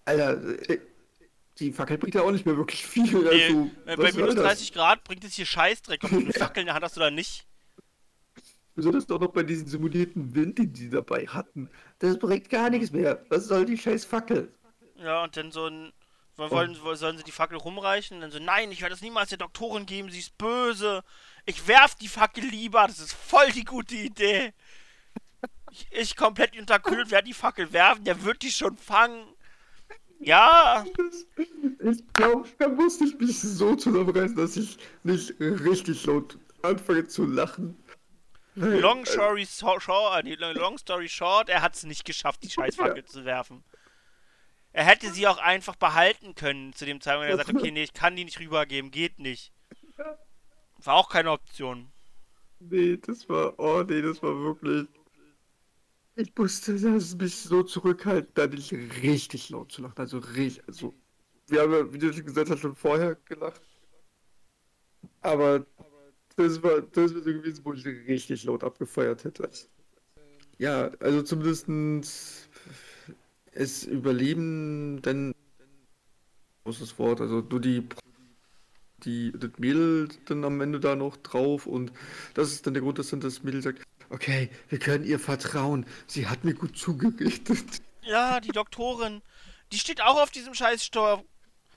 Alter, 0.05 0.69
äh, 0.69 0.79
die 1.59 1.71
Fackel 1.71 1.97
bringt 1.97 2.15
ja 2.15 2.23
auch 2.23 2.31
nicht 2.31 2.45
mehr 2.45 2.57
wirklich 2.57 2.85
viel. 2.85 3.03
Nee, 3.23 3.45
also, 3.45 3.71
äh, 3.85 3.95
bei 3.95 4.11
minus 4.11 4.35
das? 4.35 4.43
30 4.43 4.73
Grad 4.73 5.03
bringt 5.03 5.23
es 5.23 5.33
hier 5.35 5.45
Scheißdreck, 5.45 6.03
ob 6.03 6.09
du 6.09 6.17
eine 6.17 6.33
Fackel 6.33 6.61
in 6.61 6.65
der 6.65 6.75
Hand 6.75 6.83
hast 6.83 6.97
oder 6.97 7.09
nicht. 7.11 7.45
Besonders 8.75 9.09
auch 9.11 9.19
noch 9.19 9.31
bei 9.31 9.43
diesem 9.43 9.67
simulierten 9.67 10.33
Wind, 10.33 10.57
den 10.57 10.73
die 10.73 10.89
dabei 10.89 11.27
hatten. 11.27 11.69
Das 11.99 12.17
bringt 12.17 12.49
gar 12.49 12.69
nichts 12.71 12.91
mehr. 12.91 13.23
Was 13.29 13.45
soll 13.45 13.65
die 13.65 13.77
scheiß 13.77 14.03
Fackel? 14.03 14.51
Ja, 14.97 15.23
und 15.23 15.37
dann 15.37 15.51
so 15.51 15.67
ein. 15.67 15.93
wir 16.37 16.49
Wollen, 16.49 16.75
sollen 16.95 17.17
sie 17.17 17.23
die 17.23 17.31
Fackel 17.31 17.57
rumreichen? 17.57 18.17
Und 18.17 18.21
dann 18.21 18.31
so, 18.31 18.39
nein, 18.39 18.71
ich 18.71 18.81
werde 18.81 18.95
das 18.95 19.01
niemals 19.03 19.29
der 19.29 19.37
Doktorin 19.37 19.85
geben, 19.85 20.09
sie 20.09 20.19
ist 20.19 20.35
böse. 20.39 21.03
Ich 21.45 21.67
werf 21.67 21.95
die 21.95 22.07
Fackel 22.07 22.45
lieber, 22.45 22.87
das 22.87 22.99
ist 22.99 23.13
voll 23.13 23.51
die 23.51 23.65
gute 23.65 23.95
Idee. 23.95 24.53
Ich, 25.71 25.87
ich 25.91 26.15
komplett 26.15 26.57
unterkühlt 26.57 27.11
werde 27.11 27.27
die 27.27 27.33
Fackel 27.33 27.73
werfen, 27.73 28.05
der 28.05 28.23
wird 28.23 28.41
die 28.43 28.51
schon 28.51 28.77
fangen. 28.77 29.27
Ja, 30.19 30.85
Ich 31.79 32.03
glaube, 32.13 32.47
da 32.57 32.69
musste 32.69 33.03
ich 33.03 33.17
mich 33.19 33.41
so 33.41 33.75
zusammenreißen, 33.75 34.37
dass 34.37 34.55
ich 34.55 34.77
nicht 35.03 35.33
richtig 35.39 36.05
laut 36.05 36.37
anfange 36.61 37.07
zu 37.07 37.25
lachen. 37.25 37.77
Long 38.55 39.05
story, 39.05 39.45
so, 39.45 39.79
short, 39.79 40.25
äh, 40.25 40.35
long 40.35 40.77
story 40.77 41.09
short, 41.09 41.49
er 41.49 41.61
hat 41.61 41.75
es 41.75 41.83
nicht 41.83 42.05
geschafft, 42.05 42.43
die 42.43 42.49
Scheißfackel 42.49 43.03
zu 43.03 43.25
werfen. 43.25 43.63
Er 44.73 44.85
hätte 44.85 45.11
sie 45.11 45.27
auch 45.27 45.39
einfach 45.39 45.75
behalten 45.75 46.35
können 46.35 46.73
zu 46.73 46.85
dem 46.85 47.01
Zeitpunkt, 47.01 47.27
wenn 47.27 47.37
er 47.37 47.45
sagt, 47.45 47.55
okay, 47.57 47.71
nee, 47.71 47.83
ich 47.83 47.93
kann 47.93 48.15
die 48.15 48.25
nicht 48.25 48.39
rübergeben, 48.39 48.91
geht 48.91 49.19
nicht. 49.19 49.51
War 50.83 50.95
auch 50.95 51.09
keine 51.09 51.31
Option. 51.31 51.91
Nee, 52.59 52.97
das 52.97 53.27
war, 53.29 53.57
oh 53.59 53.83
nee, 53.83 54.01
das 54.01 54.21
war 54.21 54.35
wirklich. 54.39 54.87
Ich 56.15 56.31
musste 56.37 56.79
das 56.79 57.15
mich 57.15 57.35
so 57.35 57.63
zurückhalten, 57.63 58.31
da 58.35 58.47
nicht 58.47 58.71
richtig 58.71 59.49
laut 59.49 59.71
zu 59.71 59.81
lachen. 59.81 59.97
Also 59.97 60.19
richtig, 60.19 60.63
also. 60.67 60.93
Wir 61.47 61.61
haben 61.61 61.73
ja, 61.73 61.93
wie 61.93 61.97
du 61.97 62.23
gesagt 62.23 62.49
hast, 62.49 62.59
schon 62.59 62.75
vorher 62.75 63.15
gelacht. 63.25 63.61
Aber 65.21 65.65
das 66.35 66.63
war, 66.63 66.81
das 66.81 67.13
war 67.13 67.21
so 67.21 67.33
gewesen, 67.33 67.65
wo 67.65 67.73
ich 67.73 67.85
richtig 67.85 68.43
laut 68.45 68.63
abgefeiert 68.63 69.23
hätte. 69.23 69.49
Ja, 70.57 70.91
also 70.99 71.21
zumindest 71.21 72.49
es 73.51 73.83
überleben 73.83 75.01
dann 75.01 75.33
großes 76.63 76.97
Wort, 76.97 77.21
also 77.21 77.41
nur 77.41 77.59
die 77.59 77.87
die, 79.05 79.31
das 79.35 79.51
Mädel 79.57 80.09
dann 80.25 80.43
am 80.43 80.61
Ende 80.61 80.79
da 80.79 80.95
noch 80.95 81.17
drauf 81.17 81.65
und 81.65 81.91
das 82.33 82.51
ist 82.51 82.65
dann 82.65 82.73
der 82.73 82.83
Grund, 82.83 82.99
dass 82.99 83.09
dann 83.09 83.19
das 83.19 83.43
Mädel 83.43 83.61
sagt, 83.61 83.83
okay, 84.09 84.49
wir 84.69 84.79
können 84.79 85.03
ihr 85.03 85.19
vertrauen, 85.19 85.85
sie 86.07 86.27
hat 86.27 86.43
mir 86.43 86.53
gut 86.53 86.77
zugerichtet. 86.77 87.81
Ja, 88.03 88.39
die 88.39 88.49
Doktorin, 88.49 89.21
die 89.71 89.79
steht 89.79 90.01
auch 90.01 90.21
auf 90.21 90.31
diesem 90.31 90.53
scheiß 90.53 90.83
Stock. 90.83 91.25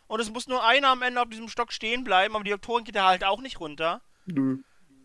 Und 0.09 0.20
es 0.20 0.31
muss 0.31 0.47
nur 0.47 0.64
einer 0.64 0.89
am 0.89 1.03
Ende 1.03 1.20
auf 1.20 1.29
diesem 1.29 1.49
Stock 1.49 1.72
stehen 1.72 2.05
bleiben, 2.05 2.35
aber 2.35 2.45
die 2.45 2.51
Doktorin 2.51 2.85
geht 2.85 2.95
da 2.95 3.09
halt 3.09 3.24
auch 3.24 3.41
nicht 3.41 3.59
runter. 3.59 4.03
Nö. 4.27 4.59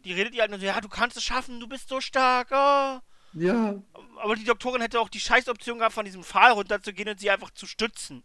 Die 0.05 0.13
redet 0.13 0.35
ihr 0.35 0.41
halt 0.41 0.51
nur 0.51 0.59
so, 0.59 0.65
ja, 0.65 0.79
du 0.81 0.89
kannst 0.89 1.17
es 1.17 1.23
schaffen, 1.23 1.59
du 1.59 1.67
bist 1.67 1.89
so 1.89 2.01
stark, 2.01 2.49
oh. 2.51 2.99
Ja, 3.33 3.81
Aber 4.21 4.35
die 4.35 4.43
Doktorin 4.43 4.81
hätte 4.81 4.99
auch 4.99 5.09
die 5.09 5.19
Scheißoption 5.19 5.77
gehabt, 5.77 5.93
von 5.93 6.05
diesem 6.05 6.23
Pfahl 6.23 6.51
runterzugehen 6.51 7.09
und 7.09 7.19
sie 7.19 7.29
einfach 7.29 7.51
zu 7.51 7.65
stützen. 7.65 8.23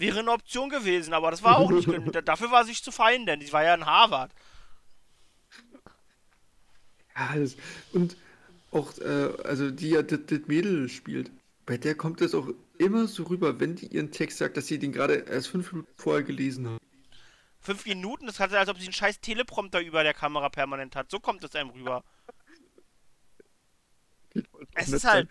Wäre 0.00 0.20
eine 0.20 0.32
Option 0.32 0.70
gewesen, 0.70 1.12
aber 1.12 1.30
das 1.30 1.42
war 1.42 1.58
auch 1.58 1.70
nicht. 1.70 1.86
genug. 1.86 2.12
Dafür 2.24 2.50
war 2.50 2.64
sie 2.64 2.72
zu 2.72 2.90
fein, 2.90 3.26
denn 3.26 3.42
sie 3.42 3.52
war 3.52 3.62
ja 3.62 3.74
in 3.74 3.84
Harvard. 3.84 4.32
ja 7.14 7.36
das, 7.36 7.54
und 7.92 8.16
auch, 8.70 8.96
äh, 8.98 9.28
also 9.44 9.70
die 9.70 9.90
ja 9.90 10.02
das, 10.02 10.20
das 10.26 10.40
Mädel 10.46 10.88
spielt, 10.88 11.30
bei 11.66 11.76
der 11.76 11.94
kommt 11.94 12.22
es 12.22 12.34
auch 12.34 12.48
immer 12.78 13.08
so 13.08 13.24
rüber, 13.24 13.60
wenn 13.60 13.76
die 13.76 13.88
ihren 13.88 14.10
Text 14.10 14.38
sagt, 14.38 14.56
dass 14.56 14.68
sie 14.68 14.78
den 14.78 14.92
gerade 14.92 15.16
erst 15.16 15.48
fünf 15.48 15.70
Minuten 15.70 15.92
vorher 15.96 16.22
gelesen 16.22 16.70
hat. 16.70 16.80
Fünf 17.60 17.84
Minuten, 17.84 18.26
das 18.26 18.40
hat 18.40 18.54
als 18.54 18.70
ob 18.70 18.78
sie 18.78 18.84
einen 18.84 18.94
scheiß 18.94 19.20
Teleprompter 19.20 19.82
über 19.82 20.02
der 20.02 20.14
Kamera 20.14 20.48
permanent 20.48 20.96
hat. 20.96 21.10
So 21.10 21.20
kommt 21.20 21.44
es 21.44 21.54
einem 21.54 21.70
rüber. 21.70 22.02
Es 24.72 24.88
ist 24.88 25.04
halt. 25.04 25.30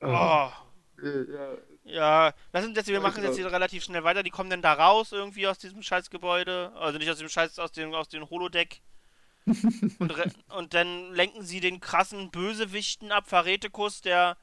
Oh. 0.00 0.50
Ja. 1.04 1.56
Ja, 1.84 2.34
lass 2.52 2.64
uns 2.64 2.76
jetzt, 2.76 2.86
wir 2.86 2.94
Ja, 2.94 3.00
machen 3.00 3.22
jetzt 3.22 3.36
genau. 3.36 3.48
hier 3.48 3.52
relativ 3.52 3.84
schnell 3.84 4.04
weiter. 4.04 4.22
Die 4.22 4.30
kommen 4.30 4.48
dann 4.50 4.62
da 4.62 4.72
raus 4.72 5.12
irgendwie 5.12 5.46
aus 5.46 5.58
diesem 5.58 5.82
Scheißgebäude. 5.82 6.72
Also 6.76 6.98
nicht 6.98 7.10
aus 7.10 7.18
dem 7.18 7.28
Scheiß, 7.28 7.58
aus 7.58 7.72
dem, 7.72 7.92
aus 7.92 8.08
dem 8.08 8.28
Holodeck. 8.30 8.80
und, 9.46 10.14
und 10.56 10.74
dann 10.74 11.12
lenken 11.12 11.42
sie 11.42 11.60
den 11.60 11.80
krassen 11.80 12.30
Bösewichten 12.30 13.12
ab, 13.12 13.28
Verrätekus, 13.28 14.00
der 14.00 14.38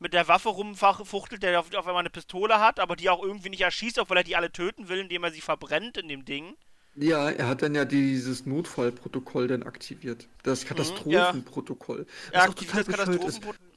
mit 0.00 0.12
der 0.12 0.26
Waffe 0.26 0.48
rumfuchtelt, 0.48 1.42
der 1.42 1.60
auf, 1.60 1.72
auf 1.74 1.86
einmal 1.86 2.00
eine 2.00 2.10
Pistole 2.10 2.58
hat, 2.58 2.80
aber 2.80 2.96
die 2.96 3.10
auch 3.10 3.22
irgendwie 3.22 3.50
nicht 3.50 3.60
erschießt, 3.60 3.98
obwohl 3.98 4.16
er 4.16 4.24
die 4.24 4.34
alle 4.34 4.50
töten 4.50 4.88
will, 4.88 4.98
indem 4.98 5.22
er 5.22 5.30
sie 5.30 5.42
verbrennt 5.42 5.98
in 5.98 6.08
dem 6.08 6.24
Ding. 6.24 6.56
Ja, 6.96 7.30
er 7.30 7.46
hat 7.46 7.62
dann 7.62 7.74
ja 7.74 7.84
dieses 7.84 8.46
Notfallprotokoll 8.46 9.46
dann 9.46 9.62
aktiviert. 9.62 10.28
Das 10.42 10.64
Katastrophenprotokoll. 10.66 12.06
Auch 12.32 12.40
aktiviert 12.40 12.88
das 12.88 12.96
total 12.96 13.06
bescheuert 13.06 13.24
ist. 13.24 13.40
Katastrophenprotokoll. 13.42 13.69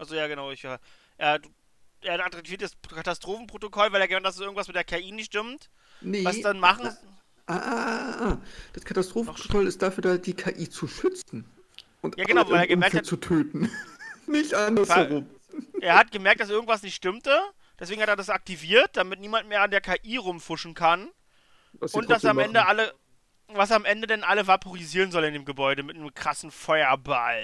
Also 0.00 0.14
ja, 0.14 0.26
genau, 0.28 0.50
ich 0.50 0.62
ja. 0.62 0.78
Er, 1.18 1.40
er 2.00 2.24
aktiviert 2.24 2.62
das 2.62 2.72
Katastrophenprotokoll, 2.88 3.92
weil 3.92 4.00
er 4.00 4.16
hat, 4.16 4.24
dass 4.24 4.40
irgendwas 4.40 4.66
mit 4.66 4.74
der 4.74 4.84
KI 4.84 5.12
nicht 5.12 5.26
stimmt. 5.26 5.68
Nee. 6.00 6.24
Was 6.24 6.40
dann 6.40 6.58
machen? 6.58 6.88
Ah, 7.44 7.54
ah, 7.56 7.58
ah, 7.58 8.24
ah. 8.30 8.38
Das 8.72 8.82
Katastrophenprotokoll 8.86 9.66
ist 9.66 9.82
dafür 9.82 10.00
da, 10.02 10.16
die 10.16 10.32
KI 10.32 10.70
zu 10.70 10.88
schützen. 10.88 11.44
Und 12.00 12.16
Ja, 12.16 12.24
genau, 12.24 12.48
weil 12.48 12.60
er 12.60 12.66
gemerkt 12.66 12.96
hat- 12.96 13.04
zu 13.04 13.18
töten. 13.18 13.70
Nicht 14.26 14.54
andersherum. 14.54 15.28
Er 15.82 15.98
hat 15.98 16.12
gemerkt, 16.12 16.40
dass 16.40 16.48
irgendwas 16.48 16.82
nicht 16.82 16.94
stimmte. 16.94 17.38
Deswegen 17.78 18.00
hat 18.00 18.08
er 18.08 18.16
das 18.16 18.30
aktiviert, 18.30 18.90
damit 18.96 19.18
niemand 19.20 19.48
mehr 19.48 19.60
an 19.62 19.70
der 19.70 19.80
KI 19.80 20.16
rumfuschen 20.16 20.72
kann. 20.74 21.08
Was 21.72 21.92
sie 21.92 21.98
Und 21.98 22.08
dass 22.08 22.24
am 22.24 22.38
Ende 22.38 22.64
alle. 22.66 22.94
Was 23.48 23.72
am 23.72 23.84
Ende 23.84 24.06
denn 24.06 24.22
alle 24.22 24.46
vaporisieren 24.46 25.10
soll 25.10 25.24
in 25.24 25.32
dem 25.34 25.44
Gebäude 25.44 25.82
mit 25.82 25.96
einem 25.96 26.14
krassen 26.14 26.52
Feuerball. 26.52 27.42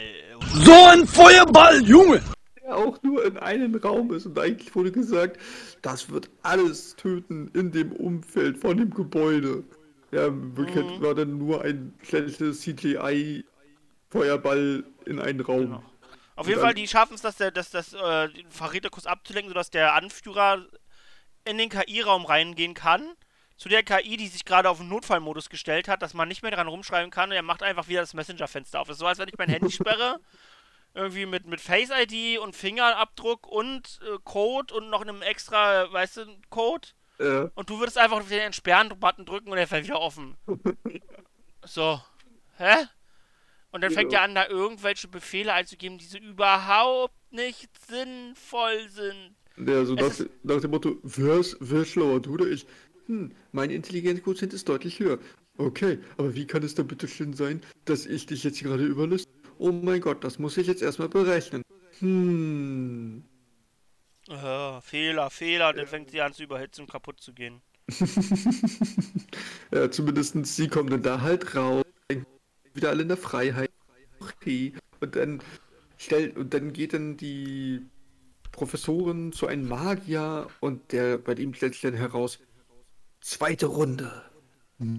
So 0.54 0.84
ein 0.84 1.06
Feuerball, 1.06 1.82
Junge! 1.82 2.22
Der 2.66 2.76
auch 2.76 3.02
nur 3.02 3.24
in 3.24 3.38
einem 3.38 3.74
Raum 3.76 4.12
ist 4.12 4.26
und 4.26 4.38
eigentlich 4.38 4.74
wurde 4.74 4.92
gesagt, 4.92 5.38
das 5.82 6.10
wird 6.10 6.28
alles 6.42 6.96
töten 6.96 7.48
in 7.54 7.70
dem 7.72 7.92
Umfeld 7.92 8.58
von 8.58 8.76
dem 8.76 8.92
Gebäude. 8.92 9.62
Ja, 10.10 10.26
in 10.26 10.54
Wirklichkeit 10.56 10.98
Mhm. 10.98 11.00
war 11.00 11.14
dann 11.14 11.38
nur 11.38 11.62
ein 11.62 11.94
schlechtes 12.02 12.60
CGI-Feuerball 12.62 14.84
in 15.06 15.20
einen 15.20 15.40
Raum. 15.40 15.60
Genau. 15.60 15.82
Auf 16.34 16.46
Und 16.46 16.48
jeden 16.48 16.60
Fall, 16.60 16.74
die 16.74 16.88
schaffen 16.88 17.14
es, 17.14 17.22
dass 17.22 17.36
der, 17.36 17.50
dass 17.50 17.70
das 17.70 17.92
äh, 17.92 18.28
den 18.30 18.50
Verräterkurs 18.50 19.06
abzulenken, 19.06 19.48
sodass 19.50 19.70
der 19.70 19.94
Anführer 19.94 20.66
in 21.44 21.58
den 21.58 21.68
KI-Raum 21.70 22.24
reingehen 22.26 22.74
kann. 22.74 23.02
Zu 23.56 23.68
der 23.70 23.82
KI, 23.84 24.16
die 24.18 24.26
sich 24.28 24.44
gerade 24.44 24.68
auf 24.70 24.78
den 24.78 24.88
Notfallmodus 24.88 25.48
gestellt 25.48 25.88
hat, 25.88 26.02
dass 26.02 26.12
man 26.14 26.28
nicht 26.28 26.42
mehr 26.42 26.50
dran 26.50 26.66
rumschreiben 26.68 27.10
kann. 27.10 27.30
Und 27.30 27.36
er 27.36 27.42
macht 27.42 27.62
einfach 27.62 27.88
wieder 27.88 28.00
das 28.02 28.12
Messenger-Fenster 28.14 28.80
auf. 28.80 28.88
Das 28.88 28.96
ist 28.96 29.00
so, 29.00 29.06
als 29.06 29.18
wenn 29.18 29.28
ich 29.28 29.38
mein 29.38 29.48
Handy 29.48 29.70
sperre. 29.80 30.18
Irgendwie 30.96 31.26
mit, 31.26 31.46
mit 31.46 31.60
Face-ID 31.60 32.38
und 32.38 32.56
Fingerabdruck 32.56 33.46
und 33.46 34.00
äh, 34.02 34.16
Code 34.24 34.72
und 34.74 34.88
noch 34.88 35.02
einem 35.02 35.20
extra, 35.20 35.92
weißt 35.92 36.16
du, 36.16 36.26
Code. 36.48 36.88
Ja. 37.18 37.50
Und 37.54 37.68
du 37.68 37.78
würdest 37.78 37.98
einfach 37.98 38.16
auf 38.18 38.28
den 38.28 38.40
Entsperren-Button 38.40 39.26
drücken 39.26 39.50
und 39.50 39.58
er 39.58 39.66
fällt 39.66 39.84
wieder 39.84 40.00
offen. 40.00 40.36
So. 41.64 42.00
Hä? 42.58 42.86
Und 43.72 43.80
dann 43.82 43.90
fängt 43.90 44.10
Genau. 44.10 44.20
er 44.20 44.24
an, 44.24 44.34
da 44.36 44.46
irgendwelche 44.46 45.08
Befehle 45.08 45.52
einzugeben, 45.52 45.98
die 45.98 46.04
so 46.04 46.16
überhaupt 46.16 47.14
nicht 47.32 47.68
sinnvoll 47.88 48.88
sind. 48.88 49.34
Ja, 49.58 49.84
so 49.84 49.94
nach, 49.94 50.06
ist- 50.06 50.28
nach 50.44 50.60
dem 50.60 50.70
Motto, 50.70 50.96
wer 51.02 51.38
ist, 51.38 51.56
wer 51.60 51.84
schlauer, 51.84 52.20
du 52.20 52.34
oder 52.34 52.46
ich? 52.46 52.66
Hm, 53.06 53.32
mein 53.52 53.70
Intelligenzquotient 53.70 54.52
ist 54.54 54.68
deutlich 54.68 54.98
höher. 55.00 55.18
Okay, 55.58 55.98
aber 56.18 56.34
wie 56.34 56.46
kann 56.46 56.62
es 56.62 56.74
denn 56.74 56.86
bitte 56.86 57.08
schön 57.08 57.32
sein, 57.34 57.62
dass 57.86 58.06
ich 58.06 58.26
dich 58.26 58.44
jetzt 58.44 58.62
gerade 58.62 58.84
überliste? 58.84 59.30
Oh 59.58 59.72
mein 59.72 60.00
Gott, 60.00 60.24
das 60.24 60.38
muss 60.38 60.56
ich 60.56 60.66
jetzt 60.66 60.82
erstmal 60.82 61.08
berechnen. 61.08 61.62
Hm. 61.98 63.24
Äh, 64.28 64.80
Fehler, 64.80 65.30
Fehler. 65.30 65.72
Dann 65.72 65.86
fängt 65.86 66.10
sie 66.10 66.20
an 66.20 66.32
zu 66.32 66.42
überhitzen 66.42 66.84
und 66.84 66.90
kaputt 66.90 67.20
zu 67.20 67.32
gehen. 67.32 67.62
Ja, 69.72 69.90
zumindest 69.90 70.36
sie 70.46 70.68
kommen 70.68 70.90
dann 70.90 71.02
da 71.02 71.20
halt 71.22 71.56
raus, 71.56 71.84
wieder 72.72 72.90
alle 72.90 73.02
in 73.02 73.08
der 73.08 73.16
Freiheit. 73.16 73.70
Okay. 74.20 74.74
Und 75.00 75.16
dann 75.16 75.42
stellt 75.98 76.36
und 76.36 76.54
dann 76.54 76.72
geht 76.72 76.92
dann 76.92 77.16
die 77.16 77.84
Professorin 78.52 79.32
zu 79.32 79.48
einem 79.48 79.68
Magier 79.68 80.46
und 80.60 80.92
der 80.92 81.18
bei 81.18 81.34
ihm 81.34 81.52
stellt 81.52 81.72
sich 81.74 81.82
dann 81.82 81.94
heraus, 81.94 82.38
zweite 83.20 83.66
Runde. 83.66 84.22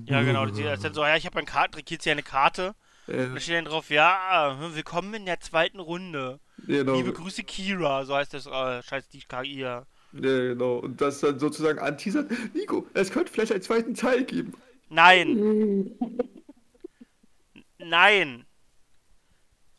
Ja, 0.05 0.21
genau. 0.23 0.45
Die 0.47 0.63
ist 0.63 0.83
dann 0.83 0.93
so, 0.93 1.03
ja, 1.03 1.15
ich 1.15 1.25
habe 1.25 1.37
einen 1.37 1.47
Kartentrick, 1.47 1.87
hier 1.87 1.97
ist 1.97 2.05
ja 2.05 2.11
eine 2.11 2.23
Karte. 2.23 2.75
Und 3.07 3.35
da 3.35 3.39
steht 3.39 3.55
dann 3.55 3.65
drauf, 3.65 3.89
ja, 3.89 4.57
hm, 4.59 4.75
willkommen 4.75 5.13
in 5.13 5.25
der 5.25 5.39
zweiten 5.39 5.79
Runde. 5.79 6.41
Genau. 6.65 6.95
Liebe 6.95 7.13
Grüße, 7.13 7.43
Kira, 7.43 8.03
so 8.03 8.15
heißt 8.15 8.33
das, 8.33 8.47
äh, 8.47 8.83
scheiß 8.83 9.07
die 9.07 9.19
KI. 9.19 9.59
Ja. 9.59 9.85
Ja, 10.11 10.21
genau. 10.21 10.79
Und 10.79 10.99
das 10.99 11.21
dann 11.21 11.39
sozusagen 11.39 11.79
anteasert. 11.79 12.29
Nico, 12.53 12.85
es 12.93 13.11
könnte 13.11 13.31
vielleicht 13.31 13.53
einen 13.53 13.61
zweiten 13.61 13.93
Teil 13.93 14.25
geben. 14.25 14.53
Nein. 14.89 15.97
Nein. 17.77 18.45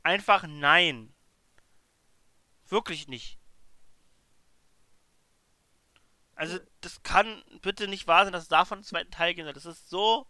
Einfach 0.03 0.47
nein. 0.47 1.13
Wirklich 2.69 3.09
nicht. 3.09 3.39
Also, 6.35 6.59
das 6.81 7.03
kann 7.03 7.43
bitte 7.61 7.89
nicht 7.89 8.07
wahr 8.07 8.25
sein, 8.25 8.33
dass 8.33 8.45
es 8.45 8.49
davon 8.49 8.79
einen 8.79 8.85
zweiten 8.85 9.11
Teil 9.11 9.35
geben 9.35 9.47
soll. 9.47 9.53
Das 9.53 9.67
ist 9.67 9.91
so. 9.91 10.27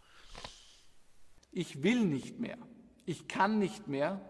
Ich 1.51 1.81
will 1.83 2.03
nicht 2.03 2.39
mehr. 2.39 2.57
Ich 3.09 3.27
kann 3.27 3.57
nicht 3.57 3.87
mehr. 3.87 4.21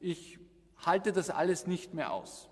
Ich 0.00 0.40
halte 0.84 1.12
das 1.12 1.30
alles 1.30 1.68
nicht 1.68 1.94
mehr 1.94 2.12
aus. 2.12 2.48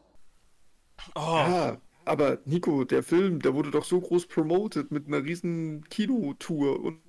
Oh. 1.17 1.19
Ja, 1.19 1.81
aber 2.05 2.39
Nico, 2.45 2.85
der 2.85 3.03
Film, 3.03 3.41
der 3.41 3.55
wurde 3.55 3.73
doch 3.73 3.85
so 3.85 4.01
groß 4.01 4.29
promoted 4.29 4.93
mit 4.93 5.09
einer 5.09 5.25
riesen 5.25 5.85
Kinotour 5.89 6.79
und 6.79 7.01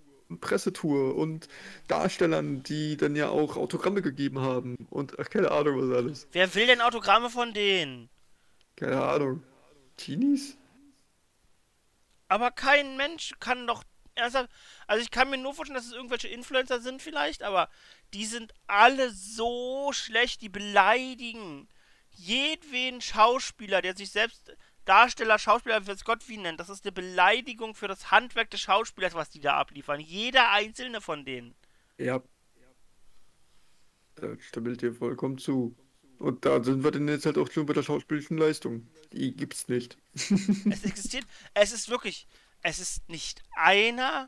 Pressetour 0.42 1.14
und 1.16 1.48
Darstellern, 1.88 2.64
die 2.64 2.98
dann 2.98 3.16
ja 3.16 3.30
auch 3.30 3.56
Autogramme 3.56 4.02
gegeben 4.02 4.40
haben 4.40 4.88
und 4.90 5.20
ach, 5.20 5.30
keine 5.30 5.52
Ahnung 5.52 5.88
was 5.88 5.96
alles. 5.96 6.28
Wer 6.32 6.56
will 6.56 6.66
denn 6.66 6.82
Autogramme 6.82 7.30
von 7.30 7.54
denen? 7.54 8.10
Keine 8.78 9.00
Ahnung. 9.00 9.44
Teenies? 9.96 10.58
Aber 12.30 12.50
kein 12.50 12.98
Mensch 12.98 13.36
kann 13.40 13.68
doch 13.68 13.84
ernsthaft. 14.16 14.50
Also 14.88 15.04
ich 15.04 15.12
kann 15.12 15.30
mir 15.30 15.38
nur 15.38 15.54
vorstellen, 15.54 15.78
dass 15.78 15.88
es 15.88 15.94
irgendwelche 15.94 16.28
Influencer 16.28 16.82
sind 16.82 17.02
vielleicht, 17.02 17.44
aber 17.44 17.70
die 18.14 18.26
sind 18.26 18.54
alle 18.68 19.12
so 19.12 19.92
schlecht, 19.94 20.42
die 20.42 20.50
beleidigen 20.50 21.68
jedwen 22.12 23.02
Schauspieler, 23.02 23.82
der 23.82 23.96
sich 23.96 24.12
selbst 24.12 24.56
Darsteller, 24.86 25.40
Schauspieler, 25.40 25.86
weiß 25.86 26.04
Gott 26.06 26.30
wie 26.30 26.38
nennt. 26.38 26.60
Das 26.60 26.70
ist 26.70 26.86
eine 26.86 26.92
Beleidigung 26.92 27.74
für 27.74 27.88
das 27.88 28.12
Handwerk 28.12 28.52
des 28.52 28.62
Schauspielers, 28.62 29.16
was 29.16 29.32
die 29.32 29.40
da 29.40 29.58
abliefern. 29.58 30.00
Jeder 30.00 30.52
einzelne 30.52 31.02
von 31.02 31.26
denen. 31.26 31.56
Ja. 31.98 32.22
Da 34.16 34.40
stimme 34.40 34.72
ich 34.72 34.78
dir 34.78 34.94
vollkommen 34.94 35.38
zu. 35.38 35.76
Und 36.20 36.46
da 36.46 36.64
sind 36.64 36.84
wir 36.84 36.92
dann 36.92 37.08
jetzt 37.08 37.26
halt 37.26 37.38
auch 37.38 37.52
schon 37.52 37.66
bei 37.66 37.74
der 37.74 37.84
schauspielischen 37.84 38.38
Leistung. 38.38 38.88
Die 39.12 39.36
gibt's 39.36 39.68
nicht. 39.68 39.98
Es 40.14 40.84
existiert, 40.84 41.26
es 41.54 41.74
ist 41.74 41.90
wirklich, 41.90 42.28
es 42.66 42.80
ist 42.80 43.08
nicht 43.10 43.44
einer 43.56 44.28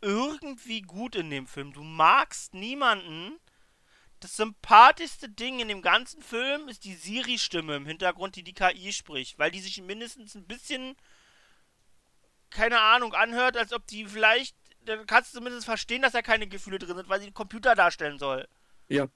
irgendwie 0.00 0.82
gut 0.82 1.16
in 1.16 1.30
dem 1.30 1.48
Film. 1.48 1.72
Du 1.72 1.82
magst 1.82 2.54
niemanden. 2.54 3.40
Das 4.20 4.36
sympathischste 4.36 5.28
Ding 5.28 5.58
in 5.58 5.66
dem 5.66 5.82
ganzen 5.82 6.22
Film 6.22 6.68
ist 6.68 6.84
die 6.84 6.94
Siri-Stimme 6.94 7.74
im 7.74 7.86
Hintergrund, 7.86 8.36
die 8.36 8.44
die 8.44 8.54
KI 8.54 8.92
spricht, 8.92 9.36
weil 9.40 9.50
die 9.50 9.58
sich 9.58 9.82
mindestens 9.82 10.36
ein 10.36 10.46
bisschen, 10.46 10.94
keine 12.50 12.78
Ahnung, 12.78 13.14
anhört, 13.14 13.56
als 13.56 13.72
ob 13.72 13.84
die 13.88 14.06
vielleicht, 14.06 14.56
dann 14.84 15.04
kannst 15.06 15.34
du 15.34 15.38
zumindest 15.38 15.64
verstehen, 15.64 16.02
dass 16.02 16.12
da 16.12 16.22
keine 16.22 16.46
Gefühle 16.46 16.78
drin 16.78 16.96
sind, 16.96 17.08
weil 17.08 17.18
sie 17.18 17.26
den 17.26 17.34
Computer 17.34 17.74
darstellen 17.74 18.20
soll. 18.20 18.46
Ja. 18.86 19.08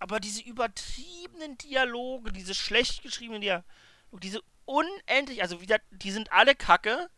Aber 0.00 0.18
diese 0.18 0.42
übertriebenen 0.42 1.56
Dialoge, 1.58 2.32
diese 2.32 2.54
schlecht 2.54 3.02
geschriebenen 3.02 3.42
Dialoge, 3.42 3.64
diese 4.14 4.42
unendlich, 4.64 5.40
also 5.42 5.60
wieder, 5.60 5.78
die 5.90 6.10
sind 6.10 6.32
alle 6.32 6.56
kacke, 6.56 7.08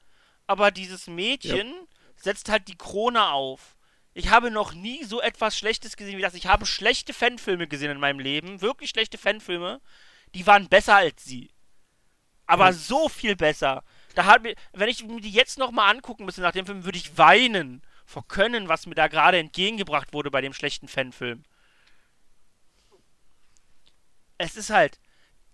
aber 0.46 0.70
dieses 0.70 1.06
Mädchen 1.06 1.72
setzt 2.16 2.48
halt 2.48 2.68
die 2.68 2.76
Krone 2.76 3.28
auf. 3.30 3.76
Ich 4.12 4.30
habe 4.30 4.50
noch 4.50 4.74
nie 4.74 5.04
so 5.04 5.20
etwas 5.20 5.56
Schlechtes 5.56 5.96
gesehen 5.96 6.18
wie 6.18 6.22
das. 6.22 6.34
Ich 6.34 6.46
habe 6.46 6.66
schlechte 6.66 7.12
Fanfilme 7.12 7.68
gesehen 7.68 7.92
in 7.92 8.00
meinem 8.00 8.18
Leben, 8.18 8.60
wirklich 8.60 8.90
schlechte 8.90 9.18
Fanfilme, 9.18 9.80
die 10.34 10.46
waren 10.46 10.68
besser 10.68 10.96
als 10.96 11.24
sie. 11.24 11.50
Aber 12.46 12.72
so 12.72 13.08
viel 13.08 13.36
besser. 13.36 13.84
Da 14.16 14.24
hat 14.24 14.42
mir, 14.42 14.56
wenn 14.72 14.88
ich 14.88 15.04
mir 15.04 15.20
die 15.20 15.30
jetzt 15.30 15.58
nochmal 15.58 15.94
angucken 15.94 16.24
müsste 16.24 16.40
nach 16.40 16.52
dem 16.52 16.66
Film, 16.66 16.84
würde 16.84 16.98
ich 16.98 17.16
weinen 17.16 17.82
vor 18.04 18.26
Können, 18.26 18.68
was 18.68 18.86
mir 18.86 18.96
da 18.96 19.06
gerade 19.06 19.38
entgegengebracht 19.38 20.12
wurde 20.12 20.32
bei 20.32 20.40
dem 20.40 20.52
schlechten 20.52 20.88
Fanfilm. 20.88 21.44
Es 24.36 24.56
ist 24.56 24.70
halt, 24.70 24.98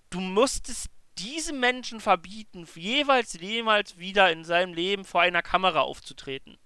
du 0.09 0.21
musstest 0.21 0.89
diesem 1.19 1.61
Menschen 1.61 2.01
verbieten, 2.01 2.67
jeweils 2.75 3.33
jemals 3.35 3.99
wieder 3.99 4.31
in 4.33 4.45
seinem 4.45 4.75
Leben 4.75 5.05
vor 5.05 5.21
einer 5.23 5.43
Kamera 5.43 5.81
aufzutreten. 5.81 6.59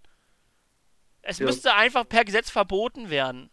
Es 1.22 1.38
Ja. 1.38 1.46
müsste 1.46 1.74
einfach 1.74 2.08
per 2.08 2.24
Gesetz 2.24 2.50
verboten 2.50 3.10
werden. 3.10 3.50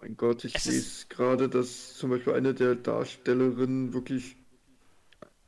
Mein 0.00 0.16
Gott, 0.16 0.44
ich 0.44 0.54
Es 0.54 0.66
lese 0.66 1.06
gerade, 1.08 1.48
dass 1.48 1.96
zum 1.96 2.10
Beispiel 2.10 2.34
eine 2.34 2.52
der 2.54 2.74
Darstellerinnen 2.74 3.92
wirklich 3.94 4.36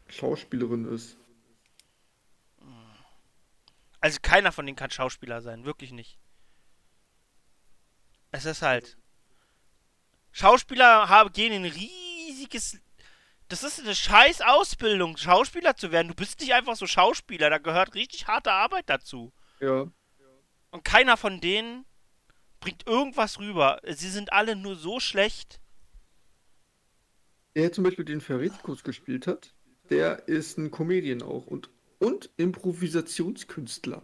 Schauspielerin 0.08 0.86
ist. 0.86 1.16
Also 4.00 4.18
keiner 4.22 4.52
von 4.52 4.66
denen 4.66 4.76
kann 4.76 4.90
Schauspieler 4.90 5.40
sein, 5.40 5.64
wirklich 5.64 5.90
nicht. 5.92 6.18
Es 8.30 8.44
ist 8.44 8.62
halt. 8.62 8.96
Schauspieler 10.32 11.08
haben, 11.08 11.32
gehen 11.32 11.52
in 11.52 11.64
ein 11.64 11.72
riesiges. 11.72 12.78
Das 13.48 13.62
ist 13.62 13.80
eine 13.80 13.94
scheiß 13.94 14.40
Ausbildung, 14.40 15.16
Schauspieler 15.16 15.76
zu 15.76 15.92
werden. 15.92 16.08
Du 16.08 16.14
bist 16.14 16.40
nicht 16.40 16.52
einfach 16.52 16.74
so 16.74 16.86
Schauspieler, 16.86 17.48
da 17.48 17.58
gehört 17.58 17.94
richtig 17.94 18.26
harte 18.26 18.50
Arbeit 18.50 18.84
dazu. 18.88 19.32
Ja. 19.60 19.86
Und 20.70 20.84
keiner 20.84 21.16
von 21.16 21.40
denen 21.40 21.84
bringt 22.60 22.86
irgendwas 22.86 23.38
rüber. 23.38 23.80
Sie 23.86 24.10
sind 24.10 24.32
alle 24.32 24.56
nur 24.56 24.74
so 24.74 24.98
schlecht. 24.98 25.60
Der 27.54 27.72
zum 27.72 27.84
Beispiel 27.84 28.04
den 28.04 28.20
Verrätikus 28.20 28.82
gespielt 28.82 29.26
hat, 29.26 29.54
der 29.90 30.26
ist 30.28 30.58
ein 30.58 30.72
Comedian 30.72 31.22
auch 31.22 31.46
und, 31.46 31.70
und 32.00 32.30
Improvisationskünstler. 32.36 34.02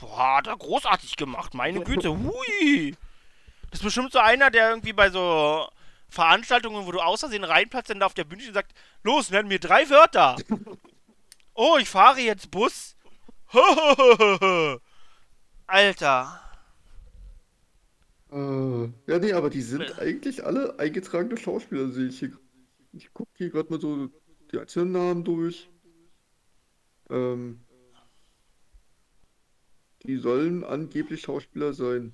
Boah, 0.00 0.36
hat 0.36 0.46
er 0.46 0.56
großartig 0.56 1.16
gemacht, 1.16 1.54
meine 1.54 1.82
Güte. 1.82 2.10
Hui. 2.10 2.94
Das 3.70 3.80
ist 3.80 3.84
bestimmt 3.84 4.12
so 4.12 4.18
einer, 4.18 4.50
der 4.50 4.70
irgendwie 4.70 4.92
bei 4.92 5.10
so 5.10 5.68
Veranstaltungen, 6.08 6.86
wo 6.86 6.92
du 6.92 7.00
aus 7.00 7.20
Versehen 7.20 7.44
reinplatzt, 7.44 7.90
dann 7.90 8.00
da 8.00 8.06
auf 8.06 8.14
der 8.14 8.24
Bühne 8.24 8.46
und 8.46 8.54
sagt, 8.54 8.72
los, 9.02 9.30
nenn 9.30 9.48
mir 9.48 9.58
drei 9.58 9.88
Wörter. 9.90 10.36
oh, 11.54 11.76
ich 11.80 11.88
fahre 11.88 12.20
jetzt 12.20 12.50
Bus. 12.50 12.96
Alter. 15.66 16.40
Äh, 18.30 18.88
ja, 19.06 19.18
nee, 19.18 19.32
aber 19.32 19.50
die 19.50 19.62
sind 19.62 19.98
eigentlich 19.98 20.44
alle 20.44 20.78
eingetragene 20.78 21.36
Schauspieler, 21.36 21.88
sehe 21.88 22.08
ich 22.08 22.18
hier. 22.18 22.32
Ich 22.92 23.12
gucke 23.12 23.30
hier 23.36 23.50
gerade 23.50 23.70
mal 23.70 23.80
so 23.80 24.08
die 24.52 24.58
einzelnen 24.58 24.92
Namen 24.92 25.24
durch. 25.24 25.68
Ähm, 27.10 27.60
die 30.02 30.16
sollen 30.16 30.64
angeblich 30.64 31.22
Schauspieler 31.22 31.72
sein. 31.72 32.12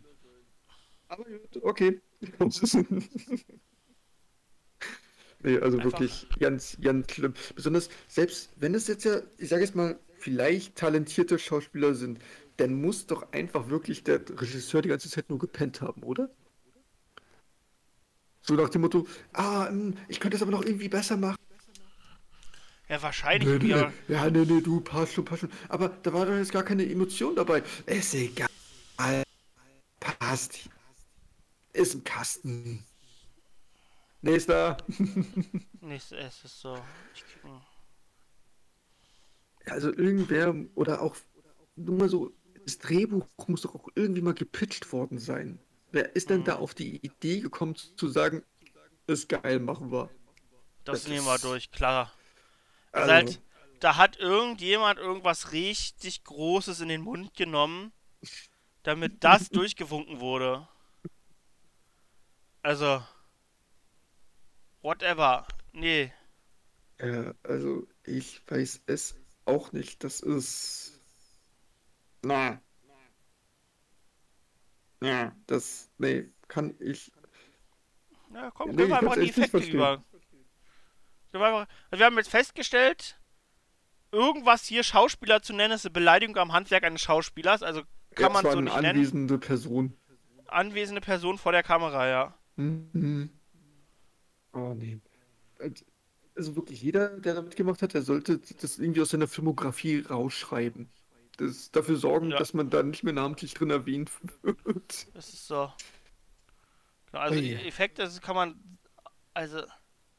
Aber 1.08 1.24
gut, 1.24 1.62
okay. 1.62 2.00
nee, 5.42 5.58
also 5.58 5.78
Einfach- 5.78 5.92
wirklich 5.92 6.26
ganz, 6.38 6.76
ganz 6.80 7.12
schlimm. 7.12 7.34
Besonders, 7.54 7.88
selbst 8.08 8.50
wenn 8.56 8.74
es 8.74 8.86
jetzt 8.88 9.04
ja, 9.04 9.20
ich 9.38 9.48
sage 9.48 9.62
jetzt 9.62 9.74
mal, 9.74 9.98
vielleicht 10.18 10.76
talentierte 10.76 11.38
Schauspieler 11.38 11.94
sind, 11.94 12.20
dann 12.58 12.80
muss 12.80 13.06
doch 13.06 13.32
einfach 13.32 13.68
wirklich 13.68 14.04
der 14.04 14.20
Regisseur 14.28 14.82
die 14.82 14.88
ganze 14.88 15.10
Zeit 15.10 15.30
nur 15.30 15.38
gepennt 15.38 15.80
haben, 15.80 16.02
oder? 16.02 16.30
So 18.42 18.54
nach 18.54 18.68
dem 18.68 18.82
Motto, 18.82 19.06
ah, 19.32 19.68
hm, 19.68 19.94
ich 20.08 20.20
könnte 20.20 20.36
es 20.36 20.42
aber 20.42 20.50
noch 20.50 20.64
irgendwie 20.64 20.88
besser 20.88 21.16
machen. 21.16 21.36
Ja, 22.88 23.00
wahrscheinlich. 23.00 23.48
Nee, 23.48 23.58
nee, 23.58 23.70
ja. 23.70 23.92
ja, 24.08 24.28
nee, 24.28 24.44
nee, 24.44 24.60
du, 24.60 24.80
passt 24.80 25.14
schon, 25.14 25.24
passt 25.24 25.40
schon. 25.40 25.52
Aber 25.68 25.88
da 25.88 26.12
war 26.12 26.26
doch 26.26 26.34
jetzt 26.36 26.52
gar 26.52 26.62
keine 26.62 26.88
Emotion 26.88 27.34
dabei. 27.34 27.62
Ist 27.86 28.14
egal. 28.14 28.48
Basti. 30.18 30.68
Ist 31.72 31.94
im 31.94 32.04
Kasten. 32.04 32.84
Nächster. 34.22 34.76
Nächste, 35.80 36.16
es 36.18 36.44
ist 36.44 36.60
so. 36.60 36.78
Also 39.66 39.88
irgendwer 39.88 40.54
oder 40.74 41.02
auch 41.02 41.16
nur 41.76 41.96
mal 41.98 42.08
so, 42.08 42.32
das 42.64 42.78
Drehbuch 42.78 43.26
muss 43.46 43.62
doch 43.62 43.74
auch 43.74 43.88
irgendwie 43.94 44.20
mal 44.22 44.34
gepitcht 44.34 44.92
worden 44.92 45.18
sein. 45.18 45.58
Wer 45.90 46.14
ist 46.16 46.30
denn 46.30 46.40
Mhm. 46.40 46.44
da 46.44 46.56
auf 46.56 46.74
die 46.74 46.96
Idee 47.04 47.40
gekommen 47.40 47.74
zu 47.76 48.08
sagen, 48.08 48.42
ist 49.06 49.28
geil, 49.28 49.58
machen 49.60 49.90
wir. 49.92 50.08
Das, 50.84 51.02
Das 51.02 51.08
nehmen 51.08 51.26
wir 51.26 51.38
durch, 51.38 51.70
klar. 51.70 52.12
Also- 52.92 53.12
halt, 53.12 53.42
da 53.80 53.96
hat 53.96 54.16
irgendjemand 54.18 54.98
irgendwas 55.00 55.52
richtig 55.52 56.22
Großes 56.24 56.80
in 56.80 56.88
den 56.88 57.02
Mund 57.02 57.34
genommen, 57.34 57.92
damit 58.84 59.24
das 59.24 59.48
durchgewunken 59.50 60.20
wurde. 60.20 60.68
Also. 62.62 63.02
Whatever. 64.82 65.46
Nee. 65.72 66.12
Ja, 67.00 67.34
also 67.42 67.86
ich 68.04 68.42
weiß 68.48 68.82
es 68.86 69.16
auch 69.44 69.72
nicht. 69.72 70.04
Das 70.04 70.20
ist. 70.20 71.00
Na. 72.22 72.60
Ja, 75.02 75.34
das. 75.46 75.90
Nee, 75.98 76.28
kann 76.48 76.74
ich. 76.78 77.10
Na 78.30 78.50
komm, 78.50 78.70
Nee, 78.70 78.84
ich 78.84 78.88
wir 78.88 78.98
einfach 78.98 79.14
die 79.14 79.28
Effekte 79.30 79.58
über. 79.58 80.04
Also 81.32 81.66
wir 81.98 82.06
haben 82.06 82.16
jetzt 82.18 82.30
festgestellt, 82.30 83.18
irgendwas 84.10 84.64
hier 84.66 84.82
Schauspieler 84.84 85.42
zu 85.42 85.54
nennen, 85.54 85.72
ist 85.74 85.86
eine 85.86 85.92
Beleidigung 85.92 86.36
am 86.36 86.52
Handwerk 86.52 86.84
eines 86.84 87.00
Schauspielers. 87.00 87.62
Also 87.62 87.82
kann 88.14 88.26
Ja, 88.34 88.42
man 88.42 88.52
so 88.52 88.60
nicht 88.60 88.74
nennen. 88.76 88.96
anwesende 88.96 89.38
Person. 89.38 89.96
Anwesende 90.46 91.00
Person 91.00 91.38
vor 91.38 91.52
der 91.52 91.62
Kamera, 91.62 92.06
ja. 92.08 92.38
Mhm. 92.56 93.30
Oh 94.54 94.74
nee. 94.74 95.00
Also 96.34 96.56
wirklich 96.56 96.80
jeder, 96.82 97.20
der 97.20 97.34
da 97.34 97.42
mitgemacht 97.42 97.82
hat, 97.82 97.94
der 97.94 98.02
sollte 98.02 98.38
das 98.38 98.78
irgendwie 98.78 99.02
aus 99.02 99.10
seiner 99.10 99.28
Filmografie 99.28 100.00
rausschreiben. 100.00 100.90
Das 101.36 101.70
dafür 101.70 101.96
sorgen, 101.96 102.30
Ja. 102.30 102.38
dass 102.38 102.54
man 102.54 102.70
da 102.70 102.82
nicht 102.82 103.04
mehr 103.04 103.12
namentlich 103.12 103.54
drin 103.54 103.70
erwähnt 103.70 104.10
wird. 104.42 105.06
Das 105.14 105.32
ist 105.32 105.46
so. 105.46 105.72
Genau, 107.10 107.22
also 107.22 107.40
die 107.40 107.54
Ui. 107.54 107.66
Effekte, 107.66 108.02
das 108.02 108.20
kann 108.20 108.34
man. 108.36 108.78
Also, 109.34 109.62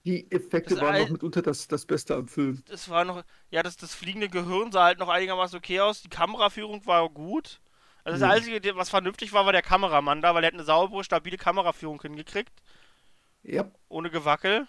Die 0.06 0.30
Effekte 0.32 0.80
waren 0.82 0.98
noch 1.02 1.10
mitunter 1.10 1.42
das, 1.42 1.68
das 1.68 1.86
Beste 1.86 2.16
am 2.16 2.28
Film. 2.28 2.64
das 2.66 2.90
war 2.90 3.06
noch. 3.06 3.24
Ja, 3.52 3.64
das, 3.64 3.78
das 3.78 3.94
fliegende 3.96 4.30
Gehirn 4.30 4.72
sah 4.72 4.86
halt 4.86 5.00
noch 5.00 5.10
einigermaßen 5.10 5.58
okay 5.58 5.80
aus. 5.80 6.02
Die 6.02 6.10
Kameraführung 6.10 6.86
war 6.86 7.10
gut. 7.10 7.62
Also 8.04 8.20
das 8.20 8.28
Ja. 8.30 8.36
Einzige, 8.36 8.76
was 8.76 8.90
vernünftig 8.90 9.32
war, 9.34 9.46
war 9.46 9.54
der 9.54 9.62
Kameramann 9.62 10.22
da, 10.22 10.36
weil 10.36 10.44
er 10.44 10.48
hat 10.48 10.54
eine 10.56 10.64
saubere, 10.66 11.04
stabile 11.04 11.38
Kameraführung 11.38 12.02
hingekriegt. 12.02 12.52
Ja, 13.44 13.70
Ohne 13.90 14.10
Gewackel. 14.10 14.68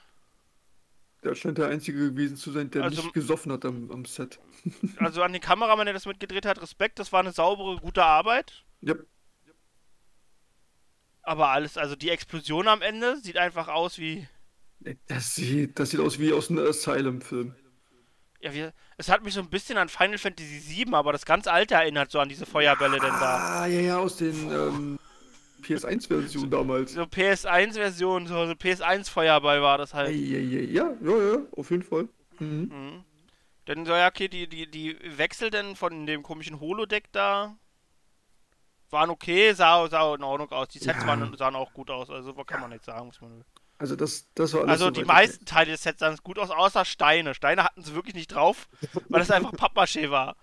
der 1.22 1.35
scheint 1.35 1.59
der 1.59 1.68
Einzige 1.68 2.11
gewesen 2.11 2.37
zu 2.37 2.51
sein, 2.53 2.70
der 2.70 2.83
Also- 2.85 3.03
nicht 3.03 3.14
gesoffen 3.14 3.51
hat 3.53 3.64
am, 3.64 3.91
am 3.91 4.05
Set. 4.05 4.39
Also 4.99 5.22
an 5.22 5.33
den 5.33 5.41
Kameramann, 5.41 5.87
der 5.87 5.95
das 5.95 6.07
mitgedreht 6.07 6.45
hat, 6.47 6.61
Respekt, 6.61 6.99
das 6.99 7.12
war 7.12 7.20
eine 7.20 7.33
saubere, 7.33 7.77
gute 7.81 8.05
Arbeit. 8.05 8.64
Ja, 8.81 8.95
Aber 11.22 11.49
alles, 11.51 11.79
also 11.79 11.97
die 11.97 12.11
Explosion 12.11 12.68
am 12.68 12.83
Ende 12.83 13.18
sieht 13.20 13.39
einfach 13.39 13.68
aus 13.68 13.99
wie. 13.99 14.29
das 15.09 15.35
sieht, 15.35 15.79
das 15.79 15.91
sieht 15.91 16.01
aus 16.01 16.18
wie 16.18 16.33
aus 16.33 16.51
einem 16.51 16.66
Asylum-Film. 16.66 17.55
Ja, 18.41 18.53
wie, 18.53 18.68
es 18.99 19.09
hat 19.09 19.25
mich 19.25 19.33
so 19.33 19.41
ein 19.41 19.49
bisschen 19.49 19.79
an 19.79 19.89
Final 19.89 20.18
Fantasy 20.18 20.61
VII, 20.85 20.93
aber 20.95 21.12
das 21.12 21.25
ganz 21.25 21.47
alte 21.47 21.75
erinnert 21.77 22.11
so 22.11 22.20
an 22.20 22.29
diese 22.29 22.45
Feuerbälle 22.45 22.99
denn 23.01 23.09
da. 23.09 23.62
Ah, 23.62 23.66
ja, 23.66 23.81
ja, 23.81 23.99
aus 23.99 24.16
den 24.18 24.51
ähm, 24.53 24.99
PS1-Versionen 25.65 26.51
damals. 26.51 26.93
So 26.93 27.03
PS1-Version, 27.03 28.27
so, 28.27 28.47
so 28.47 28.53
PS1-Feuerball 28.53 29.62
war 29.62 29.79
das 29.79 29.95
halt. 29.95 30.11
Ja, 30.15 30.39
ja, 30.39 30.61
ja, 30.61 30.91
ja, 31.01 31.33
ja, 31.33 31.39
auf 31.57 31.71
jeden 31.71 31.83
Fall. 31.83 32.09
Mhm. 32.39 32.71
Mhm. 32.71 33.05
Dann 33.67 33.87
so, 33.87 33.93
ja, 33.93 34.09
okay, 34.09 34.29
die, 34.29 34.47
die, 34.47 34.71
die 34.71 34.97
Wechsel 35.17 35.51
denn 35.51 35.75
von 35.77 36.07
dem 36.07 36.23
komischen 36.23 36.61
Holodeck 36.61 37.11
da 37.12 37.57
waren 38.91 39.11
okay, 39.11 39.53
sah, 39.55 39.89
sah 39.89 40.15
in 40.15 40.23
Ordnung 40.23 40.53
aus. 40.53 40.69
Die 40.69 40.79
Sets 40.79 41.01
Ja. 41.01 41.07
waren, 41.07 41.37
sahen 41.37 41.57
auch 41.57 41.73
gut 41.73 41.91
aus, 41.91 42.11
also 42.11 42.33
kann 42.45 42.61
man 42.61 42.71
nicht 42.71 42.85
sagen, 42.85 43.07
muss 43.07 43.21
man. 43.21 43.45
Also 43.79 43.97
das, 43.97 44.29
das 44.35 44.53
war 44.53 44.61
alles 44.61 44.71
Also 44.73 44.85
soweit 44.85 44.97
die 44.97 45.01
okay. 45.01 45.12
meisten 45.12 45.45
Teile 45.47 45.73
des 45.73 45.83
Sets 45.83 45.99
sahen 46.01 46.17
gut 46.23 46.39
aus, 46.39 46.51
außer 46.51 46.85
Steine. 46.85 47.35
Steine 47.35 47.65
hatten 47.65 47.83
sie 47.83 47.95
wirklich 47.95 48.15
nicht 48.15 48.29
drauf, 48.33 48.69
weil 49.09 49.21
es 49.23 49.31
einfach 49.31 49.53
Pappmaché 49.55 50.11
war. 50.11 50.37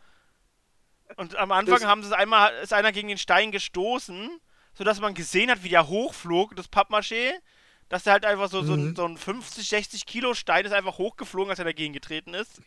Und 1.15 1.35
am 1.37 1.51
Anfang 1.51 1.79
Das- 1.79 1.85
haben 1.85 2.01
sie 2.01 2.07
es 2.07 2.13
einmal, 2.13 2.51
ist 2.61 2.73
einer 2.73 2.91
gegen 2.91 3.07
den 3.07 3.17
Stein 3.17 3.51
gestoßen, 3.51 4.39
sodass 4.73 4.99
man 5.01 5.13
gesehen 5.13 5.49
hat, 5.49 5.63
wie 5.63 5.69
der 5.69 5.87
hochflog, 5.87 6.55
das 6.55 6.71
Pappmaché. 6.71 7.31
Dass 7.89 8.03
der 8.03 8.13
halt 8.13 8.25
einfach 8.25 8.49
so, 8.49 8.61
Mhm. 8.61 8.95
so 8.95 9.05
ein 9.05 9.17
50, 9.17 9.67
60 9.67 10.05
Kilo 10.05 10.33
Stein 10.33 10.65
ist 10.65 10.71
einfach 10.71 10.97
hochgeflogen, 10.97 11.49
als 11.49 11.59
er 11.59 11.65
dagegen 11.65 11.91
getreten 11.91 12.33
ist. 12.33 12.61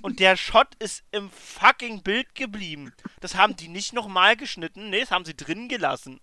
Und 0.00 0.18
der 0.18 0.36
Shot 0.38 0.68
ist 0.78 1.02
im 1.10 1.28
fucking 1.30 2.02
Bild 2.02 2.34
geblieben. 2.34 2.92
Das 3.20 3.34
haben 3.34 3.54
die 3.54 3.68
nicht 3.68 3.92
nochmal 3.92 4.34
geschnitten, 4.34 4.88
nee, 4.88 5.00
das 5.00 5.10
haben 5.10 5.26
sie 5.26 5.36
drin 5.36 5.68
gelassen. 5.68 6.20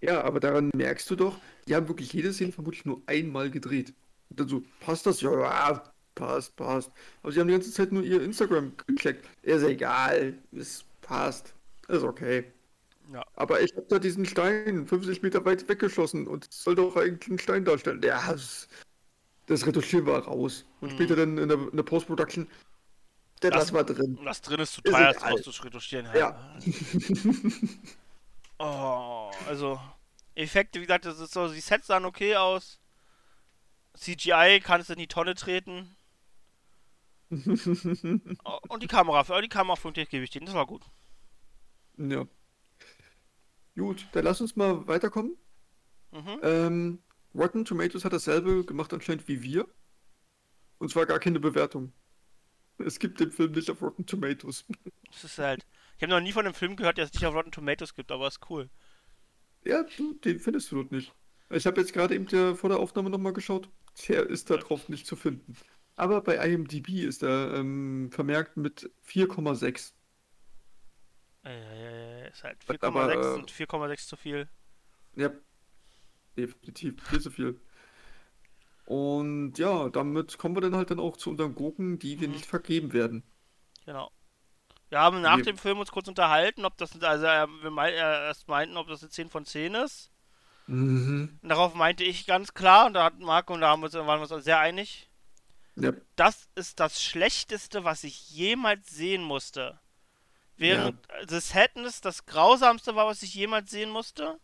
Ja, 0.00 0.22
aber 0.22 0.40
daran 0.40 0.70
merkst 0.74 1.08
du 1.10 1.14
doch, 1.14 1.38
die 1.68 1.76
haben 1.76 1.86
wirklich 1.86 2.12
jede 2.12 2.32
Szene 2.32 2.50
vermutlich 2.52 2.84
nur 2.84 3.02
einmal 3.06 3.50
gedreht. 3.50 3.92
Und 4.30 4.40
dann 4.40 4.48
so, 4.48 4.64
passt 4.80 5.06
das? 5.06 5.20
Ja, 5.20 5.30
ja, 5.38 5.82
passt, 6.16 6.56
passt. 6.56 6.90
Aber 7.22 7.30
sie 7.30 7.38
haben 7.38 7.46
die 7.48 7.54
ganze 7.54 7.70
Zeit 7.70 7.92
nur 7.92 8.02
ihr 8.02 8.20
Instagram 8.22 8.72
gecheckt. 8.88 9.28
Ist 9.42 9.62
egal, 9.62 10.34
es 10.50 10.84
passt. 11.02 11.54
Ist 11.86 12.02
okay. 12.02 12.44
Ja. 13.12 13.24
Aber 13.34 13.60
ich 13.60 13.74
hab 13.76 13.88
da 13.88 13.98
diesen 13.98 14.24
Stein 14.24 14.86
50 14.86 15.22
Meter 15.22 15.44
weit 15.44 15.68
weggeschossen 15.68 16.26
und 16.28 16.48
es 16.48 16.62
soll 16.62 16.74
doch 16.76 16.94
eigentlich 16.96 17.28
einen 17.28 17.38
Stein 17.38 17.64
darstellen. 17.64 18.00
Ja, 18.02 18.30
das, 18.30 18.68
das 19.46 19.66
retuschieren 19.66 20.06
wir 20.06 20.18
raus. 20.18 20.64
Und 20.80 20.92
Mhm. 20.92 20.94
später 20.96 21.16
dann 21.16 21.36
in 21.38 21.48
der, 21.48 21.56
der 21.56 21.82
Post-Production, 21.82 22.46
der 23.42 23.50
Das- 23.50 23.64
das 23.66 23.72
war 23.72 23.84
drin. 23.84 24.18
Das 24.24 24.40
drin 24.42 24.60
ist 24.60 24.74
zu 24.74 24.82
teuer, 24.82 25.12
das 25.12 25.22
auszuretuschieren. 25.22 26.06
Ja. 26.14 26.56
Oh, 28.62 29.30
also 29.46 29.80
Effekte, 30.34 30.80
wie 30.80 30.84
gesagt, 30.84 31.06
das 31.06 31.18
ist 31.18 31.32
so, 31.32 31.48
die 31.50 31.60
Sets 31.60 31.86
sahen 31.86 32.04
okay 32.04 32.36
aus. 32.36 32.78
CGI 33.94 34.60
kannst 34.62 34.90
du 34.90 34.92
in 34.92 34.98
die 34.98 35.06
Tonne 35.08 35.34
treten. 35.34 35.96
Oh, 38.44 38.58
Und 38.68 38.82
die 38.82 38.86
Kamera, 38.86 39.24
für 39.24 39.40
die 39.40 39.48
Kamerafunktion 39.48 40.06
gebe 40.10 40.24
ich 40.24 40.30
denen, 40.30 40.44
das 40.46 40.54
war 40.54 40.66
gut. 40.66 40.82
Ja. 41.96 42.26
Gut, 43.76 44.06
dann 44.12 44.24
lass 44.24 44.40
uns 44.40 44.56
mal 44.56 44.86
weiterkommen. 44.86 45.36
Mhm. 46.12 46.40
Ähm, 46.42 46.98
Rotten 47.34 47.64
Tomatoes 47.64 48.04
hat 48.04 48.12
dasselbe 48.12 48.64
gemacht 48.64 48.92
anscheinend 48.92 49.28
wie 49.28 49.42
wir. 49.42 49.68
Und 50.78 50.90
zwar 50.90 51.06
gar 51.06 51.18
keine 51.18 51.40
Bewertung. 51.40 51.92
Es 52.78 52.98
gibt 52.98 53.20
den 53.20 53.30
Film 53.30 53.52
nicht 53.52 53.70
auf 53.70 53.82
Rotten 53.82 54.06
Tomatoes. 54.06 54.64
Das 55.12 55.24
ist 55.24 55.38
halt. 55.38 55.66
Ich 55.96 56.02
habe 56.04 56.12
noch 56.12 56.20
nie 56.20 56.30
von 56.30 56.46
einem 56.46 56.54
Film 56.54 56.76
gehört, 56.76 56.96
der 56.96 57.04
es 57.04 57.12
nicht 57.12 57.26
auf 57.26 57.34
Rotten 57.34 57.50
Tomatoes 57.50 57.94
gibt, 57.94 58.12
aber 58.12 58.28
ist 58.28 58.48
cool. 58.48 58.70
Ja, 59.64 59.82
du, 59.82 60.14
den 60.14 60.38
findest 60.38 60.70
du 60.70 60.76
dort 60.76 60.92
nicht. 60.92 61.12
Ich 61.50 61.66
habe 61.66 61.80
jetzt 61.80 61.92
gerade 61.92 62.14
eben 62.14 62.26
der, 62.26 62.54
vor 62.54 62.70
der 62.70 62.78
Aufnahme 62.78 63.10
nochmal 63.10 63.32
geschaut. 63.32 63.68
Der 64.08 64.24
ist 64.26 64.50
da 64.50 64.56
drauf 64.56 64.88
nicht 64.88 65.06
zu 65.06 65.16
finden. 65.16 65.56
Aber 65.96 66.22
bei 66.22 66.36
IMDb 66.36 67.02
ist 67.02 67.24
er 67.24 67.54
ähm, 67.54 68.08
vermerkt 68.12 68.56
mit 68.56 68.90
4,6. 69.06 69.92
Äh, 71.44 72.28
ist 72.28 72.44
halt 72.44 72.58
Aber, 72.82 73.06
4,6 73.08 73.12
äh, 73.22 73.34
und 73.38 73.50
4,6 73.52 74.06
zu 74.06 74.16
viel. 74.16 74.48
Ja, 75.16 75.30
definitiv 76.36 77.02
viel 77.08 77.20
zu 77.20 77.30
viel. 77.30 77.60
Und 78.84 79.54
ja, 79.58 79.88
damit 79.88 80.36
kommen 80.38 80.56
wir 80.56 80.60
dann 80.60 80.74
halt 80.76 80.90
dann 80.90 81.00
auch 81.00 81.16
zu 81.16 81.30
unseren 81.30 81.54
Gurken, 81.54 81.98
die 81.98 82.20
wir 82.20 82.28
nicht 82.28 82.46
vergeben 82.46 82.92
werden. 82.92 83.22
Genau. 83.86 84.10
Wir 84.88 84.98
haben 84.98 85.20
nach 85.22 85.36
Wir- 85.38 85.44
dem 85.44 85.58
Film 85.58 85.78
uns 85.78 85.92
kurz 85.92 86.08
unterhalten, 86.08 86.64
ob 86.64 86.76
das, 86.76 87.00
also 87.00 87.24
äh, 87.26 87.46
wir 87.62 87.70
mein, 87.70 87.92
äh, 87.92 87.96
erst 87.96 88.48
meinten, 88.48 88.76
ob 88.76 88.88
das 88.88 89.02
eine 89.02 89.10
10 89.10 89.30
von 89.30 89.44
10 89.44 89.74
ist. 89.74 90.10
Mhm. 90.66 91.38
Und 91.42 91.48
darauf 91.48 91.74
meinte 91.74 92.02
ich 92.04 92.26
ganz 92.26 92.52
klar, 92.54 92.86
und 92.86 92.94
da 92.94 93.04
hat 93.04 93.18
Marco 93.20 93.54
und 93.54 93.60
da 93.60 93.68
haben 93.68 93.80
wir 93.80 93.86
uns, 93.86 93.94
waren 93.94 94.20
wir 94.20 94.30
uns 94.34 94.44
sehr 94.44 94.58
einig, 94.58 95.08
Ja. 95.76 95.92
das 96.16 96.48
ist 96.56 96.80
das 96.80 97.02
Schlechteste, 97.02 97.84
was 97.84 98.02
ich 98.04 98.30
jemals 98.30 98.90
sehen 98.90 99.22
musste. 99.22 99.78
Während 100.60 100.96
The 101.28 101.40
Sadness 101.40 102.00
das 102.02 102.26
Grausamste 102.26 102.94
war, 102.94 103.06
was 103.06 103.22
ich 103.22 103.34
jemals 103.34 103.70
sehen 103.70 103.90
musste, 103.90 104.38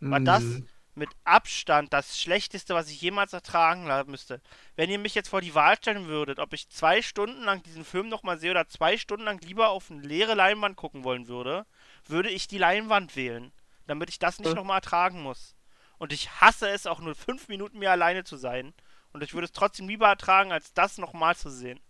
war 0.00 0.20
das 0.20 0.42
Mhm. 0.42 0.68
mit 0.94 1.10
Abstand 1.24 1.92
das 1.92 2.18
Schlechteste, 2.18 2.74
was 2.74 2.88
ich 2.90 3.00
jemals 3.00 3.32
ertragen 3.32 3.88
haben 3.88 4.10
müsste. 4.10 4.40
Wenn 4.76 4.90
ihr 4.90 4.98
mich 4.98 5.14
jetzt 5.14 5.28
vor 5.28 5.40
die 5.42 5.54
Wahl 5.54 5.76
stellen 5.76 6.06
würdet, 6.06 6.38
ob 6.38 6.52
ich 6.54 6.68
zwei 6.70 7.02
Stunden 7.02 7.42
lang 7.42 7.62
diesen 7.62 7.84
Film 7.84 8.08
nochmal 8.08 8.38
sehe 8.38 8.50
oder 8.50 8.68
zwei 8.68 8.96
Stunden 8.96 9.24
lang 9.26 9.40
lieber 9.42 9.68
auf 9.68 9.90
eine 9.90 10.00
leere 10.00 10.34
Leinwand 10.34 10.76
gucken 10.76 11.04
wollen 11.04 11.28
würde, 11.28 11.66
würde 12.06 12.30
ich 12.30 12.48
die 12.48 12.58
Leinwand 12.58 13.14
wählen, 13.14 13.52
damit 13.86 14.08
ich 14.08 14.18
das 14.18 14.38
nicht 14.38 14.48
Ja. 14.48 14.54
nochmal 14.54 14.78
ertragen 14.78 15.22
muss. 15.22 15.54
Und 15.98 16.12
ich 16.14 16.40
hasse 16.40 16.70
es, 16.70 16.86
auch 16.86 17.00
nur 17.00 17.14
fünf 17.14 17.48
Minuten 17.48 17.78
mehr 17.78 17.90
alleine 17.92 18.24
zu 18.24 18.36
sein. 18.38 18.72
Und 19.12 19.22
ich 19.22 19.34
würde 19.34 19.44
es 19.44 19.52
trotzdem 19.52 19.88
lieber 19.88 20.08
ertragen, 20.08 20.52
als 20.52 20.72
das 20.72 20.96
nochmal 20.96 21.36
zu 21.36 21.50
sehen. 21.50 21.80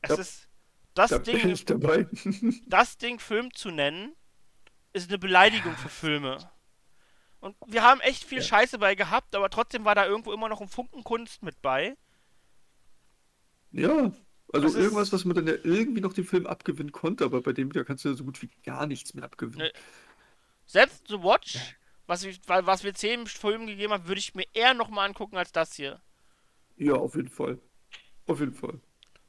Es 0.00 0.10
Ja. 0.10 0.16
ist 0.16 0.48
das 0.94 1.10
Da 1.10 1.18
Ding, 1.18 2.62
das 2.66 2.98
Ding 2.98 3.18
Film 3.18 3.52
zu 3.54 3.70
nennen, 3.70 4.12
ist 4.92 5.08
eine 5.08 5.18
Beleidigung 5.18 5.74
für 5.76 5.88
Filme. 5.88 6.38
Und 7.40 7.56
wir 7.66 7.82
haben 7.82 8.00
echt 8.00 8.24
viel 8.24 8.42
Scheiße 8.42 8.78
bei 8.78 8.94
gehabt, 8.94 9.34
aber 9.34 9.50
trotzdem 9.50 9.84
war 9.84 9.94
da 9.94 10.06
irgendwo 10.06 10.32
immer 10.32 10.48
noch 10.48 10.60
ein 10.60 10.68
Funken 10.68 11.02
Kunst 11.02 11.42
mit 11.42 11.60
bei. 11.62 11.96
Ja, 13.72 14.12
also 14.52 14.66
Das 14.66 14.74
ist- 14.74 14.76
irgendwas, 14.82 15.12
was 15.12 15.24
man 15.24 15.34
dann 15.34 15.46
ja 15.46 15.54
irgendwie 15.64 16.00
noch 16.02 16.12
dem 16.12 16.26
Film 16.26 16.46
abgewinnen 16.46 16.92
konnte, 16.92 17.24
aber 17.24 17.40
bei 17.40 17.52
dem 17.52 17.70
wieder 17.70 17.84
kannst 17.84 18.04
du 18.04 18.10
ja 18.10 18.14
so 18.14 18.24
gut 18.24 18.40
wie 18.42 18.50
gar 18.64 18.86
nichts 18.86 19.14
mehr 19.14 19.24
abgewinnen. 19.24 19.68
Ne. 19.68 19.72
Selbst 20.66 21.08
The 21.08 21.22
Watch, 21.22 21.58
was, 22.06 22.22
ich, 22.24 22.38
wa- 22.48 22.64
was 22.66 22.84
wir 22.84 22.94
zehn 22.94 23.26
Filmen 23.26 23.66
gegeben 23.66 23.92
haben, 23.92 24.06
würde 24.06 24.18
ich 24.18 24.34
mir 24.34 24.46
eher 24.52 24.74
nochmal 24.74 25.08
angucken 25.08 25.36
als 25.36 25.52
das 25.52 25.74
hier. 25.74 26.00
Ja, 26.76 26.94
auf 26.94 27.14
jeden 27.16 27.28
Fall. 27.28 27.58
Auf 28.26 28.40
jeden 28.40 28.54
Fall. 28.54 28.78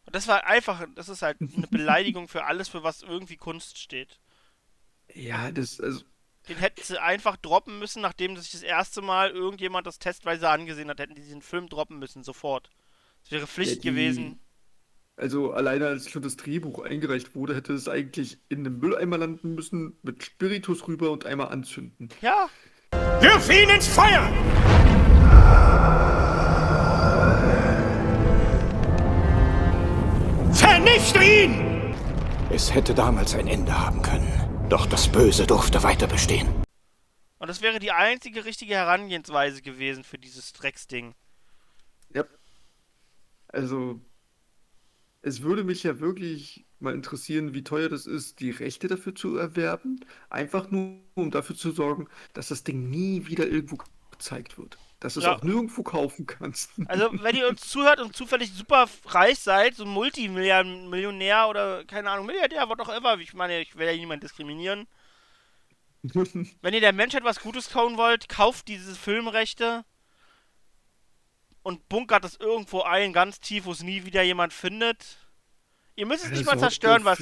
Und 0.06 0.16
das 0.16 0.28
war 0.28 0.45
einfach, 0.45 0.86
das 0.95 1.10
ist 1.10 1.22
halt 1.22 1.38
eine 1.41 1.68
Beleidigung 1.68 2.28
für 2.28 2.43
alles, 2.45 2.68
für 2.70 2.84
was 2.84 3.01
irgendwie 3.04 3.38
Kunst 3.38 3.78
steht. 3.80 4.20
Ja, 5.14 5.51
das, 5.51 5.80
also, 5.80 6.04
Den 6.49 6.58
hätten 6.58 6.82
sie 6.84 7.01
einfach 7.01 7.38
droppen 7.38 7.80
müssen, 7.80 8.01
nachdem 8.01 8.36
sich 8.38 8.51
das 8.51 8.64
erste 8.64 9.01
Mal 9.01 9.30
irgendjemand 9.32 9.88
das 9.88 9.99
testweise 9.99 10.49
angesehen 10.49 10.89
hat, 10.89 10.99
hätten 10.99 11.16
die 11.16 11.22
diesen 11.22 11.41
Film 11.41 11.70
droppen 11.70 11.99
müssen, 11.99 12.24
sofort. 12.24 12.70
Das 13.24 13.32
wäre 13.32 13.47
Pflicht 13.47 13.76
Ja, 13.76 13.82
die- 13.82 13.88
gewesen. 13.89 14.39
also 15.16 15.54
alleine 15.54 15.88
als 15.88 16.10
schon 16.10 16.22
das 16.22 16.36
Drehbuch 16.36 16.80
eingereicht 16.84 17.34
wurde, 17.36 17.56
hätte 17.56 17.72
es 17.74 17.88
eigentlich 17.88 18.39
in 18.49 18.60
einem 18.60 18.80
Mülleimer 18.80 19.18
landen 19.18 19.56
müssen, 19.56 19.97
mit 20.01 20.24
Spiritus 20.24 20.86
rüber 20.88 21.12
und 21.12 21.26
einmal 21.26 21.47
anzünden. 21.49 22.10
Ja. 22.22 22.49
Wirf 23.22 23.49
ihn 23.49 23.70
ins 23.70 23.88
Feuer! 23.88 24.30
Vernichte 30.54 31.24
ihn! 31.24 31.95
Es 32.51 32.74
hätte 32.74 32.93
damals 32.93 33.34
ein 33.34 33.47
Ende 33.47 33.78
haben 33.78 34.01
können. 34.01 34.68
Doch 34.70 34.86
das 34.86 35.12
Böse 35.12 35.47
durfte 35.47 35.82
weiter 35.84 36.08
bestehen. 36.08 36.47
Und 37.39 37.47
das 37.47 37.62
wäre 37.62 37.80
die 37.80 37.91
einzige 37.91 38.45
richtige 38.45 38.76
Herangehensweise 38.76 39.62
gewesen 39.62 40.04
für 40.04 40.18
dieses 40.18 40.54
Drecksding. 40.54 41.16
Ja. 42.14 42.24
Also, 43.47 43.99
es 45.24 45.41
würde 45.41 45.64
mich 45.64 45.84
ja 45.84 45.99
wirklich 45.99 46.66
mal 46.80 46.93
interessieren, 46.93 47.54
wie 47.54 47.64
teuer 47.64 47.89
das 47.89 48.06
ist, 48.06 48.39
die 48.39 48.51
Rechte 48.51 48.88
dafür 48.88 49.16
zu 49.16 49.38
erwerben. 49.38 50.06
Einfach 50.30 50.70
nur, 50.70 50.99
um 51.16 51.32
dafür 51.32 51.56
zu 51.56 51.72
sorgen, 51.72 52.08
dass 52.34 52.49
das 52.49 52.64
Ding 52.64 52.89
nie 52.89 53.26
wieder 53.26 53.47
irgendwo 53.47 53.78
gezeigt 54.12 54.58
wird. 54.58 54.78
Dass 55.04 55.16
du 55.16 55.20
es 55.20 55.26
Ja. 55.26 55.36
auch 55.36 55.43
nirgendwo 55.43 55.84
kaufen 55.84 56.26
kannst. 56.26 56.72
Also, 56.88 57.10
wenn 57.22 57.36
ihr 57.36 57.49
uns 57.49 57.60
zuhört 57.60 57.99
und 57.99 58.16
zufällig 58.16 58.54
super 58.54 58.88
reich 59.06 59.38
seid, 59.38 59.76
so 59.76 59.86
Multimillionär 59.86 61.49
oder 61.49 61.84
keine 61.84 62.10
Ahnung, 62.10 62.26
Milliardär, 62.26 62.70
was 62.70 62.80
auch 62.80 62.95
immer, 62.95 63.18
ich 63.20 63.34
meine, 63.34 63.60
ich 63.60 63.76
will 63.76 63.86
ja 63.86 63.93
niemanden 63.93 64.22
diskriminieren. 64.26 64.88
Wenn 66.04 66.74
ihr 66.74 66.80
der 66.80 66.93
Menschheit 66.93 67.26
was 67.26 67.41
Gutes 67.41 67.68
tun 67.68 67.97
wollt, 67.97 68.30
kauft 68.30 68.70
diese 68.70 68.95
Filmrechte 68.95 69.84
und 71.64 71.89
bunkert 71.89 72.24
es 72.24 72.38
irgendwo 72.38 72.82
ein, 72.84 73.12
ganz 73.12 73.41
tief, 73.41 73.66
wo 73.66 73.74
es 73.74 73.84
nie 73.84 74.06
wieder 74.06 74.22
jemand 74.22 74.54
findet. 74.54 75.18
Ihr 75.95 76.06
müsst 76.06 76.24
es 76.24 76.32
nicht 76.32 76.45
mal 76.45 76.51
sorgt 76.51 76.62
zerstören, 76.62 77.04
was, 77.04 77.20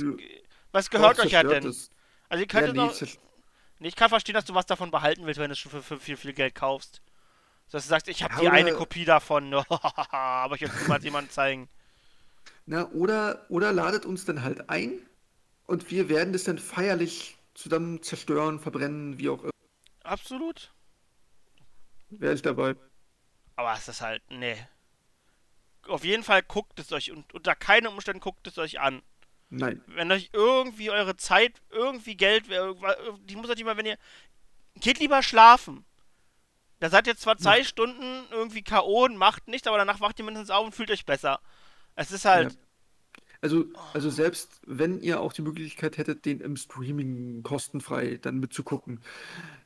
was 0.72 0.92
gehört 0.92 1.20
euch 1.20 1.32
ja 1.32 1.42
denn? 1.44 1.66
es. 1.66 1.90
Also 2.30 2.42
ihr 2.44 2.48
könnt 2.48 2.76
Ja, 2.76 2.88
es 2.90 3.02
nee, 3.02 3.08
auch... 3.08 3.22
Nee, 3.80 3.88
ich 3.88 3.96
kann 3.96 4.10
verstehen, 4.10 4.36
dass 4.36 4.46
du 4.46 4.54
was 4.54 4.68
davon 4.68 4.92
behalten 4.92 5.26
willst, 5.26 5.40
wenn 5.40 5.50
du 5.50 5.54
es 5.54 5.60
schon 5.60 5.72
für, 5.72 5.82
für 5.82 6.00
viel, 6.00 6.16
viel 6.16 6.34
Geld 6.34 6.54
kaufst. 6.54 7.02
Dass 7.72 7.84
du 7.84 7.90
sagst, 7.90 8.08
ich 8.10 8.22
habe 8.24 8.34
Ja, 8.36 8.42
die 8.42 8.50
eine 8.50 8.70
oder- 8.72 8.78
Kopie 8.80 9.06
davon, 9.06 9.54
aber 10.10 10.56
ich 10.56 10.62
will 10.62 10.70
es 10.70 10.82
niemals 10.82 11.04
jemandem 11.04 11.32
zeigen. 11.32 11.70
Na, 12.66 12.88
oder, 12.92 13.46
oder 13.50 13.72
ladet 13.72 14.06
uns 14.06 14.26
dann 14.26 14.44
halt 14.44 14.70
ein 14.70 15.00
und 15.66 15.90
wir 15.90 16.10
werden 16.10 16.34
das 16.34 16.44
dann 16.44 16.60
feierlich 16.60 17.38
zusammen 17.54 18.02
zerstören, 18.04 18.60
verbrennen, 18.60 19.18
wie 19.18 19.30
auch 19.30 19.42
immer. 19.44 19.52
Absolut. 20.04 20.72
Wäre 22.10 22.34
ich 22.34 22.42
dabei. 22.42 22.76
Aber 23.56 23.74
es 23.74 23.88
ist 23.88 24.02
halt, 24.02 24.22
nee. 24.30 24.58
Auf 25.88 26.04
jeden 26.04 26.24
Fall 26.24 26.44
guckt 26.44 26.78
es 26.80 26.92
euch 26.92 27.12
und 27.12 27.34
unter 27.34 27.56
keinen 27.56 27.88
Umständen 27.88 28.20
guckt 28.20 28.46
es 28.48 28.58
euch 28.58 28.80
an. 28.80 29.02
Nein. 29.50 29.82
Wenn 29.88 30.12
euch 30.12 30.30
irgendwie 30.34 30.92
eure 30.92 31.18
Zeit, 31.18 31.62
irgendwie 31.70 32.16
Geld, 32.16 32.46
die 32.48 33.36
muss 33.36 33.50
euch 33.50 33.60
immer, 33.60 33.78
wenn 33.78 33.86
ihr. 33.86 33.98
Geht 34.76 35.00
lieber 35.00 35.22
schlafen. 35.24 35.84
Da 36.82 36.90
seid 36.90 37.06
ihr 37.06 37.16
zwar 37.16 37.38
zwei 37.38 37.64
Stunden 37.64 38.26
irgendwie 38.32 38.64
K.O. 38.64 39.06
und 39.06 39.16
macht 39.16 39.48
nichts, 39.48 39.68
aber 39.68 39.78
danach 39.78 40.02
wacht 40.02 40.18
ihr 40.18 40.26
mindestens 40.26 40.50
auf 40.50 40.66
und 40.66 40.74
fühlt 40.74 40.90
euch 40.90 41.06
besser. 41.06 41.40
Es 41.94 42.12
ist 42.12 42.26
halt. 42.26 42.54
Ja. 42.54 42.60
Also, 43.40 43.66
also 43.94 44.10
selbst 44.10 44.60
wenn 44.66 45.00
ihr 45.00 45.20
auch 45.20 45.32
die 45.32 45.44
Möglichkeit 45.44 46.00
hättet, 46.00 46.26
den 46.26 46.42
im 46.42 46.58
Streaming 46.58 47.44
kostenfrei 47.44 48.18
dann 48.20 48.40
mitzugucken, 48.40 49.00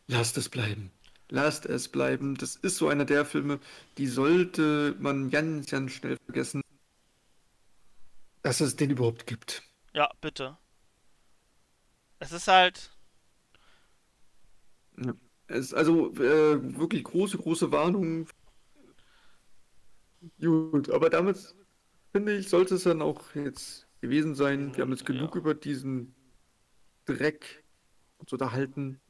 lasst 0.08 0.38
es 0.38 0.50
bleiben. 0.50 0.92
Lasst 1.30 1.66
es 1.66 1.88
bleiben. 1.88 2.36
Das 2.36 2.58
ist 2.58 2.76
so 2.76 2.90
einer 2.90 3.06
der 3.06 3.24
Filme, 3.24 3.62
die 3.98 4.08
sollte 4.08 4.98
man 5.00 5.30
ganz, 5.30 5.68
ganz 5.68 5.94
schnell 5.94 6.18
vergessen, 6.26 6.62
dass 8.42 8.60
es 8.60 8.76
den 8.76 8.90
überhaupt 8.90 9.26
gibt. 9.26 9.64
Ja, 9.94 10.12
bitte. 10.20 10.58
Es 12.20 12.34
ist 12.34 12.50
halt. 12.50 12.92
Ja. 14.98 15.14
Es 15.48 15.74
also 15.74 16.12
äh, 16.16 16.78
wirklich 16.78 17.04
große, 17.04 17.38
große 17.38 17.72
Warnung. 17.72 18.28
Gut, 20.40 20.90
aber 20.90 21.10
damit 21.10 21.56
finde 22.12 22.38
ich, 22.38 22.50
sollte 22.50 22.76
es 22.76 22.84
dann 22.84 23.02
auch 23.02 23.36
jetzt 23.36 23.88
gewesen 24.02 24.36
sein. 24.36 24.76
Wir 24.76 24.82
haben 24.84 24.92
jetzt 24.92 25.06
genug 25.06 25.36
über 25.36 25.54
diesen 25.54 26.16
Dreck 27.06 27.64
uns 28.18 28.34
unterhalten. 28.34 29.02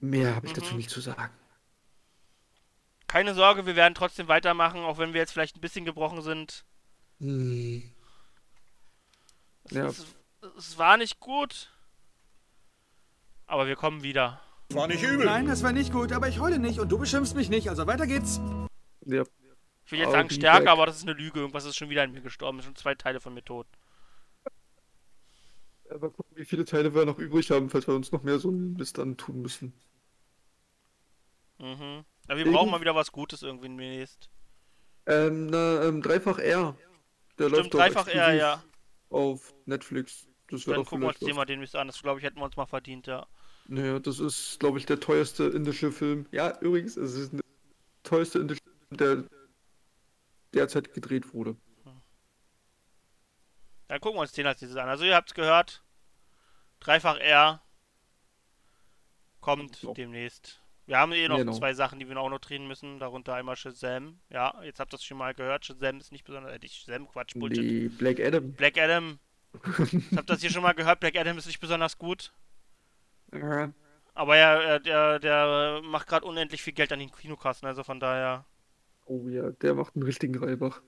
Mehr 0.00 0.34
habe 0.34 0.46
ich 0.46 0.52
dazu 0.52 0.72
Mhm. 0.72 0.78
nicht 0.78 0.90
zu 0.90 1.00
sagen. 1.00 1.32
Keine 3.06 3.34
Sorge, 3.34 3.64
wir 3.66 3.76
werden 3.76 3.94
trotzdem 3.94 4.26
weitermachen, 4.28 4.80
auch 4.80 4.98
wenn 4.98 5.12
wir 5.12 5.20
jetzt 5.20 5.32
vielleicht 5.32 5.56
ein 5.56 5.60
bisschen 5.60 5.84
gebrochen 5.84 6.22
sind. 6.22 6.64
Hm. 7.20 7.82
Es, 9.64 9.72
Ja. 9.72 9.86
es, 9.86 10.04
es 10.56 10.78
war 10.78 10.96
nicht 10.96 11.20
gut. 11.20 11.71
Aber 13.52 13.66
wir 13.66 13.76
kommen 13.76 14.02
wieder. 14.02 14.40
War 14.70 14.88
nicht 14.88 15.02
übel. 15.02 15.26
Nein, 15.26 15.46
das 15.46 15.62
war 15.62 15.72
nicht 15.72 15.92
gut, 15.92 16.10
aber 16.10 16.26
ich 16.26 16.40
heule 16.40 16.58
nicht 16.58 16.80
und 16.80 16.90
du 16.90 16.96
beschimpfst 16.96 17.34
mich 17.34 17.50
nicht, 17.50 17.68
also 17.68 17.86
weiter 17.86 18.06
geht's. 18.06 18.40
Ja. 19.04 19.24
Ich 19.84 19.92
will 19.92 19.98
jetzt 19.98 20.12
sagen 20.12 20.30
stärker, 20.30 20.60
back. 20.60 20.68
aber 20.70 20.86
das 20.86 20.96
ist 20.96 21.02
eine 21.02 21.12
Lüge. 21.12 21.40
Irgendwas 21.40 21.66
ist 21.66 21.76
schon 21.76 21.90
wieder 21.90 22.02
in 22.02 22.12
mir 22.12 22.22
gestorben. 22.22 22.60
Es 22.60 22.64
sind 22.64 22.78
schon 22.78 22.82
zwei 22.82 22.94
Teile 22.94 23.20
von 23.20 23.34
mir 23.34 23.44
tot. 23.44 23.66
Aber 25.90 26.08
gucken, 26.08 26.34
wie 26.34 26.46
viele 26.46 26.64
Teile 26.64 26.94
wir 26.94 27.04
noch 27.04 27.18
übrig 27.18 27.50
haben, 27.50 27.68
falls 27.68 27.86
wir 27.86 27.94
uns 27.94 28.10
noch 28.10 28.22
mehr 28.22 28.38
so 28.38 28.50
ein 28.50 28.72
Mist 28.72 28.98
antun 28.98 29.42
müssen. 29.42 29.74
Mhm. 31.58 32.04
Aber 32.28 32.28
wir 32.28 32.36
Irgend- 32.38 32.54
brauchen 32.54 32.70
mal 32.70 32.80
wieder 32.80 32.94
was 32.94 33.12
Gutes 33.12 33.42
irgendwie 33.42 33.68
demnächst. 33.68 34.30
Ähm, 35.04 35.48
na, 35.48 35.82
ähm, 35.84 36.00
Dreifach 36.00 36.38
R. 36.38 36.74
Der 37.38 37.48
Stimmt, 37.50 37.56
läuft 37.58 37.74
Dreifach 37.74 38.08
R, 38.08 38.32
ja. 38.32 38.64
Auf 39.10 39.52
Netflix. 39.66 40.26
Das 40.48 40.66
wäre 40.66 40.76
Dann 40.76 40.84
doch 40.84 40.88
gucken 40.90 41.02
wir 41.02 41.08
uns 41.08 41.18
den 41.18 41.36
mal 41.36 41.44
demnächst 41.44 41.76
an. 41.76 41.88
Das 41.88 42.00
glaube 42.00 42.18
ich, 42.18 42.24
hätten 42.24 42.38
wir 42.38 42.44
uns 42.44 42.56
mal 42.56 42.64
verdient, 42.64 43.06
ja. 43.06 43.26
Naja, 43.66 43.98
das 43.98 44.18
ist, 44.20 44.58
glaube 44.60 44.78
ich, 44.78 44.86
der 44.86 45.00
teuerste 45.00 45.44
indische 45.44 45.92
Film. 45.92 46.26
Ja, 46.32 46.58
übrigens, 46.60 46.96
es 46.96 47.14
ist 47.14 47.32
der 47.32 47.40
teuerste 48.02 48.40
indische 48.40 48.60
Film, 48.88 48.98
der 48.98 49.24
derzeit 50.52 50.92
gedreht 50.92 51.32
wurde. 51.32 51.56
Dann 53.88 54.00
gucken 54.00 54.16
wir 54.16 54.22
uns 54.22 54.32
den 54.32 54.46
als 54.46 54.58
dieses 54.58 54.76
an. 54.76 54.88
Also 54.88 55.04
ihr 55.04 55.14
habt's 55.14 55.34
gehört. 55.34 55.82
Dreifach 56.80 57.18
R 57.18 57.62
kommt 59.40 59.86
demnächst. 59.96 60.60
Wir 60.86 60.98
haben 60.98 61.12
eh 61.12 61.28
noch 61.28 61.36
Genau. 61.36 61.52
zwei 61.52 61.74
Sachen, 61.74 61.98
die 61.98 62.08
wir 62.08 62.16
auch 62.16 62.28
noch 62.30 62.40
drehen 62.40 62.66
müssen. 62.66 62.98
Darunter 62.98 63.34
einmal 63.34 63.56
Shazam. 63.56 64.18
Ja, 64.30 64.60
jetzt 64.64 64.80
habt 64.80 64.92
ihr 64.92 64.96
das 64.96 65.04
schon 65.04 65.18
mal 65.18 65.34
gehört. 65.34 65.64
Shazam 65.64 65.98
ist 65.98 66.10
nicht 66.10 66.24
besonders... 66.24 66.52
Äh, 66.52 66.68
Shazam, 66.68 67.06
Quatsch, 67.08 67.34
Bullshit. 67.34 67.62
Die 67.62 67.88
Black 67.88 68.18
Adam. 68.18 68.52
Black 68.52 68.78
Adam. 68.78 69.18
Jetzt 69.92 70.16
habt 70.16 70.30
ihr 70.30 70.34
das 70.34 70.40
hier 70.40 70.50
schon 70.50 70.62
mal 70.62 70.72
gehört. 70.72 70.98
Black 71.00 71.14
Adam 71.14 71.36
ist 71.36 71.46
nicht 71.46 71.60
besonders 71.60 71.98
gut. 71.98 72.32
Aber 74.14 74.36
ja, 74.36 74.54
er- 74.60 74.80
der, 74.80 75.18
der 75.18 75.80
macht 75.82 76.06
gerade 76.08 76.26
unendlich 76.26 76.62
viel 76.62 76.72
Geld 76.74 76.92
an 76.92 76.98
den 77.00 77.12
Kinokassen. 77.12 77.66
Also 77.66 77.82
von 77.84 78.00
daher... 78.00 78.46
Oh 79.06 79.28
ja, 79.28 79.52
der 79.52 79.74
macht 79.74 79.94
einen 79.94 80.02
richtigen 80.02 80.36
Reibach. 80.36 80.82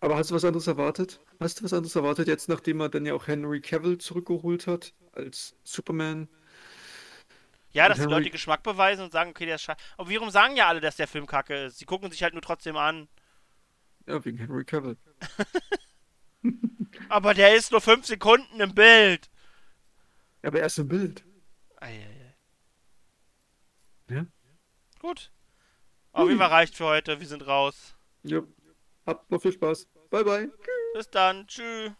Aber 0.00 0.16
hast 0.16 0.30
du 0.30 0.34
was 0.34 0.44
anderes 0.44 0.66
erwartet? 0.66 1.20
Hast 1.38 1.60
du 1.60 1.64
was 1.64 1.72
anderes 1.72 1.94
erwartet 1.96 2.28
jetzt, 2.28 2.48
nachdem 2.48 2.80
er 2.80 2.88
dann 2.90 3.06
ja 3.06 3.14
auch 3.14 3.26
Henry 3.26 3.60
Cavill 3.60 3.98
zurückgeholt 3.98 4.66
hat 4.66 4.92
als 5.12 5.54
Superman? 5.64 6.28
Ja, 7.72 7.84
Und 7.84 7.90
dass 7.90 8.00
die 8.00 8.06
Leute 8.06 8.30
Geschmack 8.30 8.62
beweisen 8.62 9.04
und 9.04 9.12
sagen, 9.12 9.30
okay, 9.30 9.46
der 9.46 9.54
ist 9.56 9.62
scheiße. 9.62 9.78
Aber 9.96 10.10
warum 10.10 10.30
sagen 10.30 10.56
ja 10.56 10.66
alle, 10.68 10.80
dass 10.80 10.96
der 10.96 11.06
Film 11.06 11.26
kacke 11.26 11.54
ist? 11.66 11.78
Sie 11.78 11.84
gucken 11.84 12.10
sich 12.10 12.22
halt 12.22 12.32
nur 12.34 12.42
trotzdem 12.42 12.76
an. 12.76 13.08
Ja, 14.06 14.22
wegen 14.24 14.38
Henry 14.38 14.64
Cavill. 14.64 14.96
Aber 17.08 17.34
der 17.34 17.54
ist 17.56 17.72
nur 17.72 17.80
fünf 17.80 18.06
Sekunden 18.06 18.60
im 18.60 18.74
Bild. 18.74 19.29
Ja, 20.42 20.48
aber 20.48 20.60
er 20.60 20.66
ist 20.66 20.78
im 20.78 20.88
Bild. 20.88 21.24
Eieiei. 21.76 22.36
Ja? 24.08 24.26
Gut. 25.00 25.32
Auf 26.12 26.28
jeden 26.28 26.40
Fall 26.40 26.48
reicht 26.48 26.74
für 26.74 26.86
heute. 26.86 27.20
Wir 27.20 27.26
sind 27.26 27.46
raus. 27.46 27.96
Ja. 28.22 28.42
Habt 29.06 29.30
noch 29.30 29.40
viel 29.40 29.52
Spaß. 29.52 29.88
Bye, 30.10 30.24
bye. 30.24 30.52
Bis 30.94 31.08
dann. 31.10 31.46
Tschüss. 31.46 31.92